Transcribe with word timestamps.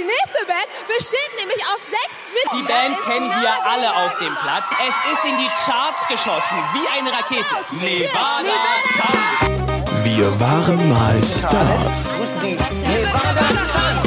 die 0.00 0.06
nächste 0.06 0.46
Band 0.46 0.68
besteht 0.88 1.32
nämlich 1.38 1.60
aus 1.68 1.80
sechs 1.84 2.16
Die 2.26 2.32
Mitgliedern. 2.32 2.92
Band 2.92 2.98
Ist 2.98 3.04
kennen 3.04 3.28
wir 3.28 3.52
alle 3.68 3.90
auf 4.04 4.18
dem 4.18 4.34
Platz. 4.34 4.64
Es 4.88 4.96
ist 5.12 5.24
in 5.28 5.36
die 5.36 5.50
Charts 5.64 6.08
geschossen, 6.08 6.56
wie 6.72 6.86
eine 6.96 7.12
Rakete. 7.12 7.44
Nevada, 7.72 8.42
Nevada. 8.42 9.60
Wir 10.04 10.40
waren 10.40 10.88
mal 10.88 11.22
Stars. 11.24 12.18
Nevada 12.40 13.46
Jump. 13.70 14.00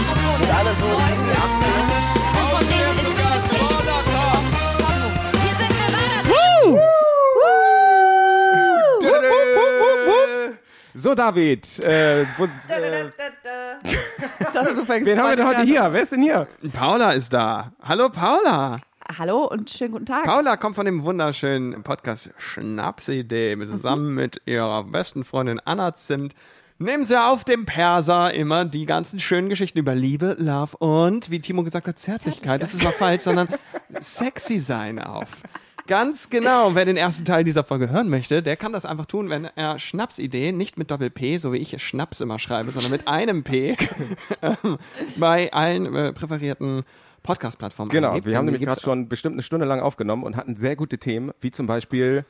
Von 2.51 2.63
denen 2.67 2.97
ist 2.97 3.07
es 3.07 3.17
Wir 5.43 5.53
sind 5.59 5.73
Nevada 5.79 6.23
So, 10.95 11.15
David, 11.15 11.79
äh, 11.79 12.25
wo, 12.37 12.45
äh, 12.45 13.11
dachte, 14.53 14.75
du 14.75 14.85
fängst 14.85 15.09
wen 15.09 15.19
haben 15.19 15.29
wir 15.29 15.35
denn 15.35 15.47
heute 15.47 15.59
an. 15.59 15.67
hier? 15.67 15.89
Wer 15.91 16.01
ist 16.01 16.11
denn 16.11 16.21
hier? 16.21 16.47
Paula 16.73 17.11
ist 17.11 17.31
da. 17.33 17.73
Hallo, 17.81 18.09
Paula. 18.09 18.79
Hallo 19.17 19.45
und 19.45 19.69
schönen 19.69 19.91
guten 19.91 20.05
Tag. 20.05 20.23
Paula 20.23 20.55
kommt 20.57 20.75
von 20.75 20.85
dem 20.85 21.03
wunderschönen 21.03 21.83
Podcast 21.83 22.31
Schnapsidee 22.37 23.57
zusammen 23.65 24.13
mit 24.13 24.41
ihrer 24.45 24.85
besten 24.85 25.23
Freundin 25.23 25.59
Anna 25.63 25.93
Zimt. 25.93 26.33
Nehmen 26.79 27.03
sie 27.03 27.21
auf 27.21 27.43
dem 27.43 27.65
Perser 27.65 28.33
immer 28.33 28.65
die 28.65 28.85
ganzen 28.85 29.19
schönen 29.19 29.49
Geschichten 29.49 29.77
über 29.77 29.93
Liebe, 29.93 30.35
Love 30.39 30.77
und, 30.77 31.29
wie 31.29 31.39
Timo 31.39 31.63
gesagt 31.63 31.87
hat, 31.87 31.99
Zärtlichkeit. 31.99 32.61
Das 32.61 32.73
ist 32.73 32.83
mal 32.83 32.91
falsch, 32.91 33.23
sondern 33.23 33.47
sexy 33.99 34.57
sein 34.57 34.99
auf. 34.99 35.27
Ganz 35.87 36.29
genau. 36.29 36.67
Und 36.67 36.75
wer 36.75 36.85
den 36.85 36.97
ersten 36.97 37.25
Teil 37.25 37.43
dieser 37.43 37.63
Folge 37.63 37.89
hören 37.89 38.09
möchte, 38.09 38.41
der 38.41 38.55
kann 38.55 38.71
das 38.71 38.85
einfach 38.85 39.05
tun, 39.05 39.29
wenn 39.29 39.45
er 39.55 39.79
Schnapsidee 39.79 40.51
nicht 40.51 40.77
mit 40.77 40.91
Doppel-P, 40.91 41.37
so 41.37 41.51
wie 41.51 41.57
ich 41.57 41.81
Schnaps 41.83 42.21
immer 42.21 42.39
schreibe, 42.39 42.71
sondern 42.71 42.91
mit 42.91 43.07
einem 43.07 43.43
P 43.43 43.75
ähm, 44.41 44.77
bei 45.17 45.51
allen 45.51 45.93
äh, 45.93 46.13
präferierten 46.13 46.83
Podcast-Plattformen 47.21 47.89
Genau, 47.91 48.09
eingibt. 48.09 48.27
wir 48.27 48.37
haben 48.37 48.45
nämlich 48.45 48.63
gerade 48.63 48.81
schon 48.81 49.07
bestimmt 49.09 49.33
eine 49.33 49.43
Stunde 49.43 49.65
lang 49.65 49.79
aufgenommen 49.81 50.23
und 50.23 50.35
hatten 50.35 50.55
sehr 50.55 50.75
gute 50.75 50.97
Themen, 50.97 51.31
wie 51.41 51.51
zum 51.51 51.67
Beispiel. 51.67 52.25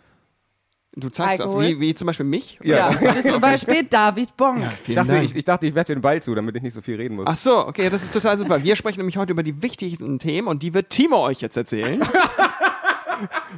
Du 0.95 1.09
zeigst 1.09 1.41
auf, 1.41 1.59
wie, 1.59 1.79
wie 1.79 1.95
zum 1.95 2.05
Beispiel 2.05 2.27
mich? 2.27 2.59
Ja, 2.61 2.91
bist 2.91 3.27
zum 3.27 3.41
Beispiel 3.41 3.83
David 3.83 4.37
Bonk. 4.37 4.59
Ich 4.61 4.79
Vielen 4.85 4.95
dachte, 5.07 5.23
ich, 5.23 5.35
ich 5.35 5.43
dachte, 5.43 5.65
ich 5.65 5.73
werde 5.73 5.87
dir 5.87 5.95
den 5.95 6.01
Ball 6.03 6.21
zu, 6.21 6.35
damit 6.35 6.55
ich 6.55 6.61
nicht 6.61 6.73
so 6.75 6.81
viel 6.81 6.97
reden 6.97 7.15
muss. 7.15 7.25
Ach 7.27 7.35
so, 7.35 7.65
okay, 7.65 7.89
das 7.89 8.03
ist 8.03 8.13
total 8.13 8.37
super. 8.37 8.63
Wir 8.63 8.75
sprechen 8.75 8.99
nämlich 8.99 9.17
heute 9.17 9.33
über 9.33 9.41
die 9.41 9.63
wichtigsten 9.63 10.19
Themen 10.19 10.47
und 10.47 10.61
die 10.61 10.75
wird 10.75 10.91
Timo 10.91 11.17
euch 11.23 11.41
jetzt 11.41 11.57
erzählen. 11.57 11.99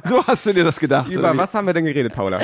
so 0.06 0.26
hast 0.26 0.46
du 0.46 0.52
dir 0.52 0.64
das 0.64 0.78
gedacht. 0.78 1.10
Über 1.10 1.36
was 1.36 1.54
haben 1.54 1.66
wir 1.66 1.74
denn 1.74 1.84
geredet, 1.84 2.14
Paula? 2.14 2.40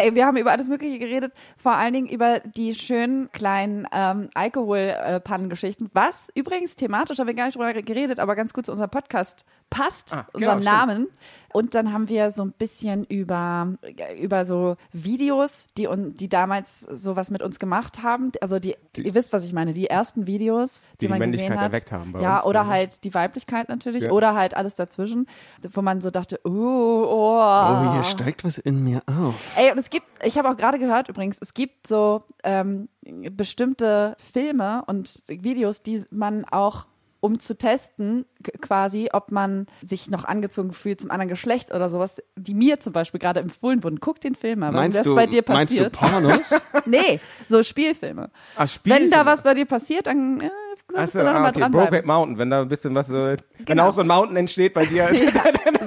Ey, 0.00 0.14
wir 0.14 0.26
haben 0.26 0.36
über 0.36 0.52
alles 0.52 0.68
Mögliche 0.68 0.98
geredet, 0.98 1.32
vor 1.56 1.72
allen 1.72 1.92
Dingen 1.92 2.06
über 2.08 2.38
die 2.40 2.74
schönen 2.74 3.30
kleinen 3.32 3.86
ähm, 3.92 4.28
Alkoholpannengeschichten. 4.34 5.90
Was 5.92 6.28
übrigens 6.34 6.76
thematisch 6.76 7.18
haben 7.18 7.26
wir 7.26 7.34
gar 7.34 7.46
nicht 7.46 7.56
drüber 7.56 7.72
geredet, 7.74 8.20
aber 8.20 8.36
ganz 8.36 8.52
gut 8.52 8.66
zu 8.66 8.72
unserem 8.72 8.90
Podcast 8.90 9.44
passt, 9.70 10.14
Ah, 10.14 10.26
unserem 10.32 10.60
genau, 10.60 10.70
stimmt. 10.72 10.88
Namen. 10.88 11.06
Und 11.52 11.74
dann 11.74 11.92
haben 11.94 12.08
wir 12.10 12.30
so 12.30 12.42
ein 12.42 12.52
bisschen 12.52 13.04
über, 13.04 13.74
über 14.20 14.44
so 14.44 14.76
Videos, 14.92 15.66
die, 15.78 15.88
die 15.90 16.28
damals 16.28 16.80
sowas 16.82 17.30
mit 17.30 17.42
uns 17.42 17.58
gemacht 17.58 18.02
haben. 18.02 18.32
Also 18.42 18.58
die, 18.58 18.76
ihr 18.96 19.14
wisst, 19.14 19.32
was 19.32 19.44
ich 19.44 19.52
meine, 19.54 19.72
die 19.72 19.86
ersten 19.88 20.26
Videos, 20.26 20.82
die, 20.82 20.86
Die 21.00 21.06
die 21.06 21.08
man 21.08 21.18
gesehen 21.20 21.30
Männlichkeit 21.30 21.58
hat. 21.58 21.72
erweckt 21.72 21.92
haben 21.92 22.12
bei 22.12 22.20
ja, 22.20 22.36
uns, 22.38 22.46
oder 22.46 22.60
ja. 22.60 22.66
halt 22.66 23.04
die 23.04 23.14
Weiblichkeit 23.14 23.68
natürlich, 23.70 24.04
Ja. 24.04 24.10
oder 24.10 24.34
halt 24.34 24.54
alles 24.56 24.74
dazwischen, 24.74 25.26
wo 25.72 25.80
man 25.82 26.00
so 26.02 26.10
dachte, 26.10 26.38
uh, 26.46 26.50
oh, 26.50 27.38
Oh, 27.38 27.92
hier 27.94 28.04
steigt 28.04 28.44
was 28.44 28.58
in 28.58 28.84
mir 28.84 29.02
auf. 29.06 29.34
Ey, 29.56 29.70
und 29.72 29.78
es 29.78 29.87
gibt, 29.90 30.06
ich 30.24 30.38
habe 30.38 30.48
auch 30.48 30.56
gerade 30.56 30.78
gehört 30.78 31.08
übrigens, 31.08 31.38
es 31.40 31.54
gibt 31.54 31.86
so 31.86 32.24
ähm, 32.44 32.88
bestimmte 33.02 34.16
Filme 34.18 34.84
und 34.86 35.22
Videos, 35.26 35.82
die 35.82 36.04
man 36.10 36.44
auch, 36.44 36.86
um 37.20 37.40
zu 37.40 37.58
testen, 37.58 38.26
quasi, 38.60 39.08
ob 39.12 39.32
man 39.32 39.66
sich 39.82 40.08
noch 40.08 40.24
angezogen 40.24 40.72
fühlt 40.72 41.00
zum 41.00 41.10
anderen 41.10 41.28
Geschlecht 41.28 41.74
oder 41.74 41.90
sowas, 41.90 42.22
die 42.36 42.54
mir 42.54 42.78
zum 42.78 42.92
Beispiel 42.92 43.18
gerade 43.18 43.40
empfohlen 43.40 43.82
wurden. 43.82 43.98
Guck 43.98 44.20
den 44.20 44.36
Film 44.36 44.60
mal, 44.60 44.70
Meinst 44.72 44.98
das 44.98 45.06
du, 45.06 45.16
bei 45.16 45.26
dir 45.26 45.42
meinst 45.46 45.72
du 45.72 45.90
passiert. 45.90 45.92
Pornos? 45.92 46.54
nee, 46.86 47.20
so 47.48 47.62
Spielfilme. 47.62 48.30
Wenn 48.56 48.68
Spielfilme. 48.68 49.10
da 49.10 49.26
was 49.26 49.42
bei 49.42 49.54
dir 49.54 49.66
passiert, 49.66 50.06
dann 50.06 50.40
äh, 50.40 50.50
solltest 50.90 51.16
Achso, 51.16 51.26
ah, 51.28 51.48
okay. 51.48 51.60
dranbleiben. 51.60 51.72
Brokeback 51.72 52.06
Mountain, 52.06 52.38
wenn 52.38 52.50
da 52.50 52.62
ein 52.62 52.68
bisschen 52.68 52.94
was 52.94 53.08
so, 53.08 53.14
wenn 53.22 53.36
Genau. 53.64 53.88
auch 53.88 53.92
so 53.92 54.00
ein 54.00 54.06
Mountain 54.06 54.36
entsteht 54.36 54.74
bei 54.74 54.84
dir. 54.86 55.08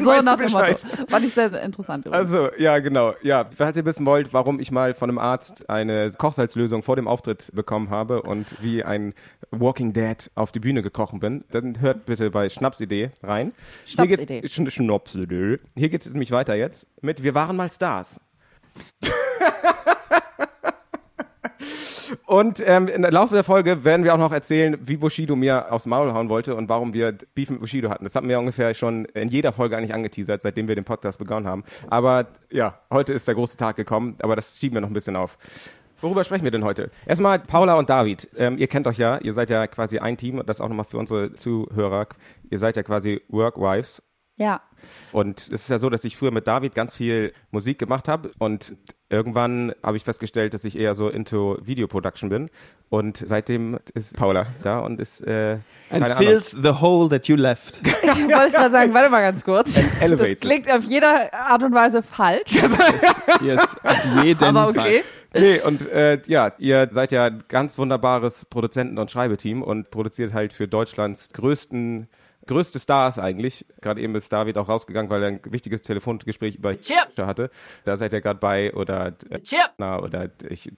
So 0.01 0.07
weißt 0.07 0.21
du 0.21 0.25
nach 0.25 0.37
dem. 0.37 0.51
Motto. 0.51 0.87
Fand 1.09 1.25
ich 1.25 1.33
sehr, 1.33 1.49
sehr 1.51 1.61
interessant 1.61 2.05
übrigens. 2.07 2.33
Also, 2.33 2.49
ja, 2.57 2.79
genau. 2.79 3.13
Ja, 3.21 3.47
falls 3.55 3.77
ihr 3.77 3.85
wissen 3.85 4.03
wollt, 4.07 4.33
warum 4.33 4.59
ich 4.59 4.71
mal 4.71 4.95
von 4.95 5.09
einem 5.11 5.19
Arzt 5.19 5.69
eine 5.69 6.11
Kochsalzlösung 6.17 6.81
vor 6.81 6.95
dem 6.95 7.07
Auftritt 7.07 7.51
bekommen 7.53 7.91
habe 7.91 8.23
und 8.23 8.47
wie 8.63 8.83
ein 8.83 9.13
Walking 9.51 9.93
Dead 9.93 10.31
auf 10.33 10.51
die 10.51 10.59
Bühne 10.59 10.81
gekrochen 10.81 11.19
bin, 11.19 11.43
dann 11.51 11.81
hört 11.81 12.05
bitte 12.07 12.31
bei 12.31 12.49
Schnapsidee 12.49 13.11
rein. 13.21 13.51
Geht's- 13.85 13.91
Schnapsidee. 13.91 14.47
Schn 14.47 14.69
Schnapsidee. 14.71 15.59
Hier 15.75 15.89
geht 15.89 16.01
es 16.03 16.11
nämlich 16.11 16.31
weiter 16.31 16.55
jetzt 16.55 16.87
mit 17.03 17.21
Wir 17.21 17.35
waren 17.35 17.55
mal 17.55 17.69
Stars. 17.69 18.19
Und 22.25 22.61
ähm, 22.65 22.87
im 22.87 23.03
Laufe 23.03 23.33
der 23.33 23.43
Folge 23.43 23.83
werden 23.83 24.03
wir 24.03 24.13
auch 24.13 24.19
noch 24.19 24.31
erzählen, 24.31 24.77
wie 24.81 24.97
Bushido 24.97 25.35
mir 25.35 25.71
aufs 25.71 25.85
Maul 25.85 26.13
hauen 26.13 26.29
wollte 26.29 26.55
und 26.55 26.69
warum 26.69 26.93
wir 26.93 27.15
Beef 27.35 27.49
mit 27.49 27.59
Bushido 27.59 27.89
hatten. 27.89 28.03
Das 28.03 28.15
hatten 28.15 28.27
wir 28.27 28.39
ungefähr 28.39 28.73
schon 28.73 29.05
in 29.05 29.29
jeder 29.29 29.51
Folge 29.51 29.77
eigentlich 29.77 29.93
angeteasert, 29.93 30.41
seitdem 30.41 30.67
wir 30.67 30.75
den 30.75 30.85
Podcast 30.85 31.19
begonnen 31.19 31.47
haben. 31.47 31.63
Aber 31.89 32.27
ja, 32.51 32.79
heute 32.89 33.13
ist 33.13 33.27
der 33.27 33.35
große 33.35 33.57
Tag 33.57 33.75
gekommen, 33.75 34.15
aber 34.21 34.35
das 34.35 34.57
schieben 34.57 34.75
wir 34.75 34.81
noch 34.81 34.89
ein 34.89 34.93
bisschen 34.93 35.15
auf. 35.15 35.37
Worüber 36.01 36.23
sprechen 36.23 36.43
wir 36.43 36.51
denn 36.51 36.63
heute? 36.63 36.89
Erstmal 37.05 37.37
Paula 37.39 37.75
und 37.75 37.89
David. 37.89 38.27
Ähm, 38.35 38.57
ihr 38.57 38.67
kennt 38.67 38.87
euch 38.87 38.97
ja, 38.97 39.19
ihr 39.19 39.33
seid 39.33 39.51
ja 39.51 39.67
quasi 39.67 39.99
ein 39.99 40.17
Team, 40.17 40.39
und 40.39 40.49
das 40.49 40.59
auch 40.59 40.67
nochmal 40.67 40.85
für 40.85 40.97
unsere 40.97 41.33
Zuhörer. 41.33 42.07
Ihr 42.49 42.57
seid 42.57 42.75
ja 42.75 42.83
quasi 42.83 43.21
Workwives. 43.29 44.01
Ja. 44.41 44.61
Und 45.11 45.39
es 45.39 45.49
ist 45.49 45.69
ja 45.69 45.77
so, 45.77 45.89
dass 45.89 46.03
ich 46.03 46.17
früher 46.17 46.31
mit 46.31 46.47
David 46.47 46.73
ganz 46.73 46.93
viel 46.93 47.33
Musik 47.51 47.77
gemacht 47.77 48.07
habe 48.07 48.31
und 48.39 48.75
irgendwann 49.09 49.73
habe 49.83 49.97
ich 49.97 50.03
festgestellt, 50.03 50.53
dass 50.55 50.63
ich 50.63 50.77
eher 50.79 50.95
so 50.95 51.09
into 51.09 51.57
Video 51.61 51.87
Production 51.87 52.29
bin. 52.29 52.49
Und 52.89 53.21
seitdem 53.23 53.77
ist 53.93 54.17
Paula 54.17 54.47
da 54.63 54.79
und 54.79 54.99
ist 54.99 55.21
äh, 55.21 55.59
And 55.89 56.01
keine 56.01 56.05
Ahnung. 56.05 56.17
fills 56.17 56.51
the 56.51 56.71
hole 56.81 57.09
that 57.09 57.27
you 57.27 57.35
left. 57.35 57.85
Wollte 58.03 58.47
ich 58.47 58.53
gerade 58.53 58.71
sagen, 58.71 58.93
warte 58.93 59.09
mal 59.09 59.21
ganz 59.21 59.43
kurz. 59.43 59.79
Das 59.99 60.35
klingt 60.37 60.69
auf 60.69 60.83
jeder 60.85 61.33
Art 61.33 61.61
und 61.61 61.73
Weise 61.73 62.01
falsch, 62.01 62.53
yes, 63.41 63.77
auf 63.83 64.23
jeden 64.23 64.43
aber 64.43 64.69
okay. 64.69 65.03
Nee, 65.33 65.61
und 65.61 65.87
äh, 65.87 66.19
ja, 66.27 66.51
ihr 66.57 66.89
seid 66.91 67.11
ja 67.13 67.25
ein 67.25 67.43
ganz 67.47 67.77
wunderbares 67.77 68.45
Produzenten- 68.45 68.97
und 68.97 69.11
Schreibeteam 69.11 69.61
und 69.61 69.89
produziert 69.89 70.33
halt 70.33 70.51
für 70.51 70.67
Deutschlands 70.67 71.29
größten 71.31 72.09
größte 72.47 72.79
Stars 72.79 73.19
eigentlich. 73.19 73.65
Gerade 73.81 74.01
eben 74.01 74.15
ist 74.15 74.31
David 74.31 74.57
auch 74.57 74.67
rausgegangen, 74.69 75.09
weil 75.09 75.23
er 75.23 75.29
ein 75.29 75.39
wichtiges 75.45 75.81
Telefongespräch 75.81 76.55
über 76.55 76.79
Chip. 76.79 76.97
hatte. 77.17 77.49
Da 77.85 77.97
seid 77.97 78.13
ihr 78.13 78.21
gerade 78.21 78.39
bei 78.39 78.73
oder 78.73 79.13
äh, 79.29 79.39
Chip. 79.41 79.59
na, 79.77 79.99
oder 79.99 80.29
ich 80.49 80.71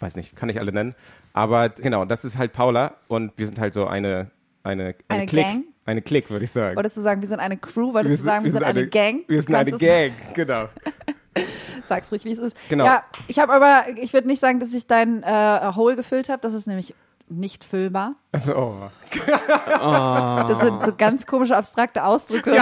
weiß 0.00 0.16
nicht, 0.16 0.36
kann 0.36 0.48
ich 0.48 0.58
alle 0.58 0.72
nennen. 0.72 0.94
Aber 1.32 1.68
genau, 1.68 2.04
das 2.04 2.24
ist 2.24 2.38
halt 2.38 2.52
Paula 2.52 2.94
und 3.08 3.32
wir 3.36 3.46
sind 3.46 3.58
halt 3.58 3.74
so 3.74 3.86
eine 3.86 4.30
eine 4.62 4.82
eine, 4.84 4.94
Eine 5.08 5.26
Clique, 5.26 5.46
Gang? 5.48 5.64
eine 5.84 6.02
Clique, 6.02 6.30
würde 6.30 6.44
ich 6.44 6.50
sagen. 6.50 6.76
Wolltest 6.76 6.96
du 6.96 7.00
sagen, 7.00 7.20
wir 7.20 7.28
sind 7.28 7.40
eine 7.40 7.56
Crew? 7.56 7.94
Wolltest 7.94 8.20
du 8.20 8.24
sagen, 8.24 8.44
wir 8.44 8.52
sind 8.52 8.64
eine, 8.64 8.88
Gang? 8.88 9.20
Wir 9.28 9.42
sind 9.42 9.54
eine 9.54 9.72
Gang, 9.72 10.12
genau. 10.34 10.68
Sag's 11.84 12.10
ruhig, 12.10 12.24
wie 12.24 12.32
es 12.32 12.38
ist. 12.38 12.56
Genau. 12.68 12.84
Ja, 12.84 13.04
ich 13.28 13.38
habe 13.38 13.52
aber, 13.52 13.84
ich 13.96 14.12
würde 14.12 14.26
nicht 14.26 14.40
sagen, 14.40 14.58
dass 14.58 14.74
ich 14.74 14.86
dein 14.86 15.22
äh, 15.22 15.72
Hole 15.76 15.94
gefüllt 15.94 16.28
habe. 16.28 16.40
Das 16.42 16.52
ist 16.52 16.66
nämlich 16.66 16.94
nicht 17.28 17.64
füllbar. 17.64 18.14
Also, 18.32 18.56
oh. 18.56 18.74
Das 20.48 20.60
sind 20.60 20.84
so 20.84 20.92
ganz 20.96 21.26
komische, 21.26 21.56
abstrakte 21.56 22.04
Ausdrücke. 22.04 22.56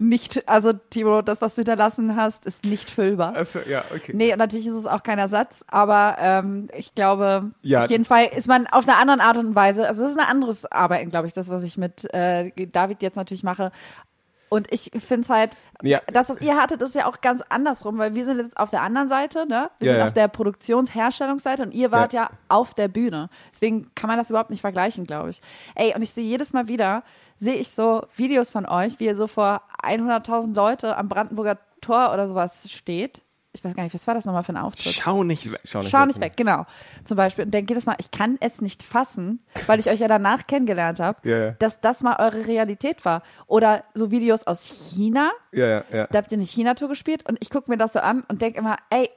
Nicht, 0.00 0.48
also 0.48 0.72
Timo, 0.72 1.22
das, 1.22 1.40
was 1.40 1.56
du 1.56 1.60
hinterlassen 1.60 2.14
hast, 2.14 2.46
ist 2.46 2.64
nicht 2.64 2.88
füllbar. 2.88 3.34
also 3.34 3.58
ja, 3.68 3.82
okay. 3.94 4.12
Nee, 4.14 4.32
und 4.32 4.38
natürlich 4.38 4.68
ist 4.68 4.74
es 4.74 4.86
auch 4.86 5.02
kein 5.02 5.18
Ersatz, 5.18 5.64
aber 5.66 6.16
ähm, 6.20 6.68
ich 6.76 6.94
glaube, 6.94 7.50
Ja. 7.62 7.82
auf 7.84 7.90
jeden 7.90 8.04
Fall 8.04 8.26
ist 8.26 8.46
man 8.46 8.68
auf 8.68 8.86
eine 8.86 8.96
andere 8.96 9.26
Art 9.26 9.38
und 9.38 9.56
Weise, 9.56 9.88
also 9.88 10.04
es 10.04 10.12
ist 10.12 10.18
ein 10.18 10.24
anderes 10.26 10.70
Arbeiten, 10.70 11.10
glaube 11.10 11.26
ich, 11.26 11.32
das, 11.32 11.48
was 11.50 11.64
ich 11.64 11.76
mit 11.78 12.04
äh, 12.14 12.52
David 12.68 13.02
jetzt 13.02 13.16
natürlich 13.16 13.42
mache. 13.42 13.72
Und 14.48 14.72
ich 14.72 14.90
finde 15.04 15.22
es 15.22 15.30
halt, 15.30 15.56
Ja. 15.82 16.00
das, 16.12 16.28
was 16.30 16.40
ihr 16.40 16.56
hattet, 16.56 16.80
ist 16.82 16.94
ja 16.94 17.06
auch 17.06 17.20
ganz 17.20 17.42
andersrum, 17.48 17.98
weil 17.98 18.14
wir 18.14 18.24
sind 18.24 18.38
jetzt 18.38 18.56
auf 18.56 18.70
der 18.70 18.82
anderen 18.82 19.08
Seite, 19.08 19.46
ne? 19.46 19.70
Wir 19.78 19.86
Ja, 19.88 19.92
sind 19.92 20.00
ja. 20.00 20.06
auf 20.06 20.12
der 20.14 20.28
Produktionsherstellungsseite 20.28 21.62
und 21.62 21.74
ihr 21.74 21.90
wart 21.92 22.12
ja. 22.12 22.30
auf 22.48 22.74
der 22.74 22.88
Bühne. 22.88 23.28
Deswegen 23.52 23.90
kann 23.94 24.08
man 24.08 24.18
das 24.18 24.30
überhaupt 24.30 24.50
nicht 24.50 24.60
vergleichen, 24.60 25.04
glaube 25.04 25.30
ich. 25.30 25.40
Ey, 25.74 25.94
und 25.94 26.02
ich 26.02 26.10
sehe 26.10 26.24
jedes 26.24 26.52
Mal 26.52 26.68
wieder, 26.68 27.02
sehe 27.36 27.54
ich 27.56 27.70
so 27.70 28.02
Videos 28.16 28.50
von 28.50 28.66
euch, 28.66 28.98
wie 29.00 29.06
ihr 29.06 29.14
so 29.14 29.26
vor 29.26 29.62
100.000 29.82 30.54
Leute 30.54 30.96
am 30.96 31.08
Brandenburger 31.08 31.58
Tor 31.80 32.12
oder 32.12 32.26
sowas 32.26 32.68
steht. 32.70 33.22
Ich 33.58 33.64
weiß 33.64 33.74
gar 33.74 33.82
nicht, 33.82 33.92
was 33.92 34.06
war 34.06 34.14
das 34.14 34.24
nochmal 34.24 34.44
für 34.44 34.52
ein 34.52 34.56
Auftritt? 34.56 34.92
Schau 34.94 35.24
nicht 35.24 35.50
weg. 35.50 35.60
Schau 35.64 35.80
nicht 35.80 35.90
Schau 35.90 35.98
weg. 36.00 36.06
nicht 36.06 36.20
weg, 36.20 36.32
genau. 36.36 36.64
Zum 37.04 37.16
Beispiel. 37.16 37.44
Und 37.44 37.52
denke 37.52 37.72
jedes 37.72 37.86
Mal, 37.86 37.96
ich 37.98 38.12
kann 38.12 38.36
es 38.40 38.60
nicht 38.60 38.84
fassen, 38.84 39.40
weil 39.66 39.80
ich 39.80 39.90
euch 39.90 39.98
ja 39.98 40.06
danach 40.06 40.46
kennengelernt 40.46 41.00
habe, 41.00 41.28
ja. 41.28 41.50
dass 41.52 41.80
das 41.80 42.04
mal 42.04 42.16
eure 42.20 42.46
Realität 42.46 43.04
war. 43.04 43.22
Oder 43.48 43.82
so 43.94 44.12
Videos 44.12 44.46
aus 44.46 44.64
China, 44.64 45.32
Ja, 45.50 45.66
ja, 45.66 45.84
ja. 45.92 46.06
da 46.06 46.18
habt 46.18 46.30
ihr 46.30 46.38
eine 46.38 46.46
China-Tour 46.46 46.88
gespielt 46.88 47.28
und 47.28 47.36
ich 47.40 47.50
gucke 47.50 47.68
mir 47.70 47.76
das 47.78 47.94
so 47.94 47.98
an 47.98 48.22
und 48.28 48.40
denke 48.42 48.60
immer, 48.60 48.76
ey, 48.90 49.10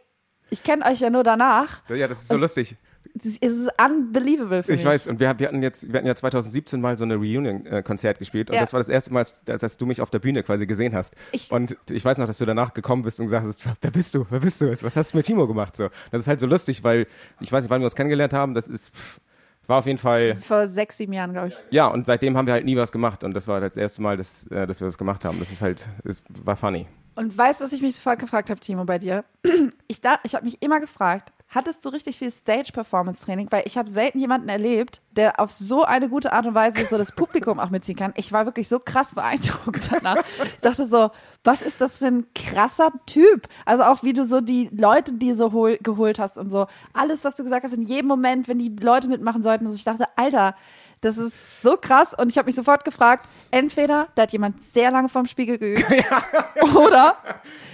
ich 0.49 0.63
kenne 0.63 0.85
euch 0.85 0.99
ja 0.99 1.09
nur 1.11 1.23
danach. 1.23 1.81
Ja, 1.89 2.07
das 2.07 2.21
ist 2.23 2.27
so 2.29 2.35
lustig. 2.37 2.75
Es 3.17 3.37
ist- 3.37 3.69
unbelievable 3.83 4.63
für 4.63 4.71
Ich 4.71 4.77
mich. 4.79 4.85
weiß, 4.85 5.07
und 5.07 5.19
wir, 5.19 5.37
wir 5.39 5.47
hatten 5.47 5.61
jetzt, 5.61 5.87
wir 5.91 5.97
hatten 5.97 6.07
ja 6.07 6.15
2017 6.15 6.79
mal 6.81 6.97
so 6.97 7.03
eine 7.03 7.15
Reunion-Konzert 7.15 8.19
gespielt 8.19 8.49
und 8.49 8.55
Ja. 8.55 8.61
das 8.61 8.73
war 8.73 8.79
das 8.79 8.89
erste 8.89 9.11
Mal, 9.13 9.25
dass, 9.45 9.59
dass 9.61 9.77
du 9.77 9.85
mich 9.85 10.01
auf 10.01 10.09
der 10.09 10.19
Bühne 10.19 10.43
quasi 10.43 10.65
gesehen 10.65 10.95
hast. 10.95 11.13
Ich- 11.31 11.51
und 11.51 11.75
ich 11.89 12.03
weiß 12.05 12.17
noch, 12.17 12.27
dass 12.27 12.37
du 12.37 12.45
danach 12.45 12.73
gekommen 12.73 13.03
bist 13.03 13.19
und 13.19 13.27
gesagt 13.27 13.45
hast, 13.47 13.59
wer 13.81 13.91
bist 13.91 14.15
du, 14.15 14.25
wer 14.29 14.39
bist 14.39 14.61
du, 14.61 14.75
was 14.81 14.95
hast 14.95 15.13
du 15.13 15.17
mit 15.17 15.25
Timo 15.25 15.47
gemacht? 15.47 15.75
So, 15.75 15.89
das 16.11 16.21
ist 16.21 16.27
halt 16.27 16.39
so 16.39 16.47
lustig, 16.47 16.83
weil 16.83 17.07
ich 17.39 17.51
weiß 17.51 17.63
nicht, 17.63 17.69
wann 17.69 17.81
wir 17.81 17.85
uns 17.85 17.95
kennengelernt 17.95 18.33
haben. 18.33 18.53
Das 18.53 18.67
ist 18.67 18.89
pff, 18.89 19.19
war 19.67 19.79
auf 19.79 19.85
jeden 19.85 19.99
Fall 19.99 20.29
Das 20.29 20.39
ist 20.39 20.45
vor 20.45 20.67
sechs, 20.67 20.97
sieben 20.97 21.13
Jahren, 21.13 21.33
glaube 21.33 21.49
ich. 21.49 21.55
ja 21.69 21.87
und 21.87 22.05
seitdem 22.05 22.35
haben 22.37 22.45
wir 22.45 22.53
halt 22.53 22.65
nie 22.65 22.75
was 22.75 22.91
gemacht 22.91 23.23
und 23.23 23.33
das 23.33 23.47
war 23.47 23.61
das 23.61 23.77
erste 23.77 24.01
Mal, 24.01 24.17
dass, 24.17 24.45
äh, 24.47 24.65
dass 24.67 24.79
wir 24.81 24.87
das 24.87 24.97
gemacht 24.97 25.23
haben. 25.25 25.39
Das 25.39 25.51
ist 25.51 25.61
halt, 25.61 25.87
es 26.03 26.23
war 26.43 26.55
funny. 26.57 26.87
Und 27.15 27.37
weißt, 27.37 27.59
was 27.61 27.73
ich 27.73 27.81
mich 27.81 27.95
sofort 27.95 28.19
gefragt 28.19 28.49
habe, 28.49 28.59
Timo, 28.59 28.85
bei 28.85 28.97
dir? 28.99 29.23
Ich, 29.87 29.99
da- 29.99 30.19
ich 30.23 30.33
habe 30.35 30.45
mich 30.45 30.61
immer 30.61 30.79
gefragt, 30.79 31.33
hattest 31.53 31.85
du 31.85 31.89
richtig 31.89 32.17
viel 32.17 32.31
Stage-Performance-Training? 32.31 33.47
Weil 33.51 33.63
ich 33.65 33.77
habe 33.77 33.89
selten 33.89 34.19
jemanden 34.19 34.49
erlebt, 34.49 35.01
der 35.11 35.39
auf 35.39 35.51
so 35.51 35.83
eine 35.83 36.09
gute 36.09 36.31
Art 36.33 36.47
und 36.47 36.55
Weise 36.55 36.85
so 36.85 36.97
das 36.97 37.11
Publikum 37.15 37.59
auch 37.59 37.69
mitziehen 37.69 37.97
kann. 37.97 38.13
Ich 38.15 38.31
war 38.31 38.45
wirklich 38.45 38.67
so 38.67 38.79
krass 38.79 39.13
beeindruckt 39.13 39.89
danach. 39.91 40.23
Ich 40.43 40.59
dachte 40.61 40.85
so, 40.85 41.11
was 41.43 41.61
ist 41.61 41.81
das 41.81 41.99
für 41.99 42.07
ein 42.07 42.25
krasser 42.33 42.91
Typ? 43.05 43.47
Also 43.65 43.83
auch 43.83 44.01
wie 44.01 44.13
du 44.13 44.25
so 44.25 44.41
die 44.41 44.69
Leute, 44.71 45.13
die 45.13 45.33
so 45.33 45.51
hol, 45.51 45.77
geholt 45.77 46.19
hast 46.19 46.37
und 46.37 46.49
so. 46.49 46.67
Alles, 46.93 47.23
was 47.23 47.35
du 47.35 47.43
gesagt 47.43 47.65
hast, 47.65 47.73
in 47.73 47.83
jedem 47.83 48.07
Moment, 48.07 48.47
wenn 48.47 48.57
die 48.57 48.73
Leute 48.79 49.09
mitmachen 49.09 49.43
sollten. 49.43 49.65
Also 49.65 49.75
ich 49.75 49.83
dachte, 49.83 50.05
Alter, 50.15 50.55
das 51.01 51.17
ist 51.17 51.61
so 51.61 51.77
krass. 51.77 52.13
Und 52.13 52.31
ich 52.31 52.37
habe 52.37 52.45
mich 52.45 52.55
sofort 52.55 52.85
gefragt, 52.85 53.27
entweder 53.49 54.07
da 54.15 54.23
hat 54.23 54.31
jemand 54.31 54.63
sehr 54.63 54.91
lange 54.91 55.09
vorm 55.09 55.25
Spiegel 55.25 55.57
geübt 55.57 55.83
oder 56.75 57.17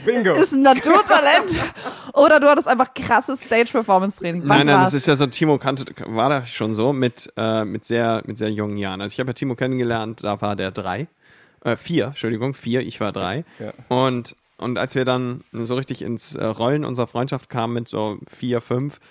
Bingo. 0.05 0.33
ist 0.33 0.53
ein 0.53 0.61
Naturtalent 0.61 1.61
oder 2.13 2.39
du 2.39 2.47
hattest 2.47 2.67
einfach 2.67 2.93
krasses 2.93 3.41
Stage-Performance-Training. 3.41 4.45
Nein, 4.45 4.65
nein, 4.65 4.75
war's? 4.75 4.85
das 4.85 4.93
ist 4.95 5.07
ja 5.07 5.15
so, 5.17 5.27
Timo 5.27 5.57
kannte, 5.57 5.85
war 6.07 6.29
da 6.29 6.45
schon 6.45 6.73
so 6.73 6.93
mit, 6.93 7.31
äh, 7.35 7.65
mit 7.65 7.83
sehr, 7.83 8.23
mit 8.25 8.37
sehr 8.37 8.49
jungen 8.49 8.77
Jahren. 8.77 9.01
Also 9.01 9.13
ich 9.13 9.19
habe 9.19 9.29
ja 9.29 9.33
Timo 9.33 9.55
kennengelernt, 9.55 10.23
da 10.23 10.41
war 10.41 10.55
der 10.55 10.71
drei, 10.71 11.07
äh, 11.63 11.75
vier, 11.75 12.07
Entschuldigung, 12.07 12.53
vier, 12.53 12.81
ich 12.81 13.01
war 13.01 13.11
drei. 13.11 13.43
Ja. 13.59 13.73
Und, 13.89 14.37
und 14.57 14.77
als 14.77 14.95
wir 14.95 15.03
dann 15.03 15.43
so 15.51 15.75
richtig 15.75 16.01
ins 16.01 16.35
äh, 16.35 16.45
Rollen 16.45 16.85
unserer 16.85 17.07
Freundschaft 17.07 17.49
kamen 17.49 17.73
mit 17.73 17.87
so 17.89 18.19
vier, 18.27 18.61
fünf, 18.61 19.01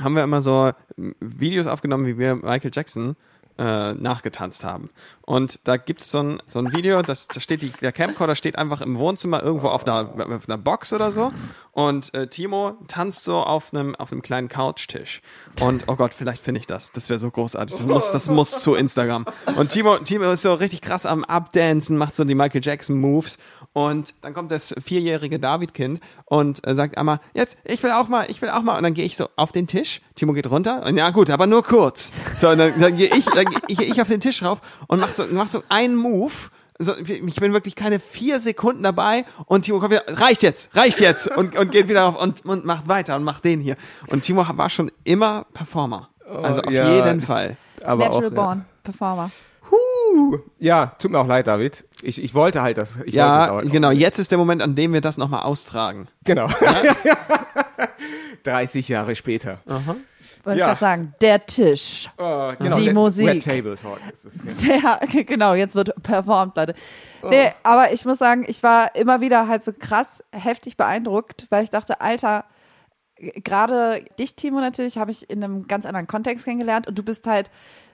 haben 0.00 0.14
wir 0.14 0.22
immer 0.22 0.42
so 0.42 0.72
Videos 0.96 1.66
aufgenommen, 1.66 2.06
wie 2.06 2.18
wir 2.18 2.36
Michael 2.36 2.70
Jackson 2.72 3.16
äh, 3.58 3.94
nachgetanzt 3.94 4.64
haben. 4.64 4.90
Und 5.22 5.60
da 5.64 5.76
gibt 5.76 6.00
es 6.00 6.10
so 6.10 6.20
ein, 6.20 6.42
so 6.46 6.58
ein 6.58 6.72
Video, 6.72 7.02
das, 7.02 7.28
da 7.28 7.40
steht 7.40 7.60
die, 7.60 7.68
der 7.68 7.92
Camcorder 7.92 8.34
steht 8.34 8.56
einfach 8.56 8.80
im 8.80 8.98
Wohnzimmer 8.98 9.42
irgendwo 9.42 9.68
auf 9.68 9.86
einer, 9.86 10.08
auf 10.34 10.48
einer 10.48 10.56
Box 10.56 10.92
oder 10.92 11.10
so. 11.10 11.30
Und 11.72 12.14
äh, 12.14 12.28
Timo 12.28 12.72
tanzt 12.88 13.24
so 13.24 13.36
auf 13.36 13.74
einem, 13.74 13.94
auf 13.94 14.10
einem 14.10 14.22
kleinen 14.22 14.48
Couchtisch. 14.48 15.20
Und 15.60 15.84
oh 15.86 15.96
Gott, 15.96 16.14
vielleicht 16.14 16.42
finde 16.42 16.60
ich 16.60 16.66
das. 16.66 16.92
Das 16.92 17.10
wäre 17.10 17.18
so 17.18 17.30
großartig. 17.30 17.76
Das 17.76 17.86
muss, 17.86 18.10
das 18.10 18.28
muss 18.28 18.62
zu 18.62 18.74
Instagram. 18.74 19.26
Und 19.56 19.70
Timo, 19.70 19.98
Timo 19.98 20.30
ist 20.30 20.42
so 20.42 20.54
richtig 20.54 20.80
krass 20.80 21.04
am 21.04 21.24
Updancen, 21.24 21.98
macht 21.98 22.16
so 22.16 22.24
die 22.24 22.34
Michael 22.34 22.62
Jackson 22.64 22.98
Moves. 22.98 23.38
Und 23.74 24.14
dann 24.22 24.34
kommt 24.34 24.50
das 24.50 24.74
vierjährige 24.82 25.38
David-Kind 25.38 26.00
und 26.24 26.66
äh, 26.66 26.74
sagt 26.74 26.96
einmal, 26.96 27.20
jetzt, 27.34 27.58
ich 27.64 27.82
will 27.82 27.92
auch 27.92 28.08
mal, 28.08 28.30
ich 28.30 28.40
will 28.40 28.48
auch 28.48 28.62
mal. 28.62 28.76
Und 28.76 28.82
dann 28.82 28.94
gehe 28.94 29.04
ich 29.04 29.16
so 29.16 29.28
auf 29.36 29.52
den 29.52 29.66
Tisch. 29.66 30.00
Timo 30.18 30.32
geht 30.32 30.50
runter. 30.50 30.84
Und 30.84 30.96
ja 30.96 31.10
gut, 31.10 31.30
aber 31.30 31.46
nur 31.46 31.62
kurz. 31.62 32.12
So, 32.40 32.50
und 32.50 32.58
dann, 32.58 32.78
dann 32.80 32.96
gehe 32.96 33.14
ich, 33.14 33.24
dann 33.24 33.46
gehe 33.46 33.86
ich, 33.86 34.00
auf 34.00 34.08
den 34.08 34.20
Tisch 34.20 34.42
rauf 34.42 34.60
und 34.86 35.00
mach 35.00 35.10
so, 35.10 35.24
mach 35.30 35.48
so 35.48 35.62
einen 35.68 35.96
Move. 35.96 36.32
So, 36.80 36.96
ich 36.96 37.36
bin 37.36 37.52
wirklich 37.52 37.74
keine 37.74 37.98
vier 37.98 38.38
Sekunden 38.38 38.84
dabei 38.84 39.24
und 39.46 39.62
Timo 39.62 39.80
kommt 39.80 39.90
wieder, 39.90 40.04
reicht 40.06 40.44
jetzt, 40.44 40.76
reicht 40.76 41.00
jetzt 41.00 41.26
und, 41.26 41.58
und 41.58 41.72
geht 41.72 41.88
wieder 41.88 42.06
auf 42.06 42.20
und, 42.20 42.44
und 42.44 42.64
macht 42.64 42.88
weiter 42.88 43.16
und 43.16 43.24
macht 43.24 43.44
den 43.44 43.60
hier. 43.60 43.76
Und 44.08 44.22
Timo 44.22 44.46
war 44.48 44.70
schon 44.70 44.90
immer 45.02 45.46
Performer. 45.54 46.10
Also 46.24 46.60
auf 46.60 46.72
ja. 46.72 46.94
jeden 46.94 47.20
Fall. 47.20 47.56
Aber 47.82 48.04
Natural 48.04 48.28
auch, 48.28 48.34
Born 48.34 48.64
Performer. 48.84 49.30
Ja. 49.70 50.38
ja, 50.58 50.86
tut 50.98 51.10
mir 51.10 51.18
auch 51.20 51.26
leid, 51.26 51.46
David. 51.46 51.84
Ich, 52.02 52.22
ich 52.22 52.34
wollte 52.34 52.62
halt 52.62 52.78
das. 52.78 52.92
Ich 52.92 52.98
wollte 52.98 53.10
Ja, 53.16 53.50
auch. 53.52 53.62
genau. 53.62 53.90
Jetzt 53.90 54.18
ist 54.18 54.30
der 54.30 54.38
Moment, 54.38 54.62
an 54.62 54.74
dem 54.74 54.92
wir 54.92 55.00
das 55.00 55.16
nochmal 55.18 55.42
austragen. 55.42 56.08
Genau. 56.24 56.48
30 58.44 58.88
Jahre 58.88 59.14
später. 59.14 59.58
Wollte 59.66 59.90
Ja. 60.46 60.52
ich 60.54 60.60
gerade 60.60 60.80
sagen, 60.80 61.14
der 61.20 61.44
Tisch. 61.46 62.08
Oh, 62.18 62.52
genau, 62.58 62.78
Die 62.78 62.84
der- 62.86 62.94
Musik. 62.94 63.26
Red 63.28 63.42
Table 63.44 63.76
Talk 63.76 63.98
ist 64.12 64.24
es. 64.24 64.64
Ja. 64.66 65.00
Der, 65.12 65.24
genau, 65.24 65.54
jetzt 65.54 65.74
wird 65.74 65.92
performt, 66.02 66.56
Leute. 66.56 66.74
Oh. 67.22 67.28
Nee, 67.28 67.52
aber 67.62 67.92
ich 67.92 68.04
muss 68.04 68.18
sagen, 68.18 68.44
ich 68.48 68.62
war 68.62 68.94
immer 68.94 69.20
wieder 69.20 69.48
halt 69.48 69.64
so 69.64 69.72
krass 69.78 70.22
heftig 70.32 70.76
beeindruckt, 70.76 71.46
weil 71.50 71.64
ich 71.64 71.70
dachte, 71.70 72.00
Alter, 72.00 72.44
gerade 73.16 74.04
dich, 74.18 74.36
Timo, 74.36 74.60
natürlich, 74.60 74.96
habe 74.98 75.10
ich 75.10 75.28
in 75.28 75.42
einem 75.42 75.66
ganz 75.66 75.84
anderen 75.86 76.06
Kontext 76.06 76.44
kennengelernt 76.44 76.86
und 76.86 76.96
du 76.98 77.02
bist 77.02 77.26
halt 77.26 77.50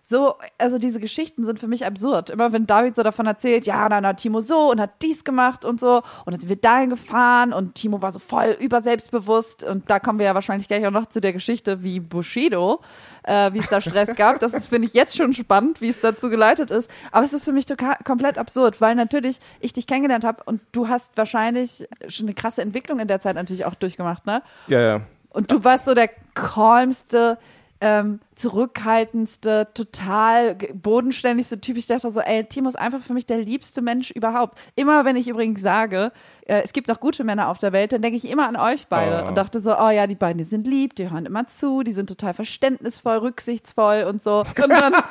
so, 0.07 0.35
also 0.59 0.77
diese 0.77 1.01
Geschichten 1.01 1.47
sind 1.47 1.59
für 1.59 1.67
mich 1.67 1.87
absurd. 1.87 2.29
Immer 2.29 2.53
wenn 2.53 2.67
David 2.67 2.95
so 2.95 3.03
davon 3.03 3.27
erzählt, 3.27 3.65
ja, 3.65 3.89
dann 3.89 4.07
hat 4.07 4.19
Timo 4.19 4.43
so 4.43 4.71
und 4.71 4.79
hat 4.79 5.01
dies 5.01 5.25
gemacht 5.25 5.65
und 5.65 5.81
so 5.81 6.03
und 6.27 6.31
dann 6.31 6.39
sind 6.39 6.51
wir 6.51 6.57
dahin 6.57 6.91
gefahren 6.91 7.55
und 7.55 7.75
Timo 7.75 8.03
war 8.03 8.13
so 8.13 8.19
voll 8.19 8.55
überselbstbewusst 8.61 9.65
und 9.65 9.89
da 9.89 9.99
kommen 10.01 10.19
wir 10.19 10.27
ja 10.27 10.35
wahrscheinlich 10.35 10.69
gleich 10.69 10.87
auch 10.87 10.91
noch 10.91 11.07
zu 11.07 11.23
der 11.23 11.33
Geschichte 11.33 11.83
wie 11.83 12.01
Bushido, 12.01 12.83
äh, 13.23 13.51
wie 13.55 13.61
es 13.61 13.71
da 13.71 13.81
Stress 13.81 14.15
gab. 14.17 14.41
Das 14.41 14.53
ist, 14.53 14.67
finde 14.67 14.89
ich, 14.89 14.93
jetzt 14.93 15.17
schon 15.17 15.33
spannend, 15.33 15.81
wie 15.81 15.89
es 15.89 16.01
dazu 16.01 16.29
geleitet 16.29 16.71
ist. 16.71 16.91
Aber 17.11 17.25
es 17.25 17.33
ist 17.33 17.47
für 17.47 17.53
mich 17.53 17.65
komplett 18.05 18.37
absurd, 18.37 18.83
weil 18.83 18.97
natürlich 18.97 19.39
ich 19.61 19.73
dich 19.73 19.87
kennengelernt 19.87 20.25
habe 20.27 20.43
und 20.45 20.61
du 20.73 20.87
hast 20.87 21.17
wahrscheinlich 21.17 21.89
schon 22.09 22.27
eine 22.27 22.35
krasse 22.35 22.61
Entwicklung 22.61 23.01
in 23.01 23.09
der 23.09 23.21
Zeit 23.21 23.37
natürlich 23.37 23.65
auch 23.65 23.75
durchgemacht, 23.75 24.27
ne? 24.27 24.43
ja, 24.69 24.81
ja. 24.81 25.01
Und 25.31 25.51
du 25.51 25.65
warst 25.65 25.87
so 25.87 25.95
der 25.95 26.11
calmste, 26.35 27.39
ähm, 27.85 28.19
zurückhaltendste, 28.35 29.69
total 29.75 30.55
bodenständigste 30.73 31.61
Typ. 31.61 31.77
Ich 31.77 31.87
dachte 31.87 32.11
so, 32.11 32.21
ey, 32.21 32.43
Timo 32.45 32.67
ist 32.67 32.79
einfach 32.79 33.01
für 33.03 33.13
mich 33.13 33.27
der 33.27 33.37
liebste 33.37 33.83
Mensch 33.83 34.11
überhaupt. 34.11 34.57
Immer 34.75 35.05
wenn 35.05 35.17
ich 35.17 35.29
übrigens 35.29 35.61
sage, 35.61 36.11
äh, 36.47 36.63
es 36.65 36.73
gibt 36.73 36.89
noch 36.89 36.99
gute 36.99 37.25
Männer 37.25 37.49
auf 37.49 37.59
der 37.59 37.73
Welt, 37.73 37.93
dann 37.93 38.01
denke 38.01 38.17
ich 38.17 38.27
immer 38.27 38.49
an 38.49 38.57
euch 38.57 38.89
beide 38.89 39.25
Oh. 39.25 39.29
und 39.29 39.35
dachte 39.35 39.61
so, 39.61 39.77
oh 39.79 39.91
ja, 39.91 40.07
die 40.07 40.15
beiden, 40.15 40.39
die 40.39 40.45
sind 40.45 40.67
lieb, 40.67 40.95
die 40.95 41.11
hören 41.11 41.27
immer 41.27 41.47
zu, 41.47 41.83
die 41.83 41.93
sind 41.93 42.09
total 42.09 42.33
verständnisvoll, 42.33 43.19
rücksichtsvoll 43.19 44.07
und 44.09 44.23
so. 44.23 44.45
Und 44.65 44.71
dann 44.71 44.93
Dann 44.93 45.03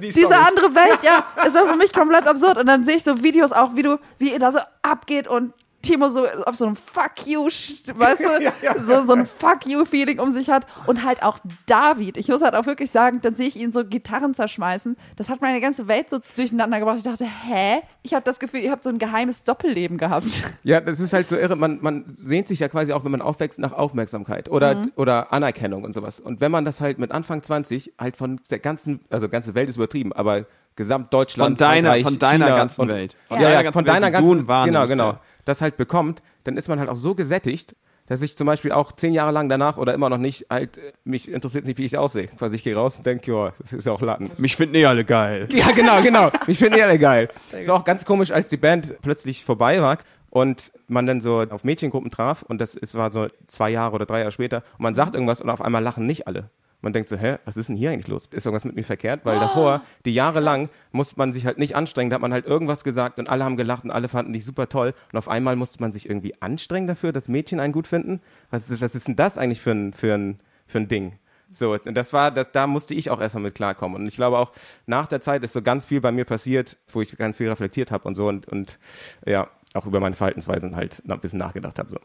die 0.00 0.08
diese 0.08 0.34
andere 0.34 0.74
Welt, 0.74 1.00
ja, 1.02 1.24
ist 1.46 1.56
doch 1.56 1.66
für 1.66 1.76
mich 1.76 1.92
komplett 1.92 2.26
absurd. 2.26 2.56
Und 2.56 2.66
dann 2.66 2.84
sehe 2.84 2.96
ich 2.96 3.04
so 3.04 3.22
Videos 3.22 3.52
auch, 3.52 3.76
wie 3.76 3.82
du, 3.82 3.98
wie 4.16 4.32
ihr 4.32 4.38
da 4.38 4.50
so 4.50 4.60
abgeht 4.80 5.28
und 5.28 5.52
Timo 5.80 6.08
so 6.08 6.26
auf 6.44 6.56
so 6.56 6.66
einem 6.66 6.74
Fuck 6.76 7.26
you, 7.26 7.44
weißt 7.46 8.20
du, 8.20 8.84
so, 8.84 9.04
so 9.06 9.12
ein 9.12 9.26
Fuck 9.26 9.66
you 9.66 9.84
Feeling 9.84 10.18
um 10.18 10.32
sich 10.32 10.50
hat 10.50 10.66
und 10.86 11.04
halt 11.04 11.22
auch 11.22 11.38
David. 11.66 12.16
Ich 12.16 12.28
muss 12.28 12.42
halt 12.42 12.54
auch 12.54 12.66
wirklich 12.66 12.90
sagen, 12.90 13.20
dann 13.22 13.36
sehe 13.36 13.46
ich 13.46 13.56
ihn 13.56 13.70
so 13.70 13.84
Gitarren 13.84 14.34
zerschmeißen. 14.34 14.96
Das 15.16 15.28
hat 15.30 15.40
meine 15.40 15.60
ganze 15.60 15.86
Welt 15.86 16.10
so 16.10 16.18
durcheinander 16.36 16.80
gebracht. 16.80 16.96
Ich 16.98 17.04
dachte, 17.04 17.24
hä? 17.24 17.80
Ich 18.02 18.12
habe 18.12 18.24
das 18.24 18.40
Gefühl, 18.40 18.60
ihr 18.60 18.70
habt 18.72 18.82
so 18.82 18.90
ein 18.90 18.98
geheimes 18.98 19.44
Doppelleben 19.44 19.98
gehabt. 19.98 20.26
Ja, 20.64 20.80
das 20.80 20.98
ist 21.00 21.12
halt 21.12 21.28
so 21.28 21.36
irre. 21.36 21.54
Man, 21.56 21.78
man 21.80 22.04
sehnt 22.08 22.48
sich 22.48 22.58
ja 22.58 22.68
quasi 22.68 22.92
auch, 22.92 23.04
wenn 23.04 23.12
man 23.12 23.22
aufwächst, 23.22 23.58
nach 23.58 23.72
Aufmerksamkeit 23.72 24.48
oder, 24.48 24.74
Mhm. 24.74 24.92
oder 24.96 25.32
Anerkennung 25.32 25.84
und 25.84 25.92
sowas. 25.92 26.18
Und 26.20 26.40
wenn 26.40 26.50
man 26.50 26.64
das 26.64 26.80
halt 26.80 26.98
mit 26.98 27.12
Anfang 27.12 27.42
20 27.42 27.94
halt 27.98 28.16
von 28.16 28.40
der 28.50 28.58
ganzen, 28.58 29.00
also 29.10 29.28
ganze 29.28 29.54
Welt 29.54 29.68
ist 29.70 29.76
übertrieben, 29.76 30.12
aber 30.12 30.44
Gesamtdeutschland, 30.76 31.50
Von 31.50 31.56
deiner- 31.56 31.88
Frankreich, 31.90 32.02
von 32.04 32.18
deiner 32.18 32.44
China 32.46 32.56
ganzen 32.56 32.80
und, 32.82 32.88
Welt. 32.88 33.16
Von 33.26 33.36
Von 33.36 33.36
ja, 33.38 33.42
deiner 33.42 33.54
ja, 33.54 33.62
ganzen 33.62 33.74
von 33.78 33.86
Welt, 33.86 33.94
deiner 33.96 34.06
du 34.06 34.12
ganzen, 34.12 34.46
genau, 34.66 34.86
genau, 34.86 35.10
ja. 35.12 35.20
Das 35.48 35.60
halt 35.62 35.76
bekommt, 35.76 36.22
dann 36.44 36.56
ist 36.56 36.68
man 36.68 36.78
halt 36.78 36.88
auch 36.88 36.96
so 36.96 37.14
gesättigt, 37.14 37.74
dass 38.08 38.22
ich 38.22 38.36
zum 38.36 38.46
Beispiel 38.46 38.72
auch 38.72 38.92
zehn 38.92 39.12
Jahre 39.12 39.32
lang 39.32 39.48
danach 39.48 39.76
oder 39.76 39.94
immer 39.94 40.08
noch 40.08 40.18
nicht 40.18 40.46
halt, 40.50 40.78
äh, 40.78 40.92
mich 41.04 41.30
interessiert 41.30 41.66
nicht, 41.66 41.78
wie 41.78 41.84
ich 41.84 41.96
aussehe. 41.96 42.28
Quasi 42.28 42.56
ich 42.56 42.64
gehe 42.64 42.74
raus 42.74 42.98
und 42.98 43.06
denke, 43.06 43.30
ja, 43.30 43.52
das 43.60 43.72
ist 43.72 43.84
ja 43.84 43.92
auch 43.92 44.00
Latten. 44.00 44.30
Mich 44.38 44.56
finden 44.56 44.74
eh 44.76 44.86
alle 44.86 45.04
geil. 45.04 45.48
Ja, 45.52 45.70
genau, 45.72 46.00
genau. 46.02 46.30
Ich 46.46 46.58
finde 46.58 46.76
die 46.76 46.82
alle 46.82 46.98
geil. 46.98 47.28
Es 47.52 47.68
war 47.68 47.76
auch 47.76 47.84
ganz 47.84 48.04
komisch, 48.04 48.30
als 48.30 48.48
die 48.48 48.56
Band 48.56 48.96
plötzlich 49.02 49.44
vorbei 49.44 49.80
war 49.82 49.98
und 50.30 50.72
man 50.86 51.06
dann 51.06 51.20
so 51.20 51.40
auf 51.50 51.64
Mädchengruppen 51.64 52.10
traf 52.10 52.42
und 52.42 52.60
das 52.60 52.74
ist, 52.74 52.94
war 52.94 53.12
so 53.12 53.28
zwei 53.46 53.70
Jahre 53.70 53.94
oder 53.94 54.06
drei 54.06 54.20
Jahre 54.20 54.32
später 54.32 54.62
und 54.78 54.82
man 54.82 54.94
sagt 54.94 55.14
irgendwas 55.14 55.40
und 55.40 55.50
auf 55.50 55.62
einmal 55.62 55.82
lachen 55.82 56.06
nicht 56.06 56.26
alle. 56.26 56.50
Man 56.80 56.92
denkt 56.92 57.08
so, 57.08 57.16
hä, 57.16 57.38
was 57.44 57.56
ist 57.56 57.68
denn 57.68 57.76
hier 57.76 57.90
eigentlich 57.90 58.06
los? 58.06 58.28
Ist 58.30 58.46
irgendwas 58.46 58.64
mit 58.64 58.76
mir 58.76 58.84
verkehrt? 58.84 59.24
Weil 59.24 59.40
davor, 59.40 59.82
die 60.04 60.14
Jahre 60.14 60.38
lang, 60.38 60.68
musste 60.92 61.16
man 61.16 61.32
sich 61.32 61.44
halt 61.44 61.58
nicht 61.58 61.74
anstrengen. 61.74 62.10
Da 62.10 62.14
hat 62.14 62.22
man 62.22 62.32
halt 62.32 62.46
irgendwas 62.46 62.84
gesagt 62.84 63.18
und 63.18 63.28
alle 63.28 63.44
haben 63.44 63.56
gelacht 63.56 63.84
und 63.84 63.90
alle 63.90 64.08
fanden 64.08 64.32
dich 64.32 64.44
super 64.44 64.68
toll. 64.68 64.94
Und 65.12 65.18
auf 65.18 65.28
einmal 65.28 65.56
musste 65.56 65.80
man 65.80 65.90
sich 65.90 66.08
irgendwie 66.08 66.40
anstrengen 66.40 66.86
dafür, 66.86 67.12
dass 67.12 67.28
Mädchen 67.28 67.58
einen 67.58 67.72
gut 67.72 67.88
finden. 67.88 68.20
Was 68.50 68.70
ist, 68.70 68.80
was 68.80 68.94
ist 68.94 69.08
denn 69.08 69.16
das 69.16 69.38
eigentlich 69.38 69.60
für 69.60 69.72
ein, 69.72 69.92
für 69.92 70.14
ein, 70.14 70.40
für 70.66 70.78
ein 70.78 70.86
Ding? 70.86 71.18
So, 71.50 71.72
und 71.72 71.94
das 71.94 72.12
war, 72.12 72.30
das, 72.30 72.52
da 72.52 72.66
musste 72.66 72.94
ich 72.94 73.10
auch 73.10 73.20
erstmal 73.20 73.44
mit 73.44 73.54
klarkommen. 73.54 74.00
Und 74.00 74.06
ich 74.06 74.16
glaube 74.16 74.38
auch, 74.38 74.52
nach 74.86 75.08
der 75.08 75.20
Zeit 75.20 75.42
ist 75.42 75.54
so 75.54 75.62
ganz 75.62 75.86
viel 75.86 76.00
bei 76.00 76.12
mir 76.12 76.26
passiert, 76.26 76.78
wo 76.92 77.00
ich 77.00 77.16
ganz 77.16 77.38
viel 77.38 77.48
reflektiert 77.48 77.90
habe 77.90 78.06
und 78.06 78.14
so 78.14 78.28
und, 78.28 78.46
und 78.46 78.78
ja, 79.26 79.48
auch 79.74 79.86
über 79.86 79.98
meine 79.98 80.14
Verhaltensweisen 80.14 80.76
halt 80.76 81.02
ein 81.08 81.20
bisschen 81.20 81.38
nachgedacht 81.38 81.78
habe. 81.78 81.90
So. 81.90 81.98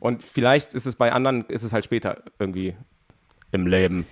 Und 0.00 0.22
vielleicht 0.22 0.74
ist 0.74 0.86
es 0.86 0.94
bei 0.94 1.12
anderen, 1.12 1.44
ist 1.46 1.64
es 1.64 1.72
halt 1.72 1.84
später 1.84 2.22
irgendwie 2.38 2.76
im 3.52 3.66
Leben. 3.66 4.06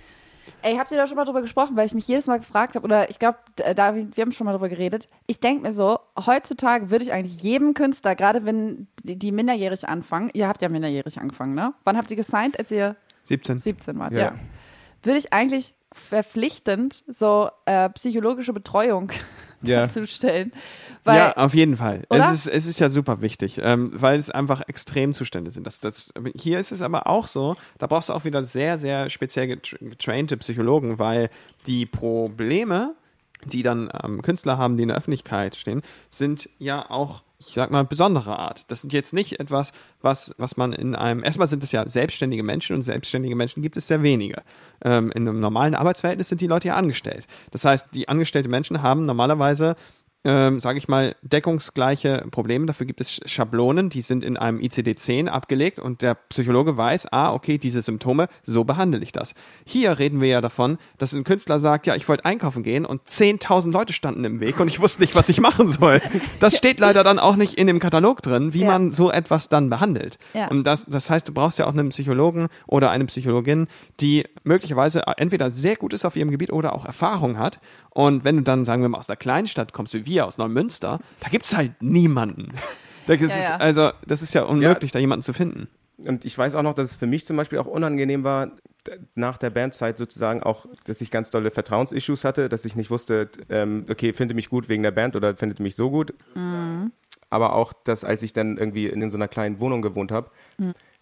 Ey, 0.61 0.75
habt 0.77 0.91
ihr 0.91 0.97
da 0.97 1.07
schon 1.07 1.17
mal 1.17 1.25
drüber 1.25 1.41
gesprochen, 1.41 1.75
weil 1.75 1.85
ich 1.85 1.93
mich 1.93 2.07
jedes 2.07 2.27
Mal 2.27 2.37
gefragt 2.37 2.75
habe, 2.75 2.85
oder 2.85 3.09
ich 3.09 3.19
glaube, 3.19 3.37
David, 3.75 4.15
wir 4.15 4.21
haben 4.23 4.31
schon 4.31 4.45
mal 4.45 4.53
drüber 4.53 4.69
geredet. 4.69 5.07
Ich 5.27 5.39
denke 5.39 5.63
mir 5.63 5.73
so, 5.73 5.99
heutzutage 6.25 6.89
würde 6.91 7.03
ich 7.03 7.11
eigentlich 7.11 7.41
jedem 7.41 7.73
Künstler, 7.73 8.15
gerade 8.15 8.45
wenn 8.45 8.87
die, 9.03 9.17
die 9.17 9.31
minderjährig 9.31 9.87
anfangen, 9.87 10.29
ihr 10.33 10.47
habt 10.47 10.61
ja 10.61 10.69
minderjährig 10.69 11.19
angefangen, 11.19 11.55
ne? 11.55 11.73
Wann 11.83 11.97
habt 11.97 12.09
ihr 12.11 12.17
gesigned, 12.17 12.59
als 12.59 12.71
ihr 12.71 12.95
17. 13.23 13.59
17 13.59 13.99
wart? 13.99 14.13
Ja. 14.13 14.19
Ja. 14.19 14.35
würde 15.03 15.19
ich 15.19 15.33
eigentlich 15.33 15.73
verpflichtend 15.91 17.03
so 17.07 17.49
äh, 17.65 17.89
psychologische 17.91 18.53
Betreuung 18.53 19.11
Ja. 19.67 19.87
stellen. 19.87 20.51
Weil, 21.03 21.17
ja, 21.17 21.37
auf 21.37 21.53
jeden 21.53 21.77
Fall. 21.77 22.03
Oder? 22.09 22.31
Es 22.31 22.45
ist, 22.45 22.47
es 22.47 22.65
ist 22.65 22.79
ja 22.79 22.89
super 22.89 23.21
wichtig, 23.21 23.59
ähm, 23.61 23.91
weil 23.93 24.17
es 24.17 24.31
einfach 24.31 24.61
Extremzustände 24.67 25.51
sind. 25.51 25.67
Das, 25.67 25.79
das, 25.79 26.11
hier 26.35 26.59
ist 26.59 26.71
es 26.71 26.81
aber 26.81 27.07
auch 27.07 27.27
so, 27.27 27.55
da 27.77 27.85
brauchst 27.85 28.09
du 28.09 28.13
auch 28.13 28.25
wieder 28.25 28.43
sehr, 28.43 28.79
sehr 28.79 29.09
speziell 29.09 29.47
getra 29.47 29.77
getrainte 29.79 30.37
Psychologen, 30.37 30.97
weil 30.97 31.29
die 31.67 31.85
Probleme, 31.85 32.95
die 33.45 33.61
dann 33.61 33.91
ähm, 34.03 34.23
Künstler 34.23 34.57
haben, 34.57 34.77
die 34.77 34.83
in 34.83 34.89
der 34.89 34.97
Öffentlichkeit 34.97 35.55
stehen, 35.55 35.83
sind 36.09 36.49
ja 36.57 36.89
auch, 36.89 37.21
ich 37.47 37.53
sag 37.53 37.71
mal, 37.71 37.85
besondere 37.85 38.37
Art. 38.37 38.69
Das 38.71 38.81
sind 38.81 38.93
jetzt 38.93 39.13
nicht 39.13 39.39
etwas, 39.39 39.71
was, 40.01 40.33
was 40.37 40.57
man 40.57 40.73
in 40.73 40.95
einem, 40.95 41.23
erstmal 41.23 41.47
sind 41.47 41.63
es 41.63 41.71
ja 41.71 41.87
selbstständige 41.87 42.43
Menschen 42.43 42.75
und 42.75 42.81
selbstständige 42.81 43.35
Menschen 43.35 43.61
gibt 43.61 43.77
es 43.77 43.87
sehr 43.87 44.03
wenige. 44.03 44.41
Ähm, 44.83 45.11
in 45.11 45.27
einem 45.27 45.39
normalen 45.39 45.75
Arbeitsverhältnis 45.75 46.29
sind 46.29 46.41
die 46.41 46.47
Leute 46.47 46.69
ja 46.69 46.75
angestellt. 46.75 47.27
Das 47.51 47.65
heißt, 47.65 47.87
die 47.93 48.09
angestellte 48.09 48.49
Menschen 48.49 48.81
haben 48.81 49.03
normalerweise 49.03 49.75
ähm, 50.25 50.59
sage 50.59 50.77
ich 50.79 50.87
mal, 50.87 51.15
deckungsgleiche 51.21 52.25
Probleme. 52.31 52.65
Dafür 52.65 52.85
gibt 52.85 52.99
es 52.99 53.21
Schablonen, 53.25 53.89
die 53.89 54.01
sind 54.01 54.23
in 54.23 54.35
einem 54.37 54.59
ICD-10 54.59 55.27
abgelegt 55.27 55.79
und 55.79 56.01
der 56.01 56.15
Psychologe 56.15 56.75
weiß, 56.75 57.13
ah, 57.13 57.31
okay, 57.33 57.57
diese 57.57 57.81
Symptome, 57.81 58.27
so 58.43 58.63
behandle 58.63 58.99
ich 59.01 59.11
das. 59.11 59.35
Hier 59.65 59.99
reden 59.99 60.19
wir 60.21 60.27
ja 60.27 60.41
davon, 60.41 60.77
dass 60.97 61.13
ein 61.13 61.23
Künstler 61.23 61.59
sagt, 61.59 61.87
ja, 61.87 61.95
ich 61.95 62.09
wollte 62.09 62.25
einkaufen 62.25 62.63
gehen 62.63 62.85
und 62.85 63.03
10.000 63.07 63.71
Leute 63.71 63.93
standen 63.93 64.25
im 64.25 64.39
Weg 64.39 64.59
und 64.59 64.67
ich 64.67 64.79
wusste 64.81 65.01
nicht, 65.03 65.15
was 65.15 65.29
ich 65.29 65.39
machen 65.39 65.67
soll. 65.67 66.01
Das 66.39 66.57
steht 66.57 66.79
leider 66.79 67.03
dann 67.03 67.19
auch 67.19 67.35
nicht 67.35 67.53
in 67.53 67.67
dem 67.67 67.79
Katalog 67.79 68.21
drin, 68.21 68.53
wie 68.53 68.61
Ja. 68.61 68.67
man 68.67 68.91
so 68.91 69.11
etwas 69.11 69.47
dann 69.47 69.69
behandelt. 69.69 70.17
Ja. 70.33 70.47
Und 70.49 70.63
das, 70.65 70.85
das 70.87 71.09
heißt, 71.09 71.27
du 71.29 71.33
brauchst 71.33 71.59
ja 71.59 71.67
auch 71.67 71.73
einen 71.73 71.89
Psychologen 71.89 72.47
oder 72.65 72.89
eine 72.89 73.05
Psychologin, 73.05 73.67
die 74.01 74.25
möglicherweise 74.43 75.03
entweder 75.17 75.51
sehr 75.51 75.75
gut 75.75 75.93
ist 75.93 76.03
auf 76.03 76.15
ihrem 76.15 76.31
Gebiet 76.31 76.51
oder 76.51 76.73
auch 76.73 76.85
Erfahrung 76.85 77.37
hat. 77.37 77.59
Und 77.95 78.25
wenn 78.25 78.35
du 78.35 78.43
dann, 78.43 78.65
sagen 78.65 78.81
wir 78.81 78.89
mal, 78.89 78.97
aus 78.97 79.09
einer 79.09 79.15
Kleinstadt 79.15 79.71
kommst, 79.71 79.93
wie 79.93 80.05
wir 80.05 80.25
aus 80.25 80.37
Neumünster, 80.37 80.99
da 81.21 81.29
gibt's 81.29 81.55
halt 81.55 81.81
niemanden. 81.81 82.51
Das 83.07 83.21
ist, 83.21 83.37
ja. 83.37 83.55
Also, 83.55 83.91
das 84.05 84.21
ist 84.21 84.33
ja 84.33 84.43
unmöglich, 84.43 84.91
da 84.91 84.99
jemanden 84.99 85.23
zu 85.23 85.31
finden. 85.31 85.69
Und 85.99 86.25
ich 86.25 86.37
weiß 86.37 86.55
auch 86.55 86.61
noch, 86.61 86.73
dass 86.73 86.89
es 86.89 86.95
für 86.97 87.07
mich 87.07 87.25
zum 87.25 87.37
Beispiel 87.37 87.57
auch 87.57 87.67
unangenehm 87.67 88.25
war, 88.25 88.51
nach 89.15 89.37
der 89.37 89.49
Bandzeit 89.49 89.97
sozusagen 89.97 90.43
auch, 90.43 90.65
dass 90.83 90.99
ich 90.99 91.09
ganz 91.09 91.29
dolle 91.29 91.51
Vertrauensissues 91.51 92.25
hatte, 92.25 92.49
dass 92.49 92.65
ich 92.65 92.75
nicht 92.75 92.91
wusste, 92.91 93.29
ähm, 93.49 93.85
okay, 93.89 94.11
findet 94.11 94.35
mich 94.35 94.49
gut 94.49 94.67
wegen 94.67 94.83
der 94.83 94.91
Band 94.91 95.15
oder 95.15 95.37
findet 95.37 95.61
mich 95.61 95.77
so 95.77 95.89
gut. 95.89 96.13
Aber 97.29 97.53
auch, 97.53 97.71
dass 97.71 98.03
als 98.03 98.23
ich 98.23 98.33
dann 98.33 98.57
irgendwie 98.57 98.87
in 98.87 99.09
so 99.09 99.17
einer 99.17 99.29
kleinen 99.29 99.61
Wohnung 99.61 99.81
gewohnt 99.81 100.11
habe, 100.11 100.31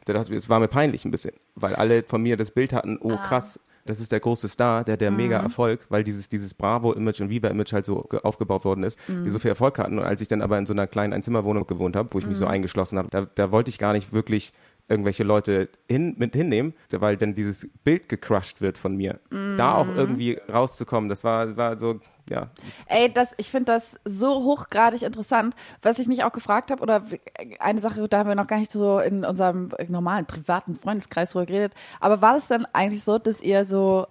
da 0.06 0.14
dachte 0.14 0.32
ich, 0.32 0.38
es 0.38 0.48
war 0.48 0.60
mir 0.60 0.68
peinlich 0.68 1.06
ein 1.06 1.12
bisschen, 1.12 1.34
weil 1.56 1.76
alle 1.76 2.04
von 2.04 2.22
mir 2.22 2.38
das 2.38 2.52
Bild 2.52 2.72
hatten, 2.72 3.00
oh 3.02 3.18
krass, 3.18 3.60
das 3.86 4.00
ist 4.00 4.12
der 4.12 4.20
große 4.20 4.48
Star, 4.48 4.84
der 4.84 4.98
der 4.98 5.12
mega 5.12 5.38
Erfolg, 5.44 5.86
weil 5.90 6.04
dieses, 6.04 6.30
dieses 6.30 6.54
Bravo-Image 6.54 7.22
und 7.22 7.30
Viva-Image 7.30 7.74
halt 7.74 7.86
so 7.86 8.02
ge- 8.10 8.22
aufgebaut 8.24 8.64
worden 8.66 8.84
ist, 8.84 8.98
die 9.26 9.30
so 9.30 9.40
viel 9.40 9.50
Erfolg 9.50 9.78
hatten. 9.78 10.00
Und 10.00 10.06
als 10.06 10.22
ich 10.22 10.28
dann 10.28 10.42
aber 10.42 10.58
in 10.58 10.66
so 10.66 10.74
einer 10.74 10.88
kleinen 10.88 11.14
Einzimmerwohnung 11.14 11.68
gewohnt 11.68 11.96
habe, 11.96 12.10
wo 12.14 12.20
ich 12.20 12.26
mich 12.26 12.38
so 12.38 12.46
eingeschlossen 12.46 12.98
habe, 12.98 13.10
da, 13.12 13.28
da 13.36 13.52
wollte 13.52 13.70
ich 13.70 13.78
gar 13.80 13.94
nicht 13.94 14.14
wirklich 14.14 14.54
irgendwelche 14.90 15.24
Leute 15.24 15.70
hin, 15.88 16.16
mit 16.18 16.36
hinnehmen, 16.36 16.74
weil 16.92 17.18
dann 17.18 17.34
dieses 17.34 17.68
Bild 17.84 18.10
gecrushed 18.10 18.62
wird 18.62 18.78
von 18.78 18.96
mir. 18.96 19.20
Da 19.58 19.76
auch 19.76 19.88
irgendwie 19.96 20.40
rauszukommen, 20.52 21.10
das 21.10 21.24
war, 21.24 21.56
war 21.56 21.80
so, 21.80 22.00
ja, 22.30 22.50
Ey, 22.88 23.12
das, 23.12 23.34
ich 23.38 23.50
finde 23.50 23.66
das 23.66 23.98
so 24.06 24.44
hochgradig 24.44 25.02
interessant. 25.02 25.56
Was 25.82 26.00
ich 26.00 26.08
mich 26.08 26.24
auch 26.24 26.32
gefragt 26.32 26.72
habe, 26.72 26.82
oder 26.82 27.04
eine 27.60 27.82
Sache, 27.82 28.08
da 28.08 28.20
haben 28.20 28.30
wir 28.30 28.36
noch 28.36 28.48
gar 28.48 28.60
nicht 28.60 28.72
so 28.72 29.00
in 29.00 29.26
unserem 29.26 29.72
normalen 29.88 30.26
privaten 30.26 30.76
Freundeskreis 30.76 31.32
drüber 31.32 31.46
geredet, 31.46 31.74
aber 32.00 32.22
war 32.22 32.34
das 32.34 32.48
dann 32.48 32.66
eigentlich 32.74 33.04
so, 33.04 33.18
dass 33.18 33.42
ihr 33.42 33.66
so 33.66 34.08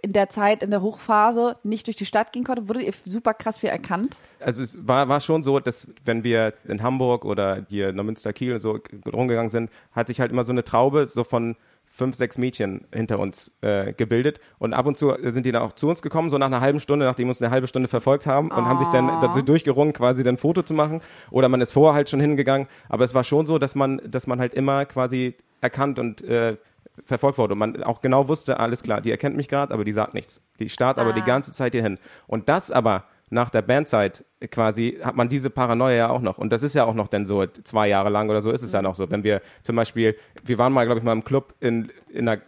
in 0.00 0.12
der 0.12 0.28
Zeit, 0.28 0.62
in 0.62 0.70
der 0.70 0.82
Hochphase 0.82 1.56
nicht 1.62 1.86
durch 1.86 1.96
die 1.96 2.06
Stadt 2.06 2.32
gehen 2.32 2.44
konntet? 2.44 2.68
Wurdet 2.68 2.84
ihr 2.84 2.92
super 3.04 3.34
krass 3.34 3.60
viel 3.60 3.70
erkannt? 3.70 4.16
Also 4.40 4.62
es 4.62 4.86
war, 4.86 5.08
war 5.08 5.20
schon 5.20 5.42
so, 5.42 5.60
dass 5.60 5.86
wenn 6.04 6.24
wir 6.24 6.52
in 6.66 6.82
Hamburg 6.82 7.24
oder 7.24 7.64
hier 7.68 7.92
Neumünster, 7.92 8.32
Kiel 8.32 8.54
und 8.54 8.60
so 8.60 8.78
rumgegangen 9.12 9.50
sind, 9.50 9.70
hat 9.92 10.08
sich 10.08 10.20
halt 10.20 10.32
immer 10.32 10.44
so 10.44 10.52
eine 10.52 10.64
Traube 10.64 11.06
so 11.06 11.24
von 11.24 11.56
fünf, 11.96 12.14
sechs 12.16 12.36
Mädchen 12.36 12.86
hinter 12.92 13.18
uns 13.18 13.50
äh, 13.62 13.94
gebildet 13.94 14.38
und 14.58 14.74
ab 14.74 14.86
und 14.86 14.98
zu 14.98 15.14
sind 15.22 15.46
die 15.46 15.52
dann 15.52 15.62
auch 15.62 15.72
zu 15.72 15.88
uns 15.88 16.02
gekommen, 16.02 16.28
so 16.28 16.36
nach 16.36 16.46
einer 16.46 16.60
halben 16.60 16.78
Stunde, 16.78 17.06
nachdem 17.06 17.26
wir 17.26 17.30
uns 17.30 17.40
eine 17.40 17.50
halbe 17.50 17.66
Stunde 17.66 17.88
verfolgt 17.88 18.26
haben 18.26 18.50
und 18.50 18.66
haben 18.66 18.78
sich 18.78 18.88
dann 18.88 19.06
dazu 19.22 19.40
durchgerungen, 19.40 19.94
quasi 19.94 20.22
dann 20.22 20.34
ein 20.34 20.38
Foto 20.38 20.62
zu 20.62 20.74
machen 20.74 21.00
oder 21.30 21.48
man 21.48 21.60
ist 21.60 21.72
vorher 21.72 21.94
halt 21.94 22.10
schon 22.10 22.20
hingegangen, 22.20 22.68
aber 22.88 23.04
es 23.04 23.14
war 23.14 23.24
schon 23.24 23.46
so, 23.46 23.58
dass 23.58 23.74
man, 23.74 24.02
dass 24.06 24.26
man 24.26 24.40
halt 24.40 24.52
immer 24.52 24.84
quasi 24.84 25.36
erkannt 25.62 25.98
und 25.98 26.22
äh, 26.22 26.56
verfolgt 27.04 27.38
wurde 27.38 27.52
und 27.52 27.58
man 27.58 27.82
auch 27.82 28.00
genau 28.00 28.28
wusste, 28.28 28.58
alles 28.60 28.82
klar, 28.82 29.00
die 29.00 29.10
erkennt 29.10 29.36
mich 29.36 29.48
gerade, 29.48 29.72
aber 29.72 29.84
die 29.84 29.92
sagt 29.92 30.14
nichts. 30.14 30.40
Die 30.58 30.68
starrt 30.68 30.98
aber 30.98 31.12
die 31.12 31.22
ganze 31.22 31.52
Zeit 31.52 31.72
hier 31.72 31.82
hin. 31.82 31.98
Und 32.26 32.48
das 32.48 32.70
aber 32.70 33.04
nach 33.30 33.50
der 33.50 33.62
Bandzeit 33.62 34.24
quasi 34.50 34.98
hat 35.02 35.16
man 35.16 35.28
diese 35.28 35.50
Paranoia 35.50 35.94
ja 35.94 36.10
auch 36.10 36.20
noch. 36.20 36.38
Und 36.38 36.52
das 36.52 36.62
ist 36.62 36.74
ja 36.74 36.84
auch 36.84 36.94
noch 36.94 37.08
dann 37.08 37.26
so 37.26 37.44
zwei 37.46 37.88
Jahre 37.88 38.08
lang 38.08 38.30
oder 38.30 38.40
so 38.40 38.50
ist 38.50 38.62
es 38.62 38.72
ja 38.72 38.82
noch 38.82 38.94
so. 38.94 39.10
Wenn 39.10 39.24
wir 39.24 39.42
zum 39.62 39.76
Beispiel, 39.76 40.16
wir 40.44 40.58
waren 40.58 40.72
mal, 40.72 40.84
glaube 40.84 41.00
ich, 41.00 41.04
mal 41.04 41.12
im 41.12 41.24
Club 41.24 41.54
in, 41.60 41.90
in 42.08 42.28
einer 42.28 42.40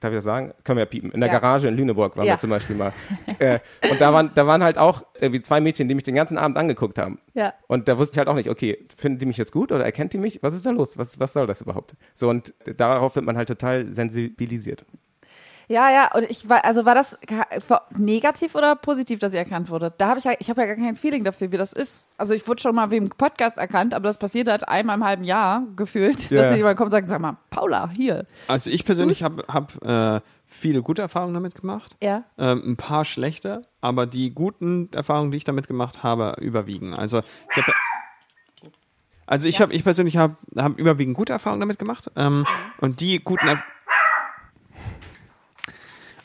Darf 0.00 0.12
ich 0.12 0.16
das 0.18 0.24
sagen? 0.24 0.52
Können 0.64 0.76
wir 0.78 0.82
ja 0.84 0.86
piepen. 0.86 1.10
In 1.12 1.20
der 1.20 1.30
Ja. 1.30 1.38
Garage 1.38 1.68
in 1.68 1.76
Lüneburg 1.76 2.16
waren 2.16 2.26
Ja. 2.26 2.34
wir 2.34 2.38
zum 2.38 2.50
Beispiel 2.50 2.76
mal. 2.76 2.92
äh, 3.38 3.58
und 3.90 4.00
da 4.00 4.12
waren, 4.12 4.30
da 4.34 4.46
waren 4.46 4.62
halt 4.62 4.78
auch 4.78 5.04
irgendwie 5.20 5.40
zwei 5.40 5.60
Mädchen, 5.60 5.88
die 5.88 5.94
mich 5.94 6.04
den 6.04 6.14
ganzen 6.14 6.38
Abend 6.38 6.56
angeguckt 6.56 6.98
haben. 6.98 7.18
Ja. 7.34 7.52
Und 7.66 7.88
da 7.88 7.98
wusste 7.98 8.14
ich 8.14 8.18
halt 8.18 8.28
auch 8.28 8.34
nicht, 8.34 8.48
okay, 8.50 8.86
findet 8.96 9.22
die 9.22 9.26
mich 9.26 9.36
jetzt 9.36 9.52
gut 9.52 9.72
oder 9.72 9.84
erkennt 9.84 10.12
die 10.12 10.18
mich? 10.18 10.42
Was 10.42 10.54
ist 10.54 10.66
da 10.66 10.70
los? 10.70 10.98
Was, 10.98 11.18
was 11.20 11.32
soll 11.32 11.46
das 11.46 11.60
überhaupt? 11.60 11.94
So, 12.14 12.28
und 12.28 12.54
darauf 12.76 13.14
wird 13.16 13.24
man 13.24 13.36
halt 13.36 13.48
total 13.48 13.92
sensibilisiert. 13.92 14.84
Ja, 15.68 15.90
ja, 15.90 16.14
und 16.14 16.30
ich 16.30 16.48
war, 16.48 16.64
also 16.64 16.84
war 16.84 16.94
das 16.94 17.18
negativ 17.96 18.54
oder 18.54 18.76
positiv, 18.76 19.18
dass 19.18 19.32
ihr 19.32 19.40
erkannt 19.40 19.68
wurde? 19.68 19.92
Da 19.98 20.08
habe 20.08 20.18
ich 20.18 20.24
ja, 20.24 20.32
ich 20.38 20.48
habe 20.48 20.60
ja 20.60 20.66
gar 20.68 20.76
kein 20.76 20.94
Feeling 20.94 21.24
dafür, 21.24 21.50
wie 21.50 21.56
das 21.56 21.72
ist. 21.72 22.08
Also 22.16 22.34
ich 22.34 22.46
wurde 22.46 22.62
schon 22.62 22.74
mal 22.74 22.90
wie 22.92 22.96
im 22.96 23.08
Podcast 23.08 23.58
erkannt, 23.58 23.92
aber 23.92 24.04
das 24.08 24.18
passiert 24.18 24.48
halt 24.48 24.68
einmal 24.68 24.96
im 24.96 25.04
halben 25.04 25.24
Jahr 25.24 25.64
gefühlt, 25.74 26.30
Ja. 26.30 26.42
dass 26.42 26.56
jemand 26.56 26.76
kommt 26.76 26.86
und 26.86 26.92
sagt, 26.92 27.08
sag 27.08 27.20
mal, 27.20 27.36
Paula, 27.50 27.90
hier. 27.94 28.26
Also 28.46 28.70
ich 28.70 28.84
persönlich 28.84 29.22
habe 29.24 29.44
hab, 29.48 29.82
äh, 29.84 30.20
viele 30.46 30.82
gute 30.82 31.02
Erfahrungen 31.02 31.34
damit 31.34 31.56
gemacht. 31.56 31.96
Ja. 32.00 32.22
Ähm, 32.38 32.62
ein 32.64 32.76
paar 32.76 33.04
schlechte, 33.04 33.62
aber 33.80 34.06
die 34.06 34.32
guten 34.32 34.88
Erfahrungen, 34.92 35.32
die 35.32 35.38
ich 35.38 35.44
damit 35.44 35.66
gemacht 35.66 36.04
habe, 36.04 36.36
überwiegen. 36.40 36.94
Also 36.94 37.18
ich 37.50 37.56
hab, 37.56 37.74
also 39.26 39.48
ich 39.48 39.60
habe, 39.60 39.72
ich 39.72 39.82
persönlich 39.82 40.16
habe 40.16 40.36
hab 40.56 40.78
überwiegend 40.78 41.16
gute 41.16 41.32
Erfahrungen 41.32 41.60
damit 41.60 41.80
gemacht. 41.80 42.08
Ähm, 42.14 42.46
und 42.78 43.00
die 43.00 43.18
guten 43.18 43.48
Erf 43.48 43.58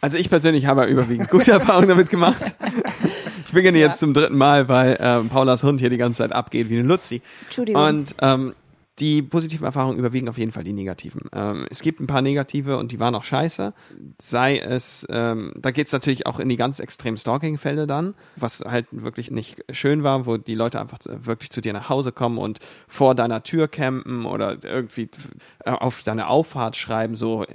also 0.02 0.18
ich 0.18 0.30
persönlich 0.30 0.66
habe 0.66 0.86
überwiegend 0.86 1.30
gute 1.30 1.52
Erfahrungen 1.52 1.88
damit 1.88 2.10
gemacht. 2.10 2.42
Ich 3.46 3.54
beginne 3.54 3.78
jetzt 3.78 4.00
zum 4.00 4.14
dritten 4.14 4.38
Mal, 4.38 4.68
weil 4.68 4.98
ähm, 5.00 5.30
Paulas 5.30 5.64
Hund 5.64 5.80
hier 5.80 5.90
die 5.90 5.98
ganze 5.98 6.20
Zeit 6.20 6.32
abgeht 6.32 6.70
wie 6.70 6.80
eine 6.80 6.88
Luzi. 6.88 7.22
Entschuldigung. 7.46 7.84
Und 7.84 8.16
ähm, 8.22 8.54
die 9.02 9.24
positiven 9.24 9.66
Erfahrungen 9.66 9.98
überwiegen 9.98 10.30
auf 10.30 10.38
jeden 10.38 10.52
Fall 10.52 10.64
die 10.64 10.74
negativen. 10.74 11.24
Ähm, 11.34 11.66
es 11.72 11.82
gibt 11.82 12.00
ein 12.00 12.08
paar 12.08 12.22
negative 12.22 12.78
und 12.78 12.92
die 12.92 13.00
waren 13.00 13.16
auch 13.16 13.24
scheiße. 13.24 13.74
Sei 14.22 14.60
es, 14.60 15.08
ähm, 15.10 15.54
da 15.58 15.72
geht's 15.72 15.92
natürlich 15.92 16.28
auch 16.28 16.40
in 16.40 16.48
die 16.48 16.56
ganz 16.56 16.80
extremen 16.80 17.18
Stalking-Fälle 17.18 17.88
dann, 17.88 18.14
was 18.36 18.60
halt 18.62 18.86
wirklich 18.92 19.32
nicht 19.32 19.66
schön 19.72 20.04
war, 20.04 20.28
wo 20.28 20.38
die 20.38 20.54
Leute 20.54 20.80
einfach 20.80 21.00
wirklich 21.08 21.50
zu 21.50 21.62
dir 21.62 21.74
nach 21.74 21.90
Hause 21.90 22.12
kommen 22.12 22.38
und 22.38 22.60
vor 22.88 23.16
deiner 23.16 23.42
Tür 23.42 23.68
campen 23.68 24.26
oder 24.26 24.64
irgendwie 24.64 25.10
äh, 25.66 25.72
auf 25.72 26.04
deine 26.04 26.28
Auffahrt 26.28 26.76
schreiben, 26.76 27.16
so, 27.16 27.46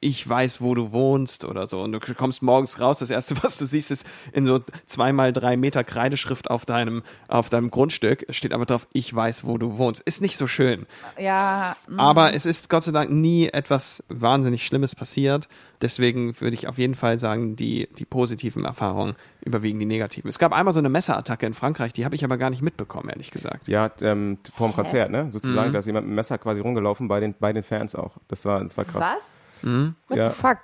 ich 0.00 0.26
weiß, 0.26 0.62
wo 0.62 0.74
du 0.74 0.90
wohnst 0.92 1.44
oder 1.44 1.66
so. 1.66 1.82
Und 1.82 1.92
du 1.92 1.98
kommst 2.14 2.42
morgens 2.42 2.80
raus, 2.80 3.00
das 3.00 3.10
erste, 3.10 3.34
was 3.42 3.58
du 3.58 3.66
siehst, 3.66 3.90
ist 3.90 4.06
in 4.32 4.46
so 4.46 4.60
zweimal 4.86 5.34
drei 5.34 5.58
Meter 5.58 5.84
Kreideschrift 5.84 6.48
auf 6.48 6.64
deinem, 6.64 7.02
auf 7.28 7.50
deinem 7.50 7.70
Grundstück, 7.70 8.24
steht 8.30 8.54
aber 8.54 8.64
drauf, 8.64 8.88
ich 8.94 9.14
weiß, 9.14 9.44
wo 9.44 9.58
du 9.58 9.76
wohnst. 9.76 10.00
Ist 10.06 10.22
nicht 10.22 10.38
so 10.38 10.46
schön. 10.46 10.86
Ja, 11.18 11.76
Aber 11.96 12.34
es 12.34 12.44
ist 12.46 12.68
Gott 12.68 12.84
sei 12.84 12.92
Dank 12.92 13.10
nie 13.10 13.48
etwas 13.48 14.02
wahnsinnig 14.08 14.66
Schlimmes 14.66 14.94
passiert. 14.94 15.48
Deswegen 15.82 16.40
würde 16.40 16.54
ich 16.54 16.66
auf 16.66 16.78
jeden 16.78 16.94
Fall 16.94 17.18
sagen, 17.18 17.56
die, 17.56 17.88
die 17.98 18.04
positiven 18.04 18.64
Erfahrungen 18.64 19.14
überwiegen 19.42 19.78
die 19.78 19.86
negativen. 19.86 20.28
Es 20.28 20.38
gab 20.38 20.52
einmal 20.52 20.72
so 20.72 20.78
eine 20.80 20.88
Messerattacke 20.88 21.46
in 21.46 21.54
Frankreich, 21.54 21.92
die 21.92 22.04
habe 22.04 22.14
ich 22.14 22.24
aber 22.24 22.36
gar 22.38 22.50
nicht 22.50 22.62
mitbekommen, 22.62 23.10
ehrlich 23.10 23.30
gesagt. 23.30 23.68
Ja, 23.68 23.90
ähm, 24.00 24.38
vor 24.52 24.68
dem 24.68 24.74
Konzert, 24.74 25.10
ne? 25.10 25.30
Sozusagen, 25.30 25.72
da 25.72 25.78
ist 25.80 25.86
jemand 25.86 26.06
mit 26.06 26.12
dem 26.12 26.16
Messer 26.16 26.38
quasi 26.38 26.60
rumgelaufen 26.60 27.06
bei 27.08 27.20
den, 27.20 27.34
bei 27.38 27.52
den 27.52 27.62
Fans 27.64 27.94
auch. 27.94 28.16
Das 28.28 28.44
war, 28.44 28.62
das 28.62 28.76
war 28.76 28.84
krass. 28.84 29.04
was? 29.62 29.94
What 30.08 30.18
Ja. 30.18 30.30
the 30.30 30.36
fuck? 30.36 30.58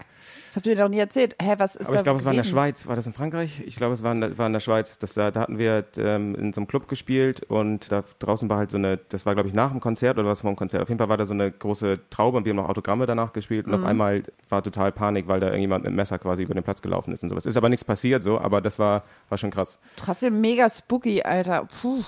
Das 0.51 0.57
habt 0.57 0.67
ihr 0.67 0.75
mir 0.75 0.83
noch 0.83 0.89
nie 0.89 0.99
erzählt. 0.99 1.37
Hä, 1.41 1.55
was 1.59 1.77
ist 1.77 1.87
Aber 1.87 1.95
da 1.95 2.01
ich 2.01 2.03
glaube, 2.03 2.19
es 2.19 2.25
war 2.25 2.33
in 2.33 2.39
der? 2.39 2.45
Schweiz. 2.45 2.89
War 2.89 2.97
das 2.97 3.07
in 3.07 3.13
Frankreich? 3.13 3.63
Ich 3.67 3.77
glaube, 3.77 3.95
es 3.95 4.03
war 4.03 4.11
in 4.11 4.21
der, 4.21 4.37
war 4.37 4.49
in 4.49 4.53
der 4.53 4.59
Schweiz. 4.59 4.99
Das, 4.99 5.15
da, 5.15 5.31
da 5.31 5.43
hatten 5.43 5.59
wir 5.59 5.85
ähm, 5.97 6.35
in 6.35 6.53
so 6.53 6.61
einem 6.61 6.67
Club 6.67 6.89
gespielt 6.89 7.45
und 7.45 7.93
da 7.93 8.03
draußen 8.19 8.51
war 8.51 8.59
halt 8.59 8.73
so 8.73 8.77
eine, 8.77 8.97
das 8.97 9.27
war 9.27 9.35
glaube 9.35 9.49
ich 9.49 9.55
nach 9.55 9.71
dem 9.71 9.79
Konzert 9.79 10.19
oder 10.19 10.27
was 10.27 10.41
vor 10.41 10.51
dem 10.51 10.57
Konzert. 10.57 10.83
Auf 10.83 10.89
jeden 10.89 10.99
Fall 10.99 11.09
war 11.09 11.17
da 11.17 11.25
so 11.25 11.35
eine 11.35 11.53
große 11.53 12.01
Traube 12.11 12.39
und 12.39 12.47
wir 12.47 12.51
haben 12.51 12.57
noch 12.57 12.69
Autogramme 12.69 13.07
danach 13.07 13.33
gespielt 13.33 13.69
und 13.69 13.75
auf 13.75 13.85
einmal 13.85 14.25
war 14.49 14.61
total 14.61 14.91
Panik, 14.91 15.29
weil 15.29 15.39
da 15.39 15.47
irgendjemand 15.47 15.85
mit 15.85 15.95
Messer 15.95 16.19
quasi 16.19 16.43
über 16.43 16.55
den 16.55 16.65
Platz 16.65 16.83
gelaufen 16.83 17.15
ist 17.15 17.23
und 17.23 17.29
sowas. 17.29 17.47
Ist 17.47 17.57
aber 17.57 17.69
nichts 17.69 17.85
passiert 17.85 18.25
so, 18.25 18.41
aber 18.41 18.61
das 18.61 18.81
war, 18.81 19.05
war 19.29 19.39
schon 19.39 19.51
krass. 19.51 19.79
Trotzdem 19.95 20.41
mega 20.41 20.69
spooky, 20.69 21.23
Alter. 21.23 21.69
Puh. 21.81 22.03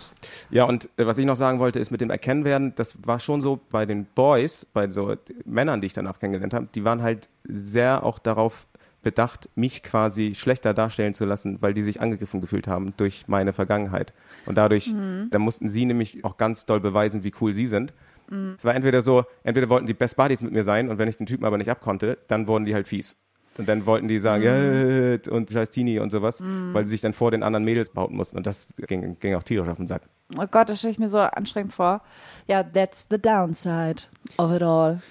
Ja, 0.51 0.65
und 0.65 0.89
äh, 0.97 1.07
was 1.07 1.17
ich 1.17 1.27
noch 1.27 1.37
sagen 1.37 1.61
wollte, 1.61 1.79
ist 1.79 1.93
mit 1.93 2.01
dem 2.01 2.11
Erkennwerden, 2.11 2.75
das 2.75 3.07
war 3.07 3.21
schon 3.21 3.41
so 3.41 3.61
bei 3.71 3.87
den 3.87 4.05
Boys, 4.05 4.65
bei 4.65 4.89
so 4.89 5.15
Männern, 5.45 5.81
die 5.81 5.87
ich 5.87 5.93
danach 5.93 6.19
kennengelernt 6.19 6.55
habe, 6.55 6.67
die 6.75 6.83
waren 6.83 7.03
halt 7.03 7.29
sehr 7.45 8.05
auch 8.05 8.19
darauf 8.35 8.67
bedacht, 9.03 9.49
mich 9.55 9.83
quasi 9.83 10.35
schlechter 10.35 10.75
darstellen 10.75 11.15
zu 11.15 11.25
lassen, 11.25 11.59
weil 11.61 11.75
die 11.75 11.83
sich 11.83 12.01
angegriffen 12.01 12.41
gefühlt 12.41 12.69
haben 12.69 12.95
durch 12.97 13.27
meine 13.27 13.53
Vergangenheit. 13.53 14.13
Und 14.47 14.57
dadurch, 14.57 14.95
da 15.31 15.39
mussten 15.39 15.69
sie 15.69 15.85
nämlich 15.87 16.25
auch 16.25 16.37
ganz 16.37 16.67
doll 16.67 16.81
beweisen, 16.81 17.25
wie 17.25 17.33
cool 17.41 17.53
sie 17.53 17.67
sind. 17.67 17.93
Es 18.57 18.65
war 18.65 18.75
entweder 18.75 19.03
so, 19.03 19.25
entweder 19.43 19.69
wollten 19.69 19.87
die 19.87 19.95
Best 19.95 20.17
Buddies 20.17 20.41
mit 20.41 20.53
mir 20.53 20.63
sein 20.63 20.89
und 20.89 20.99
wenn 20.99 21.09
ich 21.09 21.17
den 21.17 21.27
Typen 21.27 21.45
aber 21.45 21.59
nicht 21.59 21.71
abkonnte, 21.71 22.17
dann 22.29 22.47
wurden 22.47 22.65
die 22.65 22.75
halt 22.75 22.89
fies. 22.89 23.17
Und 23.59 23.69
dann 23.69 23.85
wollten 23.85 24.09
die 24.09 24.19
sagen, 24.19 24.43
ja, 24.45 25.19
und 25.31 25.51
scheiß 25.51 25.71
Teenie 25.71 25.99
und 25.99 26.11
sowas, 26.11 26.43
weil 26.73 26.85
sie 26.85 26.91
sich 26.91 27.03
dann 27.03 27.13
vor 27.13 27.31
den 27.31 27.43
anderen 27.43 27.65
Mädels 27.65 27.91
behaupten 27.91 28.17
mussten. 28.17 28.37
Und 28.39 28.47
das 28.47 28.73
ging, 28.87 29.19
ging 29.19 29.35
auch 29.35 29.43
tierisch 29.43 29.69
auf 29.69 29.77
den 29.77 29.87
Sack. 29.87 30.03
Oh 30.39 30.47
Gott, 30.51 30.71
das 30.71 30.79
stelle 30.79 30.93
ich 30.93 30.99
mir 30.99 31.09
so 31.09 31.19
anstrengend 31.19 31.75
vor. 31.75 32.01
Ja, 32.47 32.63
that's 32.63 33.07
the 33.11 33.19
downside 33.19 34.05
of 34.39 34.55
it 34.55 34.63
all. 34.63 35.03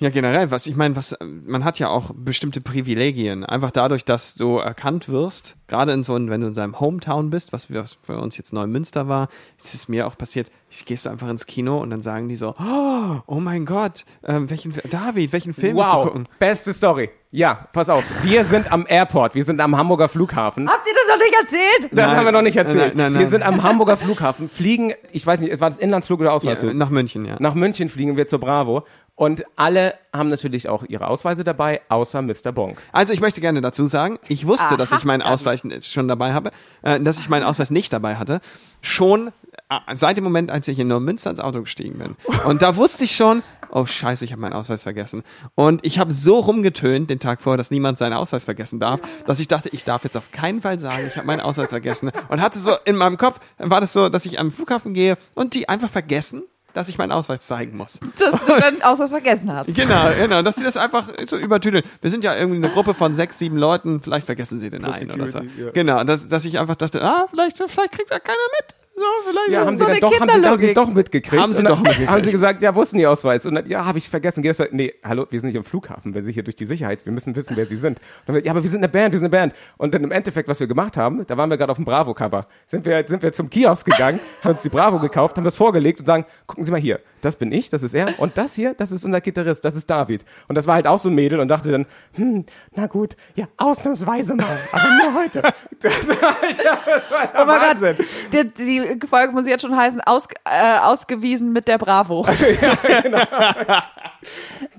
Ja, 0.00 0.10
generell, 0.10 0.50
was 0.52 0.66
ich 0.66 0.76
meine, 0.76 0.94
was 0.94 1.16
man 1.20 1.64
hat 1.64 1.80
ja 1.80 1.88
auch 1.88 2.12
bestimmte 2.14 2.60
Privilegien. 2.60 3.44
Einfach 3.44 3.72
dadurch, 3.72 4.04
dass 4.04 4.36
du 4.36 4.58
erkannt 4.58 5.08
wirst, 5.08 5.56
gerade 5.66 5.90
in 5.92 6.04
so 6.04 6.14
einem, 6.14 6.30
wenn 6.30 6.40
du 6.40 6.46
in 6.46 6.54
seinem 6.54 6.78
Hometown 6.78 7.30
bist, 7.30 7.52
was, 7.52 7.72
was 7.74 7.98
für 8.02 8.16
uns 8.18 8.36
jetzt 8.36 8.52
Neumünster 8.52 9.08
war, 9.08 9.26
ist 9.58 9.74
es 9.74 9.88
mir 9.88 10.06
auch 10.06 10.16
passiert. 10.16 10.52
Ich 10.70 10.84
gehst 10.84 11.06
du 11.06 11.10
einfach 11.10 11.28
ins 11.28 11.46
Kino 11.46 11.78
und 11.80 11.90
dann 11.90 12.02
sagen 12.02 12.28
die 12.28 12.36
so, 12.36 12.54
oh, 12.60 13.16
oh 13.26 13.40
mein 13.40 13.66
Gott, 13.66 14.04
ähm, 14.24 14.48
welchen 14.50 14.72
David, 14.88 15.32
welchen 15.32 15.52
Film 15.52 15.74
musst 15.76 15.92
du 15.92 15.96
Wow, 15.96 16.04
gucken? 16.04 16.24
beste 16.38 16.72
Story. 16.72 17.10
Ja, 17.30 17.66
pass 17.72 17.90
auf. 17.90 18.04
Wir 18.22 18.44
sind 18.44 18.70
am 18.72 18.86
Airport, 18.88 19.34
wir 19.34 19.44
sind 19.44 19.60
am 19.60 19.76
Hamburger 19.76 20.08
Flughafen. 20.08 20.68
Habt 20.70 20.86
ihr 20.86 20.94
das 20.94 21.08
noch 21.16 21.24
nicht 21.24 21.36
erzählt? 21.40 21.92
Das 21.92 22.06
Nein. 22.06 22.16
haben 22.16 22.24
wir 22.24 22.32
noch 22.32 22.42
nicht 22.42 22.56
erzählt. 22.56 22.94
Nein, 22.94 23.04
nein, 23.06 23.12
nein. 23.14 23.20
Wir 23.22 23.28
sind 23.28 23.42
am 23.42 23.62
Hamburger 23.64 23.96
Flughafen, 23.96 24.48
fliegen, 24.48 24.92
ich 25.10 25.26
weiß 25.26 25.40
nicht, 25.40 25.60
war 25.60 25.68
das 25.70 25.78
Inlandsflug 25.78 26.20
oder 26.20 26.30
Ja, 26.30 26.34
Auslandsflug? 26.36 26.74
nach 26.74 26.90
München, 26.90 27.24
ja. 27.24 27.36
Nach 27.40 27.54
München 27.54 27.88
fliegen 27.88 28.16
wir 28.16 28.26
zur 28.28 28.38
Bravo 28.38 28.84
und 29.18 29.44
alle 29.56 29.94
haben 30.12 30.28
natürlich 30.28 30.68
auch 30.68 30.84
ihre 30.84 31.08
Ausweise 31.08 31.42
dabei, 31.42 31.80
außer 31.88 32.22
Mr. 32.22 32.52
Bonk. 32.52 32.80
Also 32.92 33.12
ich 33.12 33.20
möchte 33.20 33.40
gerne 33.40 33.60
dazu 33.60 33.86
sagen, 33.86 34.20
ich 34.28 34.46
wusste, 34.46 34.76
dass 34.76 34.92
Aha, 34.92 34.98
ich 34.98 35.04
meinen. 35.04 35.22
Ausweis 35.22 35.62
schon 35.82 36.06
dabei 36.06 36.34
habe, 36.34 36.52
äh, 36.82 37.00
dass 37.00 37.18
ich 37.18 37.28
meinen 37.28 37.42
Ausweis 37.42 37.72
nicht 37.72 37.92
dabei 37.92 38.14
hatte, 38.14 38.40
schon 38.80 39.32
äh, 39.68 39.96
seit 39.96 40.18
dem 40.18 40.22
Moment, 40.22 40.52
als 40.52 40.68
ich 40.68 40.78
in 40.78 40.86
Neumünster 40.86 41.30
ins 41.30 41.40
Auto 41.40 41.62
gestiegen 41.62 41.98
bin. 41.98 42.14
Und 42.46 42.62
da 42.62 42.76
wusste 42.76 43.02
ich 43.02 43.16
schon, 43.16 43.42
oh 43.72 43.86
scheiße, 43.86 44.24
ich 44.24 44.30
habe 44.30 44.40
meinen 44.40 44.52
Ausweis 44.52 44.84
vergessen. 44.84 45.24
Und 45.56 45.84
ich 45.84 45.98
habe 45.98 46.12
so 46.12 46.38
rumgetönt 46.38 47.10
den 47.10 47.18
Tag 47.18 47.40
vorher, 47.40 47.58
dass 47.58 47.72
niemand 47.72 47.98
seinen 47.98 48.12
Ausweis 48.12 48.44
vergessen 48.44 48.78
darf, 48.78 49.00
dass 49.26 49.40
ich 49.40 49.48
dachte, 49.48 49.68
ich 49.70 49.82
darf 49.82 50.04
jetzt 50.04 50.16
auf 50.16 50.30
keinen 50.30 50.62
Fall 50.62 50.78
sagen, 50.78 51.08
ich 51.08 51.16
habe 51.16 51.26
meinen 51.26 51.40
Ausweis 51.40 51.70
vergessen. 51.70 52.12
Und 52.28 52.40
hatte 52.40 52.60
so 52.60 52.70
in 52.84 52.94
meinem 52.94 53.16
Kopf, 53.16 53.40
war 53.58 53.80
das 53.80 53.92
so, 53.92 54.10
dass 54.10 54.26
ich 54.26 54.38
am 54.38 54.52
Flughafen 54.52 54.94
gehe 54.94 55.18
und 55.34 55.54
die 55.54 55.68
einfach 55.68 55.90
vergessen, 55.90 56.44
dass 56.78 56.88
ich 56.88 56.96
meinen 56.96 57.10
Ausweis 57.10 57.42
zeigen 57.44 57.76
muss. 57.76 57.98
Dass 58.18 58.44
du 58.46 58.60
dann 58.60 58.82
Ausweis 58.82 59.10
vergessen 59.10 59.52
hast. 59.52 59.74
Genau, 59.74 60.10
genau, 60.16 60.42
dass 60.42 60.54
sie 60.54 60.62
das 60.62 60.76
einfach 60.76 61.08
so 61.28 61.36
übertüdeln. 61.36 61.82
Wir 62.00 62.08
sind 62.08 62.22
ja 62.22 62.36
irgendwie 62.36 62.64
eine 62.64 62.72
Gruppe 62.72 62.94
von 62.94 63.14
sechs, 63.14 63.36
sieben 63.36 63.56
Leuten, 63.56 64.00
vielleicht 64.00 64.26
vergessen 64.26 64.60
sie 64.60 64.70
den 64.70 64.84
einen 64.84 65.10
oder 65.10 65.26
so. 65.28 65.40
Security, 65.40 65.64
ja. 65.64 65.70
Genau, 65.72 66.04
dass, 66.04 66.28
dass 66.28 66.44
ich 66.44 66.56
einfach 66.56 66.76
dachte, 66.76 67.02
ah, 67.02 67.26
vielleicht, 67.28 67.56
vielleicht 67.56 67.92
kriegt 67.92 68.12
da 68.12 68.20
keiner 68.20 68.38
mit. 68.60 68.76
So, 68.98 69.04
vielleicht. 69.30 69.50
Ja, 69.50 69.64
haben 69.66 69.78
so 69.78 69.84
sie 69.84 69.90
dann 69.92 70.00
doch, 70.00 70.20
haben 70.20 70.60
sie, 70.60 70.74
doch 70.74 70.88
mitgekriegt. 70.92 71.42
Haben 71.42 71.52
sie 71.52 71.62
doch 71.62 71.78
mitgekriegt. 71.78 72.10
Haben 72.10 72.24
sie 72.24 72.30
gesagt, 72.32 72.62
ja, 72.62 72.74
wo 72.74 72.82
ist 72.82 72.92
denn 72.92 73.00
Ihr 73.00 73.10
Ausweis? 73.10 73.46
Und 73.46 73.54
dann, 73.54 73.68
ja, 73.68 73.84
habe 73.84 73.98
ich 73.98 74.08
vergessen. 74.08 74.42
Geh 74.42 74.48
erst 74.48 74.60
mal- 74.60 74.68
Nee, 74.72 74.94
hallo, 75.04 75.26
wir 75.30 75.40
sind 75.40 75.48
nicht 75.48 75.56
im 75.56 75.64
Flughafen, 75.64 76.14
wir 76.14 76.22
sind 76.22 76.32
hier 76.32 76.42
durch 76.42 76.56
die 76.56 76.64
Sicherheit, 76.66 77.04
wir 77.06 77.12
müssen 77.12 77.34
wissen, 77.36 77.56
wer 77.56 77.66
sie 77.66 77.76
sind. 77.76 77.98
Und 78.26 78.34
dann, 78.34 78.44
ja, 78.44 78.50
aber 78.52 78.62
wir 78.62 78.70
sind 78.70 78.80
eine 78.80 78.88
Band, 78.88 79.12
wir 79.12 79.18
sind 79.18 79.26
eine 79.26 79.30
Band. 79.30 79.54
Und 79.76 79.94
dann 79.94 80.02
im 80.04 80.10
Endeffekt, 80.10 80.48
was 80.48 80.60
wir 80.60 80.66
gemacht 80.66 80.96
haben, 80.96 81.24
da 81.26 81.36
waren 81.36 81.48
wir 81.50 81.56
gerade 81.56 81.70
auf 81.70 81.78
dem 81.78 81.84
Bravo-Cover. 81.84 82.46
Sind 82.66 82.84
wir, 82.84 83.04
sind 83.06 83.22
wir 83.22 83.32
zum 83.32 83.48
Kiosk 83.48 83.86
gegangen, 83.86 84.18
haben 84.42 84.52
uns 84.52 84.62
die 84.62 84.68
Bravo 84.68 84.98
gekauft, 84.98 85.36
haben 85.36 85.44
das 85.44 85.56
vorgelegt 85.56 86.00
und 86.00 86.06
sagen, 86.06 86.24
gucken 86.46 86.64
Sie 86.64 86.70
mal 86.70 86.80
hier, 86.80 87.00
das 87.20 87.36
bin 87.36 87.52
ich, 87.52 87.70
das 87.70 87.82
ist 87.82 87.94
er. 87.94 88.18
Und 88.18 88.38
das 88.38 88.54
hier, 88.54 88.74
das 88.74 88.92
ist 88.92 89.04
unser 89.04 89.20
Gitarrist, 89.20 89.64
das 89.64 89.74
ist 89.74 89.88
David. 89.88 90.24
Und 90.48 90.54
das 90.54 90.66
war 90.66 90.74
halt 90.74 90.86
auch 90.86 90.98
so 90.98 91.08
ein 91.08 91.14
Mädel 91.14 91.40
und 91.40 91.48
dachte 91.48 91.70
dann, 91.70 91.86
hm, 92.12 92.44
na 92.74 92.86
gut, 92.86 93.16
ja, 93.34 93.46
ausnahmsweise 93.56 94.34
mal, 94.34 94.58
aber 94.72 94.88
nur 95.02 95.14
heute. 95.22 95.42
Das 95.80 96.08
war, 96.08 96.16
das 96.16 97.10
war 97.10 97.32
Oh 97.34 97.46
mein 97.46 97.60
Wahnsinn. 97.60 97.96
Gott, 97.96 98.58
die, 98.58 98.98
die 98.98 99.06
Folge 99.06 99.32
muss 99.32 99.46
jetzt 99.46 99.60
schon 99.60 99.76
heißen, 99.76 100.00
aus, 100.00 100.26
äh, 100.44 100.78
ausgewiesen 100.78 101.52
mit 101.52 101.68
der 101.68 101.78
Bravo. 101.78 102.26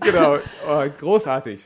Genau, 0.01 0.37
oh, 0.67 0.83
großartig. 0.99 1.63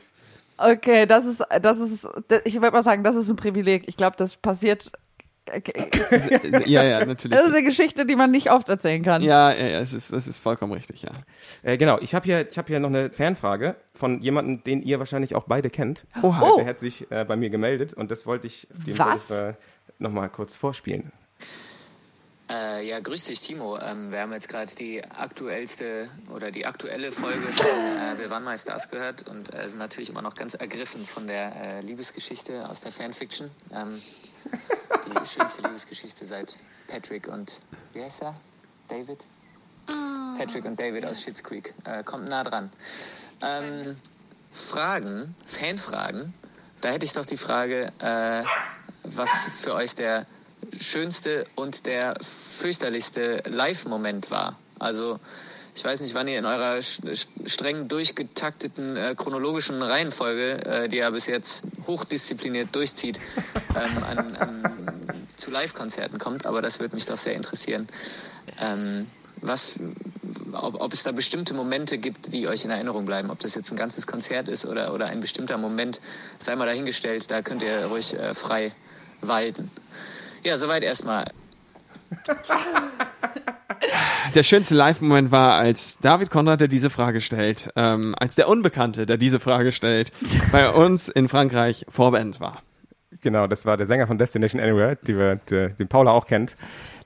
Okay, 0.56 1.06
das 1.06 1.26
ist, 1.26 1.42
das 1.60 1.78
ist, 1.78 2.06
ich 2.44 2.54
würde 2.54 2.70
mal 2.70 2.82
sagen, 2.82 3.02
das 3.02 3.16
ist 3.16 3.28
ein 3.28 3.36
Privileg. 3.36 3.88
Ich 3.88 3.96
glaube, 3.96 4.16
das 4.16 4.36
passiert, 4.36 4.92
Ja, 6.66 6.82
ja, 6.82 7.04
natürlich. 7.04 7.36
das 7.36 7.48
ist 7.48 7.54
eine 7.54 7.64
Geschichte, 7.64 8.06
die 8.06 8.16
man 8.16 8.30
nicht 8.30 8.50
oft 8.50 8.68
erzählen 8.68 9.02
kann. 9.02 9.22
Ja, 9.22 9.52
ja, 9.52 9.66
ja, 9.66 9.80
es 9.80 9.92
ist, 9.92 10.12
es 10.12 10.26
ist 10.26 10.38
vollkommen 10.38 10.72
richtig, 10.72 11.02
ja. 11.02 11.10
Äh, 11.62 11.76
genau, 11.76 11.98
ich 12.00 12.14
habe 12.14 12.24
hier, 12.24 12.48
ich 12.50 12.56
hab 12.56 12.68
hier 12.68 12.80
noch 12.80 12.88
eine 12.88 13.10
Fanfrage 13.10 13.76
von 13.94 14.20
jemandem, 14.20 14.64
den 14.64 14.82
ihr 14.82 14.98
wahrscheinlich 14.98 15.34
auch 15.34 15.44
beide 15.44 15.70
kennt. 15.70 16.06
Oha. 16.22 16.42
Oh. 16.42 16.56
Der 16.56 16.66
hat 16.66 16.80
sich 16.80 17.10
äh, 17.10 17.24
bei 17.24 17.36
mir 17.36 17.50
gemeldet 17.50 17.92
und 17.92 18.10
das 18.10 18.26
wollte 18.26 18.46
ich 18.46 18.66
dem 18.86 18.98
Was? 18.98 19.28
wollte 19.30 19.56
ich, 19.58 19.90
äh, 19.90 20.02
nochmal 20.02 20.28
kurz 20.30 20.56
vorspielen. 20.56 21.12
Äh, 22.48 22.86
ja, 22.86 23.00
grüß 23.00 23.24
dich, 23.24 23.40
Timo. 23.40 23.78
Ähm, 23.78 24.10
wir 24.10 24.20
haben 24.20 24.32
jetzt 24.32 24.48
gerade 24.48 24.74
die 24.74 25.02
aktuellste 25.02 26.10
oder 26.30 26.50
die 26.50 26.66
aktuelle 26.66 27.10
Folge 27.10 27.38
von 27.38 27.66
äh, 27.66 28.18
Wir 28.18 28.28
waren 28.28 28.44
mal 28.44 28.58
Stars 28.58 28.90
gehört 28.90 29.26
und 29.28 29.52
äh, 29.54 29.70
sind 29.70 29.78
natürlich 29.78 30.10
immer 30.10 30.20
noch 30.20 30.34
ganz 30.34 30.54
ergriffen 30.54 31.06
von 31.06 31.26
der 31.26 31.56
äh, 31.56 31.80
Liebesgeschichte 31.80 32.68
aus 32.68 32.80
der 32.80 32.92
Fanfiction. 32.92 33.50
Ähm, 33.74 34.02
die 35.04 35.26
schönste 35.26 35.62
Liebesgeschichte 35.62 36.26
seit 36.26 36.56
Patrick 36.86 37.28
und 37.28 37.60
wie 37.92 38.02
heißt 38.02 38.22
er? 38.22 38.34
David? 38.88 39.24
Patrick 39.86 40.64
und 40.64 40.78
David 40.78 41.04
aus 41.04 41.22
Schitt's 41.22 41.42
Creek. 41.42 41.74
Äh, 41.84 42.02
kommt 42.02 42.28
nah 42.28 42.44
dran. 42.44 42.70
Ähm, 43.42 43.96
Fragen, 44.52 45.34
Fanfragen. 45.44 46.32
Da 46.80 46.90
hätte 46.90 47.04
ich 47.04 47.12
doch 47.12 47.26
die 47.26 47.36
Frage, 47.36 47.92
äh, 47.98 48.44
was 49.04 49.30
für 49.60 49.74
euch 49.74 49.94
der 49.94 50.26
schönste 50.80 51.46
und 51.54 51.86
der 51.86 52.16
fürchterlichste 52.20 53.42
Live-Moment 53.46 54.30
war. 54.30 54.58
Also 54.78 55.20
ich 55.74 55.84
weiß 55.84 56.00
nicht, 56.00 56.14
wann 56.14 56.28
ihr 56.28 56.38
in 56.38 56.44
eurer 56.44 56.80
streng 56.80 57.88
durchgetakteten 57.88 58.96
äh, 58.96 59.14
chronologischen 59.16 59.82
Reihenfolge, 59.82 60.64
äh, 60.64 60.88
die 60.88 60.98
ihr 60.98 61.10
bis 61.10 61.26
jetzt 61.26 61.64
hochdiszipliniert 61.86 62.74
durchzieht, 62.74 63.20
ähm, 63.76 64.04
an, 64.04 64.36
an, 64.36 65.28
zu 65.36 65.50
Live-Konzerten 65.50 66.18
kommt, 66.18 66.46
aber 66.46 66.62
das 66.62 66.78
würde 66.78 66.94
mich 66.94 67.06
doch 67.06 67.18
sehr 67.18 67.34
interessieren. 67.34 67.88
Ähm, 68.60 69.08
was, 69.40 69.78
ob, 70.52 70.80
ob 70.80 70.92
es 70.92 71.02
da 71.02 71.12
bestimmte 71.12 71.54
Momente 71.54 71.98
gibt, 71.98 72.32
die 72.32 72.46
euch 72.46 72.64
in 72.64 72.70
Erinnerung 72.70 73.04
bleiben, 73.04 73.30
ob 73.30 73.40
das 73.40 73.54
jetzt 73.54 73.70
ein 73.70 73.76
ganzes 73.76 74.06
Konzert 74.06 74.48
ist 74.48 74.64
oder, 74.64 74.94
oder 74.94 75.06
ein 75.06 75.20
bestimmter 75.20 75.58
Moment, 75.58 76.00
sei 76.38 76.54
mal 76.54 76.66
dahingestellt, 76.66 77.30
da 77.30 77.42
könnt 77.42 77.62
ihr 77.62 77.86
ruhig 77.86 78.14
äh, 78.14 78.34
frei 78.34 78.72
walten. 79.20 79.70
Ja, 80.44 80.56
soweit 80.56 80.84
erstmal. 80.84 81.24
Der 84.34 84.42
schönste 84.42 84.74
Live-Moment 84.74 85.30
war, 85.30 85.54
als 85.54 85.98
David 86.00 86.30
Konrad, 86.30 86.60
der 86.60 86.68
diese 86.68 86.90
Frage 86.90 87.20
stellt, 87.20 87.68
ähm, 87.76 88.14
als 88.18 88.34
der 88.34 88.48
Unbekannte, 88.48 89.06
der 89.06 89.16
diese 89.16 89.40
Frage 89.40 89.72
stellt, 89.72 90.12
bei 90.52 90.68
uns 90.70 91.08
in 91.08 91.28
Frankreich 91.28 91.84
Vorband 91.88 92.40
war. 92.40 92.62
Genau, 93.20 93.46
das 93.46 93.64
war 93.64 93.76
der 93.76 93.86
Sänger 93.86 94.06
von 94.06 94.18
Destination 94.18 94.60
Anywhere, 94.60 94.96
die 94.96 95.16
wir, 95.16 95.36
die, 95.48 95.74
den 95.78 95.88
Paula 95.88 96.10
auch 96.10 96.26
kennt. 96.26 96.56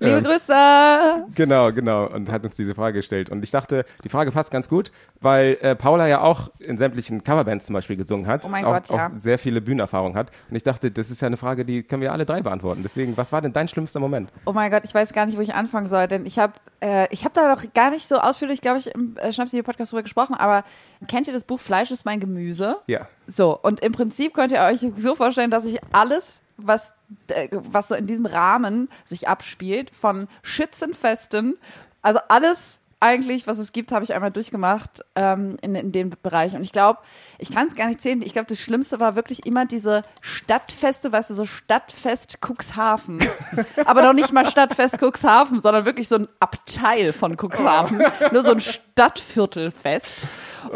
Liebe 0.00 0.18
Ähm, 0.18 0.24
Grüße! 0.24 1.26
Genau, 1.34 1.72
genau. 1.72 2.06
Und 2.06 2.30
hat 2.30 2.44
uns 2.44 2.56
diese 2.56 2.74
Frage 2.74 2.98
gestellt. 2.98 3.30
Und 3.30 3.42
ich 3.42 3.50
dachte, 3.50 3.84
die 4.04 4.08
Frage 4.08 4.30
passt 4.30 4.50
ganz 4.50 4.68
gut, 4.68 4.92
weil 5.20 5.58
äh, 5.60 5.74
Paula 5.74 6.06
ja 6.06 6.20
auch 6.20 6.50
in 6.58 6.78
sämtlichen 6.78 7.24
Coverbands 7.24 7.66
zum 7.66 7.74
Beispiel 7.74 7.96
gesungen 7.96 8.26
hat. 8.26 8.44
Oh 8.44 8.48
mein 8.48 8.64
auch, 8.64 8.74
Gott, 8.74 8.88
ja. 8.90 9.08
Auch 9.08 9.10
sehr 9.18 9.38
viele 9.38 9.60
Bühnenerfahrung 9.60 10.14
hat. 10.14 10.30
Und 10.48 10.56
ich 10.56 10.62
dachte, 10.62 10.90
das 10.90 11.10
ist 11.10 11.20
ja 11.20 11.26
eine 11.26 11.36
Frage, 11.36 11.64
die 11.64 11.82
können 11.82 12.02
wir 12.02 12.12
alle 12.12 12.26
drei 12.26 12.42
beantworten. 12.42 12.82
Deswegen, 12.82 13.16
was 13.16 13.32
war 13.32 13.42
denn 13.42 13.52
dein 13.52 13.66
schlimmster 13.66 13.98
Moment? 13.98 14.32
Oh 14.44 14.52
mein 14.52 14.70
Gott, 14.70 14.84
ich 14.84 14.94
weiß 14.94 15.12
gar 15.12 15.26
nicht, 15.26 15.36
wo 15.36 15.42
ich 15.42 15.54
anfangen 15.54 15.88
soll, 15.88 16.06
denn 16.06 16.26
ich 16.26 16.38
habe 16.38 16.52
äh, 16.80 17.08
ich 17.10 17.24
hab 17.24 17.34
da 17.34 17.48
noch 17.52 17.64
gar 17.74 17.90
nicht 17.90 18.06
so 18.06 18.18
ausführlich, 18.18 18.60
glaube 18.60 18.78
ich, 18.78 18.86
im 18.94 19.16
äh, 19.16 19.32
Schnapsvideo-Podcast 19.32 19.92
drüber 19.92 20.02
gesprochen, 20.02 20.34
aber 20.34 20.64
kennt 21.08 21.26
ihr 21.26 21.32
das 21.32 21.44
Buch 21.44 21.60
Fleisch 21.60 21.90
ist 21.90 22.04
mein 22.04 22.20
Gemüse? 22.20 22.78
Ja. 22.86 23.08
So, 23.26 23.58
und 23.60 23.80
im 23.80 23.92
Prinzip 23.92 24.34
könnt 24.34 24.52
ihr 24.52 24.60
euch 24.62 24.86
so 24.96 25.14
vorstellen, 25.14 25.50
dass 25.50 25.64
ich 25.64 25.80
alles, 25.92 26.42
was, 26.58 26.92
äh, 27.28 27.48
was 27.52 27.88
so 27.88 27.94
in 27.94 28.06
diesem 28.06 28.26
Rahmen 28.26 28.88
sich 29.04 29.28
abspielt, 29.28 29.90
von 29.90 30.28
Schützenfesten, 30.42 31.56
also 32.02 32.20
alles 32.28 32.80
eigentlich, 33.00 33.46
was 33.46 33.58
es 33.58 33.72
gibt, 33.72 33.92
habe 33.92 34.04
ich 34.04 34.12
einmal 34.12 34.32
durchgemacht 34.32 35.04
ähm, 35.14 35.56
in, 35.62 35.74
in 35.76 35.92
dem 35.92 36.10
Bereich. 36.22 36.54
Und 36.56 36.62
ich 36.62 36.72
glaube, 36.72 36.98
ich 37.38 37.50
kann 37.50 37.68
es 37.68 37.76
gar 37.76 37.86
nicht 37.86 38.00
zählen. 38.00 38.22
Ich 38.22 38.32
glaube, 38.32 38.48
das 38.48 38.58
Schlimmste 38.58 38.98
war 38.98 39.14
wirklich 39.14 39.46
immer 39.46 39.66
diese 39.66 40.02
Stadtfeste, 40.20 41.12
weißt 41.12 41.30
du, 41.30 41.34
so 41.34 41.44
Stadtfest 41.44 42.38
Cuxhaven. 42.44 43.20
Aber 43.84 44.02
noch 44.02 44.14
nicht 44.14 44.32
mal 44.32 44.46
Stadtfest 44.46 44.98
Cuxhaven, 45.00 45.62
sondern 45.62 45.84
wirklich 45.84 46.08
so 46.08 46.16
ein 46.16 46.28
Abteil 46.40 47.12
von 47.12 47.36
Cuxhaven. 47.36 48.02
Nur 48.32 48.42
so 48.42 48.50
ein 48.50 48.60
Stadtviertelfest 48.60 50.24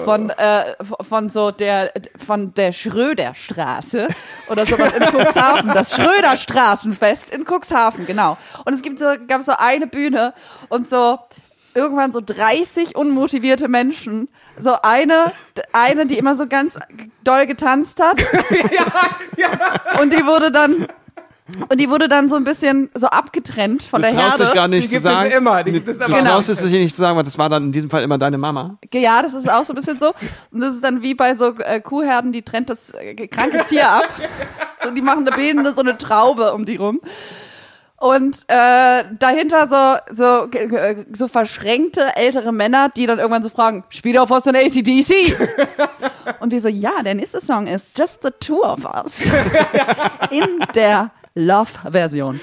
von, 0.04 0.30
äh, 0.30 0.74
von 1.00 1.28
so 1.28 1.50
der, 1.50 1.92
von 2.16 2.54
der 2.54 2.72
Schröderstraße 2.72 4.08
oder 4.48 4.66
sowas 4.66 4.94
in 4.94 5.02
Cuxhaven. 5.04 5.72
Das 5.72 5.96
Schröderstraßenfest 5.96 7.34
in 7.34 7.44
Cuxhaven, 7.44 8.06
genau. 8.06 8.36
Und 8.64 8.74
es 8.74 8.82
gibt 8.82 8.98
so, 8.98 9.12
gab 9.26 9.42
so 9.42 9.52
eine 9.56 9.86
Bühne 9.86 10.34
und 10.68 10.88
so 10.88 11.18
irgendwann 11.74 12.12
so 12.12 12.20
30 12.20 12.96
unmotivierte 12.96 13.68
Menschen. 13.68 14.28
So 14.58 14.74
eine, 14.82 15.32
eine, 15.72 16.06
die 16.06 16.18
immer 16.18 16.36
so 16.36 16.46
ganz 16.46 16.78
doll 17.24 17.46
getanzt 17.46 18.00
hat. 18.00 18.20
Und 20.00 20.12
die 20.12 20.26
wurde 20.26 20.52
dann, 20.52 20.86
und 21.68 21.80
die 21.80 21.90
wurde 21.90 22.08
dann 22.08 22.28
so 22.28 22.36
ein 22.36 22.44
bisschen 22.44 22.88
so 22.94 23.06
abgetrennt 23.08 23.82
von 23.82 24.00
Du 24.00 24.06
der 24.08 24.14
traust 24.16 24.30
Herde. 24.38 24.44
dich 24.44 24.54
gar 24.54 24.68
nicht 24.68 24.84
Die 24.84 24.88
zu 24.88 24.92
gibt 24.94 25.04
es 25.06 25.12
sagen. 25.12 25.30
immer, 25.32 25.64
die 25.64 25.72
gibt 25.72 25.88
es 25.88 25.98
du 25.98 26.04
immer. 26.04 26.18
traust 26.20 26.48
es 26.48 26.62
dich 26.62 26.70
nicht 26.72 26.94
zu 26.94 27.02
sagen, 27.02 27.16
weil 27.16 27.24
das 27.24 27.36
war 27.36 27.48
dann 27.48 27.64
in 27.64 27.72
diesem 27.72 27.90
Fall 27.90 28.02
immer 28.02 28.16
deine 28.18 28.38
Mama. 28.38 28.78
Ja, 28.94 29.22
das 29.22 29.34
ist 29.34 29.50
auch 29.50 29.64
so 29.64 29.72
ein 29.72 29.76
bisschen 29.76 29.98
so. 29.98 30.12
Und 30.50 30.60
das 30.60 30.74
ist 30.74 30.84
dann 30.84 31.02
wie 31.02 31.14
bei 31.14 31.34
so 31.34 31.54
äh, 31.58 31.80
Kuhherden, 31.80 32.32
die 32.32 32.42
trennt 32.42 32.70
das 32.70 32.90
äh, 32.90 33.26
kranke 33.26 33.64
Tier 33.64 33.88
ab. 33.90 34.08
So, 34.82 34.90
die 34.90 35.02
machen 35.02 35.26
eine 35.26 35.36
bildende 35.36 35.72
so 35.74 35.80
eine 35.80 35.98
Traube 35.98 36.52
um 36.54 36.64
die 36.64 36.76
rum. 36.76 37.00
Und 37.96 38.36
äh, 38.48 39.04
dahinter 39.18 39.68
so, 39.68 40.14
so, 40.16 40.50
äh, 40.58 41.04
so 41.12 41.28
verschränkte 41.28 42.16
ältere 42.16 42.50
Männer, 42.52 42.88
die 42.88 43.06
dann 43.06 43.20
irgendwann 43.20 43.44
so 43.44 43.48
fragen, 43.48 43.84
spielt 43.90 44.18
auf 44.18 44.28
was 44.30 44.42
von 44.42 44.56
ACDC? 44.56 45.36
Und 46.40 46.50
wir 46.50 46.60
so, 46.60 46.68
ja, 46.68 47.00
der 47.04 47.14
nächste 47.14 47.40
Song 47.40 47.68
ist 47.68 47.96
Just 47.96 48.20
the 48.24 48.30
Two 48.40 48.64
of 48.64 48.80
Us. 48.84 49.22
In 50.30 50.44
der 50.74 51.12
Love-Version. 51.34 52.40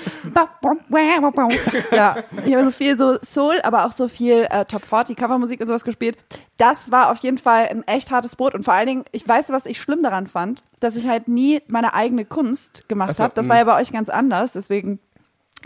Ja, 1.92 2.18
ich 2.46 2.54
habe 2.54 2.66
so 2.66 2.72
viel 2.72 2.98
so 2.98 3.18
Soul, 3.24 3.60
aber 3.64 3.86
auch 3.86 3.92
so 3.92 4.08
viel 4.08 4.48
äh, 4.50 4.66
Top 4.66 4.86
40 4.86 5.18
Covermusik 5.18 5.62
und 5.62 5.68
sowas 5.68 5.84
gespielt. 5.84 6.18
Das 6.58 6.92
war 6.92 7.12
auf 7.12 7.20
jeden 7.20 7.38
Fall 7.38 7.68
ein 7.68 7.88
echt 7.88 8.12
hartes 8.12 8.36
Brot 8.36 8.56
und 8.56 8.64
vor 8.64 8.74
allen 8.74 8.88
Dingen, 8.88 9.06
ich 9.12 9.28
weiß, 9.28 9.50
was 9.50 9.66
ich 9.66 9.82
schlimm 9.82 10.04
daran 10.04 10.28
fand, 10.28 10.64
dass 10.80 10.96
ich 10.96 11.08
halt 11.08 11.28
nie 11.28 11.62
meine 11.68 11.94
eigene 11.94 12.26
Kunst 12.26 12.88
gemacht 12.90 13.16
so, 13.16 13.24
habe. 13.24 13.34
Das 13.34 13.48
war 13.48 13.58
ja 13.58 13.64
bei 13.64 13.80
euch 13.80 13.92
ganz 13.92 14.10
anders, 14.10 14.54
deswegen 14.54 15.00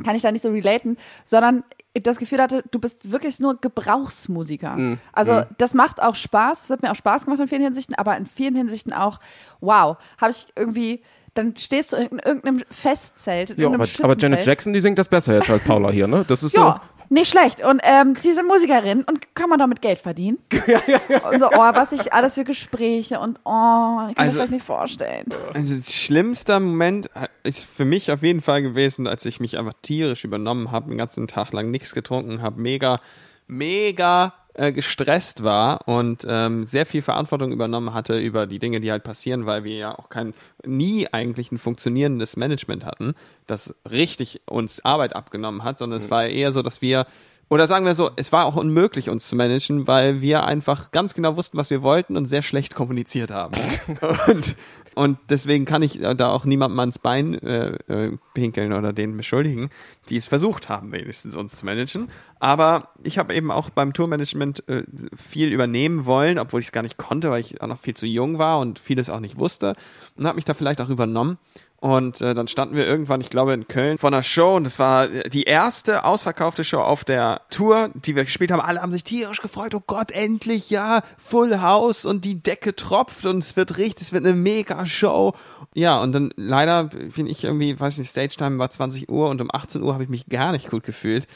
kann 0.04 0.16
ich 0.16 0.22
da 0.22 0.32
nicht 0.32 0.42
so 0.42 0.50
relaten, 0.50 0.98
sondern 1.24 1.64
das 1.94 2.18
Gefühl 2.18 2.42
hatte, 2.42 2.64
du 2.72 2.80
bist 2.80 3.12
wirklich 3.12 3.40
nur 3.40 3.60
Gebrauchsmusiker. 3.60 4.98
Also 5.12 5.44
das 5.58 5.74
macht 5.76 6.02
auch 6.02 6.16
Spaß, 6.16 6.62
das 6.62 6.70
hat 6.72 6.82
mir 6.82 6.92
auch 6.92 6.96
Spaß 6.96 7.26
gemacht 7.26 7.40
in 7.40 7.48
vielen 7.48 7.62
Hinsichten, 7.62 7.96
aber 7.96 8.18
in 8.18 8.26
vielen 8.26 8.56
Hinsichten 8.56 8.94
auch, 8.94 9.20
wow, 9.62 9.98
habe 10.20 10.32
ich 10.32 10.48
irgendwie, 10.56 11.04
dann 11.34 11.56
stehst 11.58 11.93
du 11.93 11.98
in 11.98 12.19
irgendeinem 12.19 12.62
Festzelt, 12.69 13.52
in 13.52 13.62
Ja, 13.62 13.67
aber, 13.69 13.88
aber 14.02 14.17
Janet. 14.17 14.46
Jackson, 14.46 14.74
die 14.74 14.82
singt 14.82 15.00
das 15.00 15.08
besser 15.08 15.34
jetzt 15.36 15.50
als 15.50 15.63
Paula 15.63 15.89
hier, 15.89 16.08
ne? 16.08 16.24
Das 16.28 16.43
ist 16.43 16.56
Ja, 16.56 16.82
nicht 17.10 17.30
schlecht. 17.32 17.63
Und 17.63 17.82
ähm, 17.84 18.15
sie 18.19 18.30
ist 18.30 18.41
Musikerin 18.43 19.04
und 19.04 19.36
kann 19.36 19.50
man 19.50 19.60
damit 19.60 19.82
Geld 19.82 20.00
verdienen. 20.00 20.39
Und 21.32 21.39
so, 21.39 21.48
oh, 21.48 21.58
was 21.58 21.91
ich 21.91 22.12
alles 22.13 22.34
für 22.36 22.43
Gespräche 22.43 23.19
und 23.19 23.39
oh, 23.46 24.08
ich 24.10 24.15
kann 24.15 24.28
Also- 24.28 24.38
das 24.39 24.46
euch 24.48 24.50
nicht 24.52 24.65
vorstellen. 24.65 25.26
Also 25.54 25.76
schlimmster 25.84 26.60
Moment 26.60 27.10
ist 27.43 27.65
für 27.65 27.86
mich 27.86 28.12
auf 28.12 28.24
jeden 28.24 28.41
Fall 28.41 28.62
gewesen, 28.62 29.08
als 29.08 29.26
ich 29.26 29.39
mich 29.39 29.58
einfach 29.58 29.74
tierisch 29.82 30.24
übernommen 30.24 30.72
habe, 30.72 30.89
den 30.89 30.98
ganzen 30.98 31.28
Tag 31.28 31.52
lang 31.54 31.69
nichts 31.72 31.93
getrunken 31.93 32.41
habe, 32.41 32.60
mega, 32.62 33.00
mega 33.48 34.34
äh, 34.56 34.72
gestresst 34.72 35.44
war 35.44 35.88
und 35.88 36.26
ähm, 36.28 36.68
sehr 36.68 36.86
viel 36.86 37.02
Verantwortung 37.02 37.52
übernommen 37.52 37.94
hatte 37.94 38.20
über 38.20 38.48
die 38.48 38.60
Dinge, 38.60 38.82
die 38.82 38.92
halt 38.92 39.04
passieren, 39.04 39.46
weil 39.46 39.63
wir 39.63 39.76
ja 39.76 39.98
auch 39.98 40.10
kein 40.10 40.34
nie 40.66 41.08
eigentlich 41.12 41.52
ein 41.52 41.58
funktionierendes 41.58 42.38
Management 42.38 42.86
hatten, 42.86 43.16
das 43.48 43.76
richtig 43.89 44.42
uns 44.46 44.84
Arbeit 44.86 45.16
abgenommen 45.16 45.63
hat, 45.63 45.78
sondern 45.78 46.00
es 46.00 46.12
war 46.12 46.26
eher 46.26 46.52
so, 46.52 46.62
dass 46.62 46.82
wir 46.82 47.06
oder 47.50 47.68
sagen 47.68 47.86
wir 47.86 47.94
so, 47.94 48.10
es 48.16 48.32
war 48.32 48.46
auch 48.46 48.56
unmöglich, 48.56 49.10
uns 49.10 49.28
zu 49.28 49.36
managen, 49.36 49.86
weil 49.86 50.22
wir 50.22 50.46
einfach 50.46 50.92
ganz 50.92 51.13
genau 51.13 51.38
wussten, 51.38 51.58
was 51.58 51.70
wir 51.70 51.84
wollten 51.84 52.18
und 52.18 52.26
sehr 52.26 52.42
schlecht 52.42 52.74
kommuniziert 52.74 53.32
haben. 53.32 53.56
und, 54.28 54.56
und 54.95 55.17
deswegen 55.29 55.65
kann 55.65 55.82
ich 55.82 55.99
da 55.99 56.29
auch 56.29 56.45
niemandem 56.45 56.79
ans 56.79 56.99
Bein 56.99 57.34
äh, 57.41 57.75
äh, 57.88 58.17
pinkeln 58.34 58.73
oder 58.73 58.93
den 58.93 59.17
beschuldigen, 59.17 59.69
die 60.10 60.17
es 60.17 60.27
versucht 60.27 60.69
haben, 60.69 60.91
wenigstens 60.91 61.36
uns 61.36 61.58
zu 61.58 61.65
managen. 61.65 62.10
Aber 62.39 62.89
ich 63.03 63.17
habe 63.17 63.34
eben 63.34 63.51
auch 63.51 63.69
beim 63.69 63.93
Tourmanagement 63.93 64.67
äh, 64.67 64.84
viel 65.15 65.51
übernehmen 65.51 66.06
wollen, 66.06 66.39
obwohl 66.39 66.60
ich 66.60 66.67
es 66.67 66.71
gar 66.71 66.84
nicht 66.84 66.97
konnte, 66.97 67.32
weil 67.32 67.41
ich 67.41 67.62
auch 67.62 67.67
noch 67.67 67.79
viel 67.79 67.95
zu 67.95 68.06
jung 68.06 68.38
war 68.38 68.60
und 68.60 68.79
vieles 68.79 69.10
auch 69.10 69.19
nicht 69.19 69.38
wusste. 69.38 69.75
Und 70.15 70.25
habe 70.25 70.36
mich 70.36 70.45
da 70.45 70.53
vielleicht 70.53 70.82
auch 70.82 70.89
übernommen. 70.89 71.38
Und 71.84 72.22
äh, 72.22 72.34
dann 72.34 72.48
standen 72.48 72.78
wir 72.78 72.88
irgendwann, 72.88 73.19
ich 73.19 73.30
glaube, 73.30 73.52
in 73.52 73.67
Köln 73.67 73.98
vor 73.98 74.08
einer 74.08 74.24
Show 74.24 74.56
und 74.56 74.63
das 74.63 74.80
war 74.80 75.10
die 75.10 75.43
erste 75.43 76.06
ausverkaufte 76.06 76.63
Show 76.63 76.80
auf 76.80 77.04
der 77.04 77.41
Tour, 77.50 77.89
die 77.93 78.15
wir 78.15 78.24
gespielt 78.24 78.54
haben. 78.54 78.62
Alle 78.62 78.82
haben 78.82 78.93
sich 78.93 79.04
tierisch 79.04 79.41
gefreut. 79.41 79.76
Oh 79.76 79.82
Gott, 79.86 80.10
endlich, 80.12 80.69
ja, 80.69 81.02
Full 81.17 81.60
House 81.60 82.06
und 82.06 82.24
die 82.24 82.41
Decke 82.41 82.74
tropft 82.74 83.26
und 83.26 83.39
es 83.39 83.58
wird 83.58 83.76
richtig, 83.78 84.08
es 84.08 84.13
wird 84.13 84.26
eine 84.26 84.34
mega 84.34 84.86
Show. 84.86 85.34
Ja, 85.74 86.00
und 86.00 86.13
dann 86.13 86.32
leider 86.38 86.86
bin 86.86 87.28
ich 87.28 87.43
irgendwie, 87.43 87.78
weiß 87.78 87.98
nicht, 87.98 88.12
Stage 88.12 88.38
Time 88.38 88.60
war 88.60 88.72
20 88.72 89.10
Uhr 89.10 89.28
und 89.28 89.41
um 89.41 89.50
18 89.52 89.84
Uhr 89.84 89.91
habe 89.91 90.04
ich 90.04 90.10
mich 90.10 90.28
gar 90.28 90.54
nicht 90.54 90.69
gut 90.69 90.84
gefühlt 90.84 91.28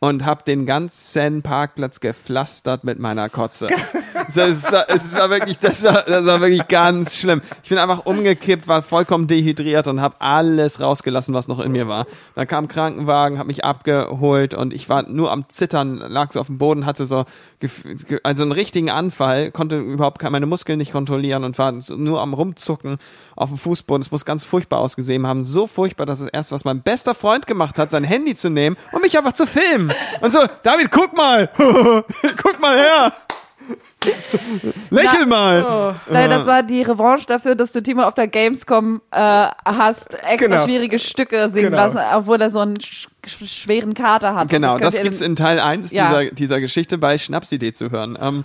und 0.00 0.26
habe 0.26 0.44
den 0.44 0.66
ganzen 0.66 1.40
Parkplatz 1.40 2.00
gepflastert 2.00 2.84
mit 2.84 2.98
meiner 2.98 3.30
Kotze. 3.30 3.68
Es, 4.28 4.70
war, 4.72 4.88
es 4.88 5.14
war 5.14 5.30
wirklich, 5.30 5.58
das 5.58 5.82
war, 5.84 6.02
das 6.02 6.26
war 6.26 6.40
wirklich 6.40 6.66
ganz 6.68 7.16
schlimm. 7.16 7.42
Ich 7.62 7.68
bin 7.68 7.78
einfach 7.78 8.06
umgekippt, 8.06 8.68
war 8.68 8.82
vollkommen 8.82 9.26
dehydriert 9.26 9.86
und 9.86 10.00
habe 10.00 10.16
alles 10.20 10.80
rausgelassen, 10.80 11.34
was 11.34 11.48
noch 11.48 11.60
in 11.60 11.72
mir 11.72 11.88
war. 11.88 12.06
Dann 12.34 12.46
kam 12.46 12.64
ein 12.64 12.68
Krankenwagen, 12.68 13.38
hat 13.38 13.46
mich 13.46 13.64
abgeholt 13.64 14.54
und 14.54 14.72
ich 14.72 14.88
war 14.88 15.08
nur 15.08 15.30
am 15.30 15.48
Zittern, 15.48 15.96
lag 15.96 16.32
so 16.32 16.40
auf 16.40 16.46
dem 16.46 16.58
Boden, 16.58 16.86
hatte 16.86 17.06
so, 17.06 17.24
also 18.22 18.42
einen 18.42 18.52
richtigen 18.52 18.90
Anfall, 18.90 19.50
konnte 19.50 19.78
überhaupt 19.78 20.22
meine 20.22 20.46
Muskeln 20.46 20.78
nicht 20.78 20.92
kontrollieren 20.92 21.44
und 21.44 21.58
war 21.58 21.72
nur 21.72 22.20
am 22.20 22.34
rumzucken 22.34 22.98
auf 23.36 23.50
dem 23.50 23.58
Fußboden. 23.58 24.02
Es 24.02 24.10
muss 24.10 24.24
ganz 24.24 24.44
furchtbar 24.44 24.80
ausgesehen 24.80 25.26
haben. 25.26 25.44
So 25.44 25.66
furchtbar, 25.66 26.06
dass 26.06 26.20
das 26.20 26.28
erste, 26.28 26.54
was 26.54 26.64
mein 26.64 26.82
bester 26.82 27.14
Freund 27.14 27.46
gemacht 27.46 27.78
hat, 27.78 27.90
sein 27.90 28.04
Handy 28.04 28.34
zu 28.34 28.50
nehmen 28.50 28.76
und 28.92 29.02
mich 29.02 29.16
einfach 29.16 29.32
zu 29.32 29.46
filmen. 29.46 29.92
Und 30.20 30.32
so, 30.32 30.38
David, 30.62 30.90
guck 30.90 31.16
mal! 31.16 31.50
guck 31.56 32.60
mal 32.60 32.76
her! 32.76 33.12
Lächel 34.90 35.26
mal! 35.26 35.96
Nein, 36.10 36.30
das 36.30 36.46
war 36.46 36.62
die 36.62 36.82
Revanche 36.82 37.26
dafür, 37.26 37.54
dass 37.54 37.72
du 37.72 37.82
Timo 37.82 38.02
auf 38.02 38.14
der 38.14 38.28
Gamescom 38.28 39.00
äh, 39.10 39.16
hast 39.64 40.14
extra 40.14 40.36
Genau. 40.36 40.64
schwierige 40.64 40.98
Stücke 40.98 41.48
singen 41.48 41.70
Genau. 41.70 41.76
lassen, 41.84 41.98
obwohl 42.14 42.40
er 42.40 42.50
so 42.50 42.60
einen 42.60 42.80
sch 42.80 43.08
sch- 43.26 43.46
schweren 43.46 43.94
Kater 43.94 44.34
hat. 44.34 44.48
Genau, 44.48 44.74
Und 44.74 44.84
das, 44.84 44.96
ihr 44.96 45.02
gibt's 45.02 45.20
in 45.20 45.36
Teil 45.36 45.58
1 45.60 45.90
Ja. 45.92 46.08
dieser, 46.20 46.30
dieser 46.34 46.60
Geschichte 46.60 46.98
bei 46.98 47.16
Schnapsidee 47.18 47.72
zu 47.72 47.90
hören. 47.90 48.18
Ähm, 48.20 48.44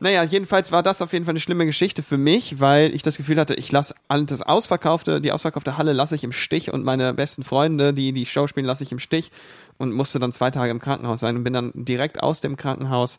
naja, 0.00 0.22
jedenfalls 0.22 0.70
war 0.70 0.82
das 0.84 1.02
auf 1.02 1.12
jeden 1.12 1.24
Fall 1.24 1.32
eine 1.32 1.40
schlimme 1.40 1.66
Geschichte 1.66 2.02
für 2.04 2.18
mich, 2.18 2.60
weil 2.60 2.94
ich 2.94 3.02
das 3.02 3.16
Gefühl 3.16 3.38
hatte, 3.40 3.54
ich 3.54 3.72
lasse 3.72 3.94
das 4.08 4.42
ausverkaufte, 4.42 5.20
die 5.20 5.32
ausverkaufte 5.32 5.76
Halle 5.76 5.92
lasse 5.92 6.14
ich 6.14 6.22
im 6.22 6.30
Stich 6.32 6.72
und 6.72 6.84
meine 6.84 7.14
besten 7.14 7.42
Freunde, 7.42 7.92
die 7.92 8.12
die 8.12 8.24
Show 8.26 8.46
spielen, 8.46 8.66
lasse 8.66 8.84
ich 8.84 8.92
im 8.92 9.00
Stich 9.00 9.32
und 9.76 9.92
musste 9.92 10.20
dann 10.20 10.32
zwei 10.32 10.50
Tage 10.52 10.70
im 10.70 10.80
Krankenhaus 10.80 11.18
sein 11.20 11.34
und 11.36 11.42
bin 11.44 11.52
dann 11.52 11.72
direkt 11.74 12.22
aus 12.22 12.40
dem 12.40 12.56
Krankenhaus 12.56 13.18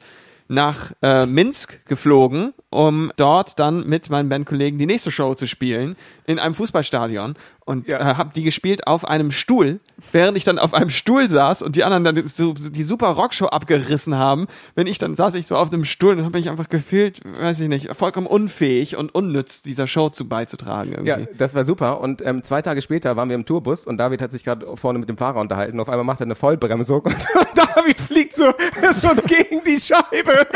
nach 0.49 0.91
äh, 1.01 1.25
Minsk 1.25 1.85
geflogen, 1.85 2.53
um 2.69 3.11
dort 3.15 3.59
dann 3.59 3.87
mit 3.87 4.09
meinen 4.09 4.29
Bandkollegen 4.29 4.79
die 4.79 4.87
nächste 4.87 5.11
Show 5.11 5.35
zu 5.35 5.47
spielen 5.47 5.95
in 6.25 6.39
einem 6.39 6.55
Fußballstadion 6.55 7.35
und 7.69 7.87
Ja. 7.87 7.99
äh, 7.99 8.15
habe 8.15 8.31
die 8.35 8.41
gespielt 8.43 8.87
auf 8.87 9.05
einem 9.05 9.29
Stuhl, 9.31 9.77
während 10.11 10.35
ich 10.37 10.43
dann 10.43 10.57
auf 10.57 10.73
einem 10.73 10.89
Stuhl 10.89 11.29
saß 11.29 11.61
und 11.61 11.75
die 11.75 11.83
anderen 11.83 12.03
dann 12.03 12.27
so, 12.27 12.53
die 12.53 12.83
super 12.83 13.09
Rockshow 13.09 13.45
abgerissen 13.45 14.15
haben. 14.15 14.47
Wenn 14.73 14.87
ich 14.87 14.97
dann 14.97 15.15
saß 15.15 15.35
ich 15.35 15.45
so 15.45 15.55
auf 15.55 15.71
einem 15.71 15.85
Stuhl 15.85 16.17
und 16.17 16.25
habe 16.25 16.37
mich 16.37 16.49
einfach 16.49 16.67
gefühlt, 16.67 17.19
weiß 17.39 17.59
ich 17.59 17.67
nicht, 17.69 17.95
vollkommen 17.95 18.25
unfähig 18.25 18.97
und 18.97 19.13
unnütz 19.13 19.61
dieser 19.61 19.85
Show 19.85 20.09
zu 20.09 20.27
beizutragen 20.27 20.91
irgendwie. 20.93 21.09
Ja, 21.09 21.17
das 21.37 21.53
war 21.53 21.63
super. 21.63 22.01
Und 22.01 22.25
ähm, 22.25 22.43
zwei 22.43 22.63
Tage 22.63 22.81
später 22.81 23.15
waren 23.15 23.29
wir 23.29 23.35
im 23.35 23.45
Tourbus 23.45 23.85
und 23.85 23.97
David 23.97 24.21
hat 24.23 24.31
sich 24.31 24.43
gerade 24.43 24.65
vorne 24.75 24.97
mit 24.97 25.07
dem 25.07 25.17
Fahrer 25.17 25.39
unterhalten. 25.39 25.79
Auf 25.79 25.89
einmal 25.89 26.05
macht 26.05 26.21
er 26.21 26.25
eine 26.25 26.35
Vollbremsung 26.35 27.01
und 27.01 27.17
David 27.55 28.01
fliegt 28.01 28.35
so, 28.35 28.45
so 28.93 29.09
gegen 29.27 29.63
die 29.63 29.77
Scheibe. 29.79 30.33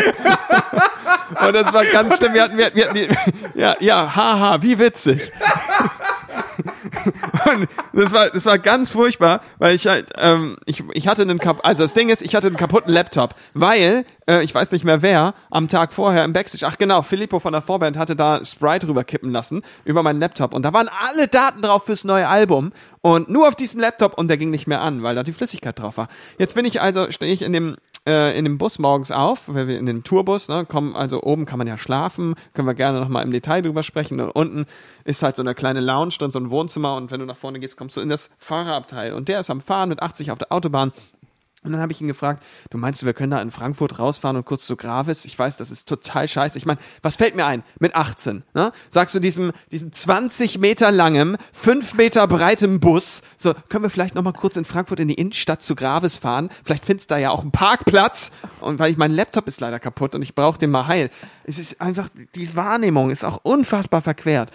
Und 1.45 1.54
das 1.54 1.73
war 1.73 1.84
ganz 1.86 2.17
schlimm. 2.17 2.34
Wir 2.34 2.43
hatten, 2.43 2.58
wir 2.58 2.65
hatten, 2.67 2.76
wir 2.76 2.88
hatten, 3.10 3.34
ja, 3.56 3.76
ja, 3.80 4.15
haha, 4.15 4.62
wie 4.62 4.78
witzig. 4.80 5.32
Und 7.05 7.67
das 7.93 8.11
war, 8.11 8.29
das 8.29 8.45
war 8.45 8.59
ganz 8.59 8.89
furchtbar, 8.89 9.41
weil 9.57 9.75
ich 9.75 9.87
halt, 9.87 10.11
ähm, 10.17 10.57
ich, 10.65 10.83
ich 10.93 11.07
hatte 11.07 11.23
einen 11.23 11.39
Kap 11.39 11.59
also 11.63 11.83
das 11.83 11.93
Ding 11.93 12.09
ist, 12.09 12.21
ich 12.21 12.35
hatte 12.35 12.47
einen 12.47 12.57
kaputten 12.57 12.91
Laptop, 12.91 13.35
weil, 13.53 14.05
äh, 14.27 14.43
ich 14.43 14.53
weiß 14.53 14.71
nicht 14.71 14.85
mehr 14.85 15.01
wer, 15.01 15.33
am 15.49 15.69
Tag 15.69 15.93
vorher 15.93 16.23
im 16.23 16.33
Backstage, 16.33 16.65
ach 16.67 16.77
genau, 16.77 17.01
Filippo 17.01 17.39
von 17.39 17.53
der 17.53 17.61
Vorband 17.61 17.97
hatte 17.97 18.15
da 18.15 18.43
Sprite 18.43 18.87
rüberkippen 18.87 19.31
lassen 19.31 19.61
über 19.85 20.03
meinen 20.03 20.19
Laptop 20.19 20.53
und 20.53 20.63
da 20.63 20.73
waren 20.73 20.89
alle 21.09 21.27
Daten 21.27 21.61
drauf 21.61 21.85
fürs 21.85 22.03
neue 22.03 22.27
Album 22.27 22.71
und 23.01 23.29
nur 23.29 23.47
auf 23.47 23.55
diesem 23.55 23.79
Laptop 23.79 24.17
und 24.17 24.27
der 24.27 24.37
ging 24.37 24.49
nicht 24.49 24.67
mehr 24.67 24.81
an, 24.81 25.03
weil 25.03 25.15
da 25.15 25.23
die 25.23 25.33
Flüssigkeit 25.33 25.77
drauf 25.77 25.97
war. 25.97 26.07
Jetzt 26.37 26.55
bin 26.55 26.65
ich 26.65 26.81
also, 26.81 27.11
stehe 27.11 27.33
ich 27.33 27.41
in 27.41 27.53
dem, 27.53 27.75
äh, 28.07 28.37
in 28.37 28.45
dem 28.45 28.57
Bus 28.57 28.79
morgens 28.79 29.11
auf, 29.11 29.43
weil 29.47 29.67
wir 29.67 29.79
in 29.79 29.85
den 29.85 30.03
Tourbus, 30.03 30.49
ne, 30.49 30.65
kommen, 30.65 30.95
also 30.95 31.23
oben 31.23 31.45
kann 31.45 31.57
man 31.57 31.67
ja 31.67 31.77
schlafen, 31.77 32.35
können 32.53 32.67
wir 32.67 32.73
gerne 32.73 32.99
nochmal 32.99 33.23
im 33.23 33.31
Detail 33.31 33.61
drüber 33.61 33.83
sprechen. 33.83 34.19
Und 34.19 34.31
unten 34.31 34.65
ist 35.05 35.23
halt 35.23 35.35
so 35.35 35.41
eine 35.41 35.55
kleine 35.55 35.79
Lounge 35.79 36.15
und 36.21 36.31
so 36.31 36.39
ein 36.39 36.49
Wohnzimmer. 36.49 36.95
Und 36.95 37.11
wenn 37.11 37.19
du 37.19 37.25
nach 37.25 37.37
vorne 37.37 37.59
gehst, 37.59 37.77
kommst 37.77 37.97
du 37.97 38.01
in 38.01 38.09
das 38.09 38.29
Fahrerabteil. 38.37 39.13
Und 39.13 39.29
der 39.29 39.39
ist 39.39 39.49
am 39.49 39.61
Fahren 39.61 39.89
mit 39.89 40.01
80 40.01 40.31
auf 40.31 40.37
der 40.37 40.51
Autobahn 40.51 40.91
Und 41.63 41.71
dann 41.71 41.82
habe 41.82 41.91
ich 41.91 42.02
ihn 42.02 42.08
gefragt, 42.08 42.43
du 42.69 42.78
meinst, 42.78 43.06
wir 43.06 43.13
können 43.13 43.32
da 43.32 43.41
in 43.41 43.52
Frankfurt 43.52 43.99
rausfahren 43.99 44.36
und 44.38 44.45
kurz 44.45 44.65
zu 44.65 44.76
Gravis? 44.76 45.26
Ich 45.26 45.38
weiß, 45.38 45.58
das 45.58 45.71
ist 45.71 45.88
total 45.88 46.28
scheiße. 46.28 46.58
Ich 46.58 46.65
meine, 46.65 46.80
was 47.02 47.15
fällt 47.15 47.36
mir 47.36 47.45
ein? 47.45 47.63
Mit 47.80 47.95
18, 47.95 48.43
ne? 48.54 48.71
Sagst 48.89 49.15
du 49.15 49.19
diesem, 49.19 49.52
diesem 49.71 49.91
20 49.91 50.58
Meter 50.60 50.91
langem, 50.91 51.38
5 51.54 51.93
Meter 51.93 52.28
breitem 52.28 52.80
Bus, 52.80 53.21
so, 53.38 53.54
können 53.69 53.84
wir 53.84 53.89
vielleicht 53.89 54.15
noch 54.15 54.23
mal 54.23 54.34
kurz 54.34 54.58
in 54.58 54.65
Frankfurt 54.65 54.99
in 54.99 55.08
die 55.08 55.15
Innenstadt 55.15 55.62
zu 55.62 55.76
Gravis 55.76 56.17
fahren? 56.17 56.49
Vielleicht 56.63 56.86
findest 56.86 57.10
du 57.10 57.15
da 57.15 57.19
ja 57.19 57.30
auch 57.30 57.41
einen 57.41 57.52
Parkplatz. 57.52 58.32
Und 58.60 58.80
weil 58.80 58.91
ich, 58.91 58.97
mein 58.97 59.12
Laptop 59.12 59.47
ist 59.47 59.62
leider 59.62 59.80
kaputt 59.80 60.15
und 60.15 60.21
ich 60.21 60.36
brauche 60.36 60.60
den 60.60 60.71
mal 60.71 60.88
heil. 60.88 61.10
Es 61.45 61.60
ist 61.60 61.80
einfach, 61.82 62.10
die 62.36 62.56
Wahrnehmung 62.56 63.10
ist 63.10 63.23
auch 63.23 63.39
unfassbar 63.43 64.02
verquert. 64.02 64.52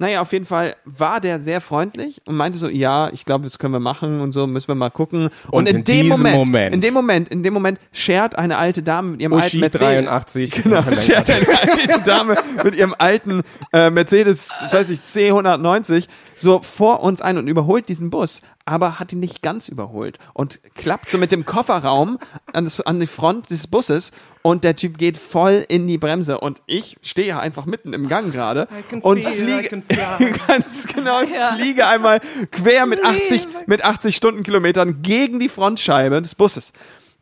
Naja, 0.00 0.20
auf 0.22 0.32
jeden 0.32 0.46
Fall 0.46 0.74
war 0.84 1.20
der 1.20 1.38
sehr 1.38 1.60
freundlich 1.60 2.22
und 2.24 2.34
meinte 2.34 2.56
so, 2.58 2.68
ja, 2.68 3.10
ich 3.12 3.24
glaube, 3.26 3.44
das 3.44 3.58
können 3.58 3.74
wir 3.74 3.80
machen 3.80 4.20
und 4.22 4.32
so, 4.32 4.46
müssen 4.46 4.68
wir 4.68 4.74
mal 4.74 4.88
gucken. 4.90 5.28
Und, 5.50 5.52
Und 5.52 5.68
in, 5.68 5.76
in 5.76 5.84
dem 5.84 6.08
Moment, 6.08 6.36
Moment- 6.36 6.74
in 6.74 6.80
dem 6.80 6.94
Moment, 6.94 7.28
in 7.28 7.42
dem 7.42 7.52
Moment 7.54 7.78
schert 7.92 8.36
eine 8.36 8.56
alte 8.56 8.82
Dame 8.82 9.10
mit 9.12 9.20
ihrem 9.20 9.34
alten 9.34 9.46
Uschi 9.46 9.58
Mercedes. 9.58 9.80
83. 10.06 10.50
Genau, 10.62 10.82
schert 11.00 11.30
eine 11.30 11.46
alte 11.60 12.00
Dame 12.04 12.36
mit 12.64 12.74
ihrem 12.74 12.94
alten 12.98 13.42
äh, 13.72 13.90
Mercedes, 13.90 14.50
ich 14.66 14.72
weiß 14.72 14.88
nicht, 14.88 15.04
C190 15.04 16.06
so 16.36 16.60
vor 16.62 17.02
uns 17.02 17.20
ein 17.20 17.36
und 17.36 17.46
überholt 17.48 17.88
diesen 17.90 18.08
Bus, 18.10 18.40
aber 18.70 19.00
hat 19.00 19.12
ihn 19.12 19.18
nicht 19.18 19.42
ganz 19.42 19.68
überholt 19.68 20.20
und 20.32 20.60
klappt 20.76 21.10
so 21.10 21.18
mit 21.18 21.32
dem 21.32 21.44
Kofferraum 21.44 22.20
an, 22.52 22.64
das, 22.64 22.80
an 22.80 23.00
die 23.00 23.08
Front 23.08 23.50
des 23.50 23.66
Busses 23.66 24.12
und 24.42 24.62
der 24.62 24.76
Typ 24.76 24.96
geht 24.96 25.18
voll 25.18 25.64
in 25.68 25.88
die 25.88 25.98
Bremse 25.98 26.38
und 26.38 26.62
ich 26.66 26.96
stehe 27.02 27.40
einfach 27.40 27.66
mitten 27.66 27.92
im 27.92 28.08
Gang 28.08 28.32
gerade 28.32 28.68
und 29.02 29.24
fliege 29.24 29.82
ganz 30.46 30.86
genau 30.86 31.20
ich 31.22 31.30
fliege 31.56 31.88
einmal 31.88 32.20
quer 32.52 32.86
mit 32.86 33.04
80 33.04 33.48
mit 33.66 33.82
80 33.82 34.14
Stundenkilometern 34.14 35.02
gegen 35.02 35.40
die 35.40 35.48
Frontscheibe 35.48 36.22
des 36.22 36.36
Busses. 36.36 36.72